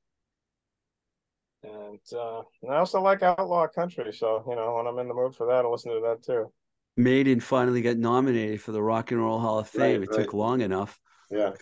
And 1.63 2.01
uh, 2.13 2.43
and 2.63 2.73
I 2.73 2.77
also 2.77 3.01
like 3.01 3.23
outlaw 3.23 3.67
country, 3.67 4.13
so 4.13 4.45
you 4.47 4.55
know 4.55 4.75
when 4.75 4.87
I'm 4.87 4.99
in 4.99 5.09
the 5.09 5.15
mood 5.15 5.35
for 5.35 5.47
that, 5.47 5.65
I 5.65 5.69
listen 5.69 5.93
to 5.93 6.01
that 6.01 6.23
too. 6.23 6.53
Maiden 6.97 7.41
finally 7.41 7.83
got 7.83 7.97
nominated 7.97 8.61
for 8.61 8.73
the 8.73 8.83
Rock 8.83 9.11
and 9.11 9.21
Roll 9.21 9.41
Hall 9.41 9.59
of 9.59 9.69
Fame. 9.69 10.01
Right, 10.01 10.09
it 10.09 10.13
took 10.15 10.35
long 10.35 10.61
enough. 10.61 11.01
Yeah. 11.31 11.53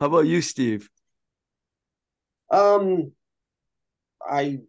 How 0.00 0.06
about 0.06 0.26
you, 0.26 0.40
Steve? 0.40 0.88
Um, 2.52 3.12
I 4.28 4.60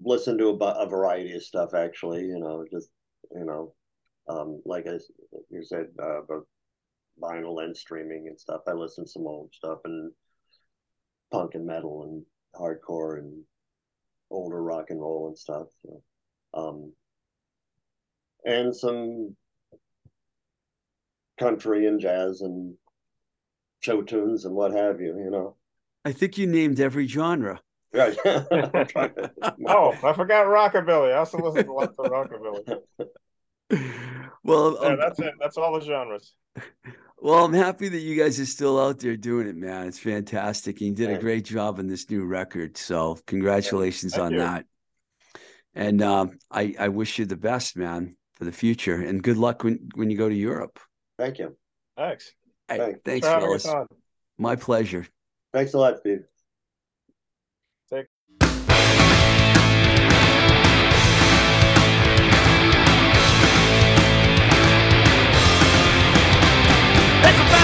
listen 0.00 0.38
to 0.38 0.50
a, 0.50 0.54
a 0.54 0.88
variety 0.88 1.32
of 1.32 1.42
stuff 1.42 1.74
actually. 1.74 2.22
You 2.22 2.38
know, 2.38 2.64
just 2.70 2.90
you 3.34 3.44
know, 3.44 3.74
um, 4.28 4.62
like 4.64 4.86
I 4.86 4.98
you 5.50 5.64
said 5.64 5.86
uh, 6.00 6.20
vinyl 7.20 7.64
and 7.64 7.76
streaming 7.76 8.28
and 8.28 8.38
stuff. 8.38 8.60
I 8.68 8.72
listen 8.72 9.04
to 9.04 9.10
some 9.10 9.26
old 9.26 9.52
stuff 9.54 9.78
and 9.84 10.12
punk 11.32 11.54
and 11.54 11.66
metal 11.66 12.04
and 12.04 12.24
hardcore 12.54 13.18
and 13.18 13.42
older 14.30 14.62
rock 14.62 14.90
and 14.90 15.00
roll 15.00 15.28
and 15.28 15.38
stuff. 15.38 15.68
So, 15.82 16.02
um, 16.54 16.92
and 18.44 18.76
some 18.76 19.34
country 21.38 21.86
and 21.86 22.00
jazz 22.00 22.42
and 22.42 22.74
show 23.80 24.02
tunes 24.02 24.44
and 24.44 24.54
what 24.54 24.72
have 24.72 25.00
you. 25.00 25.18
You 25.18 25.30
know. 25.30 25.57
I 26.08 26.12
think 26.12 26.38
you 26.38 26.46
named 26.46 26.80
every 26.80 27.06
genre. 27.06 27.60
Right. 27.92 28.16
Oh, 29.66 29.94
I 30.02 30.12
forgot 30.14 30.46
rockabilly. 30.46 31.12
I 31.12 31.18
also 31.18 31.36
listen 31.38 31.66
to 31.66 31.72
lots 31.74 31.98
of 31.98 32.06
rockabilly. 32.06 32.80
well, 34.42 34.78
Yeah, 34.80 34.88
um, 34.88 34.98
that's 34.98 35.18
it. 35.18 35.34
That's 35.38 35.58
all 35.58 35.78
the 35.78 35.84
genres. 35.84 36.32
well, 37.18 37.44
I'm 37.44 37.52
happy 37.52 37.90
that 37.90 37.98
you 37.98 38.16
guys 38.16 38.40
are 38.40 38.46
still 38.46 38.80
out 38.80 39.00
there 39.00 39.18
doing 39.18 39.48
it, 39.48 39.56
man. 39.56 39.86
It's 39.86 39.98
fantastic. 39.98 40.80
You 40.80 40.94
did 40.94 41.10
a 41.10 41.18
great 41.18 41.44
job 41.44 41.78
on 41.78 41.88
this 41.88 42.08
new 42.08 42.24
record. 42.24 42.78
So 42.78 43.18
congratulations 43.26 44.14
thank 44.14 44.24
on 44.24 44.32
you. 44.32 44.38
that. 44.38 44.64
And 45.74 46.00
um, 46.00 46.38
I, 46.50 46.74
I 46.78 46.88
wish 46.88 47.18
you 47.18 47.26
the 47.26 47.36
best, 47.36 47.76
man, 47.76 48.16
for 48.32 48.46
the 48.46 48.52
future. 48.52 48.96
And 48.96 49.22
good 49.22 49.36
luck 49.36 49.62
when, 49.62 49.90
when 49.94 50.08
you 50.08 50.16
go 50.16 50.30
to 50.30 50.34
Europe. 50.34 50.78
Thank 51.18 51.38
you. 51.38 51.54
Thanks. 51.98 52.32
Hey, 52.66 52.78
Thanks. 52.78 53.00
thanks, 53.04 53.26
for 53.26 53.34
having 53.34 53.54
us 53.54 53.62
fellas. 53.64 53.88
My 54.38 54.56
pleasure. 54.56 55.06
Thanks 55.52 55.74
a 55.74 55.78
lot, 55.78 55.98
Steve. 55.98 56.24
It's 67.20 67.38
a 67.38 67.57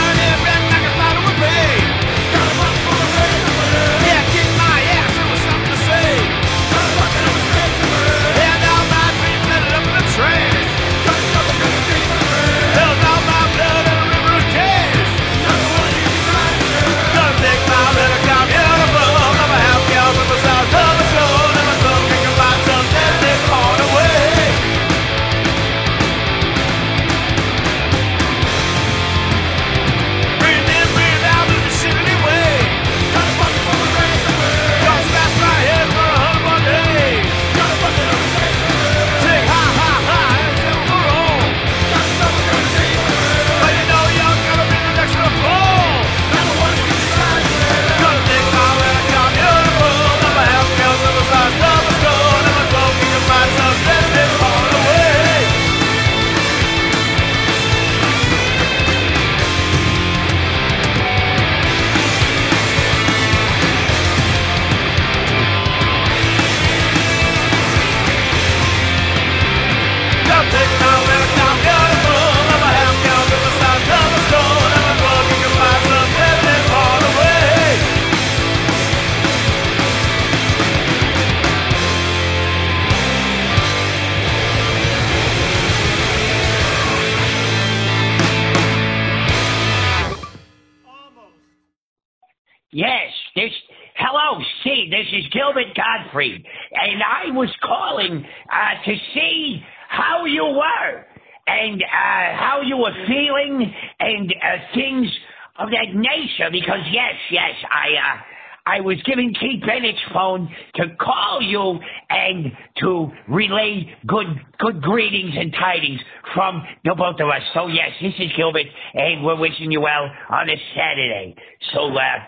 was 108.85 109.03
giving 109.05 109.35
Keith 109.35 109.63
Bennett's 109.67 109.99
phone 110.13 110.49
to 110.77 110.95
call 110.97 111.41
you 111.43 111.81
and 112.11 112.53
to 112.79 113.11
relay 113.29 113.93
good 114.07 114.27
good 114.59 114.83
greetings 114.83 115.35
and 115.37 115.53
tidings 115.53 116.01
from 116.35 116.63
the 116.85 116.95
both 116.95 117.21
of 117.21 117.29
us. 117.29 117.43
So 117.55 117.67
yes, 117.67 117.91
this 118.01 118.15
is 118.19 118.31
Gilbert, 118.37 118.67
and 118.95 119.25
we're 119.25 119.39
wishing 119.39 119.71
you 119.73 119.81
well 119.81 120.11
on 120.31 120.49
a 120.49 120.57
Saturday. 120.77 121.35
So 121.73 121.89
uh, 121.97 122.19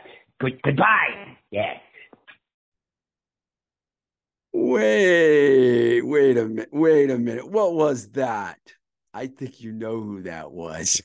good 0.41 0.61
goodbye. 0.63 1.37
Yeah. 1.51 1.75
Wait, 4.53 6.01
wait 6.01 6.39
a 6.39 6.47
minute. 6.47 6.69
Wait 6.73 7.11
a 7.11 7.19
minute. 7.19 7.49
What 7.49 7.75
was 7.75 8.09
that? 8.13 8.59
I 9.13 9.27
think 9.27 9.61
you 9.61 9.73
know 9.73 10.01
who 10.01 10.23
that 10.23 10.51
was. 10.51 11.03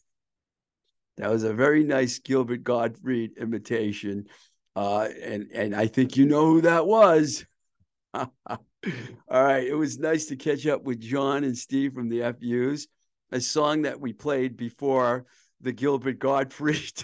That 1.18 1.30
was 1.30 1.44
a 1.44 1.54
very 1.54 1.84
nice 1.84 2.20
Gilbert 2.20 2.64
Gottfried 2.64 3.38
imitation. 3.38 4.26
Uh, 4.76 5.08
and 5.22 5.50
and 5.54 5.76
I 5.76 5.88
think 5.88 6.18
you 6.18 6.26
know 6.26 6.46
who 6.46 6.62
that 6.62 6.86
was. 6.86 7.46
All 8.14 8.30
right, 9.30 9.68
it 9.68 9.76
was 9.76 10.00
nice 10.00 10.26
to 10.28 10.36
catch 10.36 10.66
up 10.66 10.84
with 10.84 11.00
John 11.00 11.44
and 11.44 11.58
Steve 11.58 11.94
from 11.94 12.10
the 12.10 12.34
FUs. 12.34 12.88
A 13.32 13.40
song 13.40 13.84
that 13.84 14.00
we 14.00 14.12
played 14.12 14.58
before 14.58 15.26
the 15.62 15.72
Gilbert 15.72 16.20
Gottfried 16.20 17.04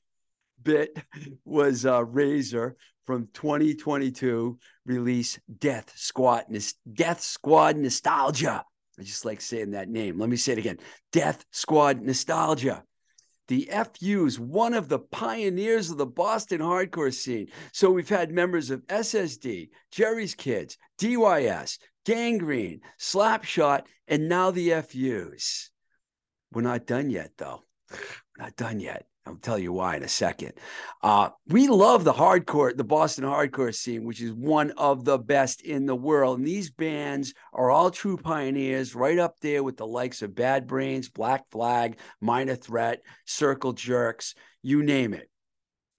bit 0.62 0.96
was 1.44 1.84
uh, 1.84 2.04
Razor 2.04 2.76
from 3.06 3.28
2022 3.32 4.58
release 4.84 5.38
Death 5.58 5.92
Squad 5.96 6.44
Death 6.92 7.20
Squad 7.20 7.76
Nostalgia. 7.76 8.64
I 8.98 9.02
just 9.02 9.24
like 9.24 9.40
saying 9.40 9.72
that 9.72 9.88
name. 9.88 10.18
Let 10.18 10.28
me 10.28 10.36
say 10.36 10.52
it 10.52 10.58
again. 10.58 10.78
Death 11.12 11.44
Squad 11.50 12.00
Nostalgia. 12.00 12.82
The 13.48 13.70
FU's 13.94 14.40
one 14.40 14.74
of 14.74 14.88
the 14.88 14.98
pioneers 14.98 15.90
of 15.90 15.98
the 15.98 16.06
Boston 16.06 16.60
hardcore 16.60 17.14
scene. 17.14 17.48
So 17.72 17.90
we've 17.90 18.08
had 18.08 18.30
members 18.30 18.70
of 18.70 18.86
SSD, 18.86 19.70
Jerry's 19.92 20.34
Kids, 20.34 20.78
DYS, 20.98 21.78
Gang 22.04 22.38
Green, 22.38 22.80
Slapshot, 22.98 23.86
and 24.08 24.28
now 24.28 24.50
the 24.50 24.70
FUs. 24.82 25.70
We're 26.52 26.62
not 26.62 26.86
done 26.86 27.10
yet, 27.10 27.32
though. 27.36 27.62
We're 27.90 28.44
not 28.44 28.56
done 28.56 28.80
yet. 28.80 29.06
I'll 29.26 29.36
tell 29.36 29.58
you 29.58 29.72
why 29.72 29.96
in 29.96 30.04
a 30.04 30.08
second. 30.08 30.52
Uh, 31.02 31.30
we 31.48 31.66
love 31.66 32.04
the 32.04 32.12
hardcore, 32.12 32.76
the 32.76 32.84
Boston 32.84 33.24
hardcore 33.24 33.74
scene, 33.74 34.04
which 34.04 34.22
is 34.22 34.32
one 34.32 34.70
of 34.72 35.04
the 35.04 35.18
best 35.18 35.62
in 35.62 35.84
the 35.84 35.96
world. 35.96 36.38
And 36.38 36.46
these 36.46 36.70
bands 36.70 37.34
are 37.52 37.70
all 37.70 37.90
true 37.90 38.16
pioneers, 38.16 38.94
right 38.94 39.18
up 39.18 39.40
there 39.40 39.64
with 39.64 39.76
the 39.76 39.86
likes 39.86 40.22
of 40.22 40.34
Bad 40.34 40.66
Brains, 40.66 41.08
Black 41.08 41.44
Flag, 41.50 41.98
Minor 42.20 42.54
Threat, 42.54 43.00
Circle 43.24 43.72
Jerks, 43.72 44.34
you 44.62 44.82
name 44.82 45.12
it. 45.12 45.28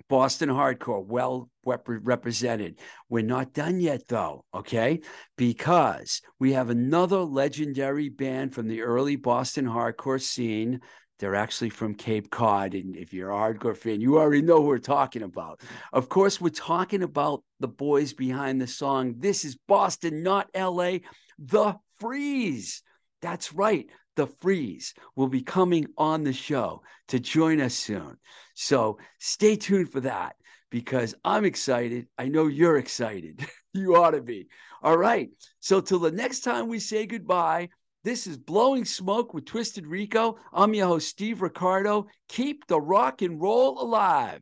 Boston 0.10 0.48
hardcore, 0.48 1.06
well 1.06 1.50
rep- 1.66 1.86
represented. 1.86 2.80
We're 3.10 3.24
not 3.24 3.54
done 3.54 3.82
yet, 3.82 4.08
though, 4.08 4.46
okay? 4.54 5.02
Because 5.36 6.22
we 6.40 6.54
have 6.54 6.70
another 6.70 7.20
legendary 7.20 8.08
band 8.08 8.54
from 8.54 8.70
the 8.70 8.84
early 8.84 9.18
Boston 9.18 9.66
hardcore 9.66 10.22
scene 10.22 10.80
they're 11.20 11.36
actually 11.36 11.70
from 11.70 11.96
Cape 11.96 12.30
Cod. 12.30 12.74
And 12.74 12.96
if 12.96 13.14
you're 13.14 13.32
a 13.32 13.36
hardcore 13.36 13.76
fan, 13.76 14.02
you 14.02 14.18
already 14.18 14.42
know 14.42 14.62
who 14.62 14.68
we're 14.68 14.78
talking 14.78 15.24
about. 15.24 15.62
Of 15.94 16.10
course, 16.10 16.40
we're 16.40 16.50
talking 16.50 17.04
about 17.04 17.44
the 17.60 17.68
boys 17.68 18.14
behind 18.14 18.62
the 18.62 18.68
song. 18.68 19.16
This 19.18 19.44
is 19.46 19.58
Boston, 19.68 20.24
not 20.24 20.50
LA. 20.56 21.00
The 21.40 21.76
Freeze. 22.00 22.84
That's 23.22 23.54
right. 23.54 23.88
The 24.16 24.28
Freeze 24.28 24.94
will 25.16 25.28
be 25.28 25.42
coming 25.42 25.88
on 25.98 26.24
the 26.24 26.34
show 26.34 26.82
to 27.10 27.20
join 27.20 27.62
us 27.62 27.74
soon. 27.74 28.18
So 28.54 28.98
stay 29.20 29.56
tuned 29.56 29.92
for 29.92 30.02
that 30.02 30.36
because 30.70 31.16
I'm 31.24 31.46
excited. 31.46 32.08
I 32.18 32.28
know 32.28 32.48
you're 32.48 32.78
excited. 32.78 33.46
you 33.74 33.96
ought 33.96 34.12
to 34.12 34.22
be. 34.22 34.48
All 34.82 34.98
right. 34.98 35.30
So, 35.60 35.82
till 35.82 36.00
the 36.00 36.12
next 36.12 36.42
time 36.42 36.68
we 36.68 36.80
say 36.80 37.06
goodbye, 37.06 37.70
this 38.08 38.26
is 38.26 38.38
Blowing 38.38 38.86
Smoke 38.86 39.34
with 39.34 39.44
Twisted 39.44 39.86
Rico. 39.86 40.38
I'm 40.54 40.74
your 40.74 40.88
host, 40.88 41.10
Steve 41.10 41.42
Ricardo. 41.42 42.08
Keep 42.30 42.66
the 42.68 42.80
rock 42.80 43.22
and 43.22 43.42
roll 43.42 43.82
alive. 43.82 44.42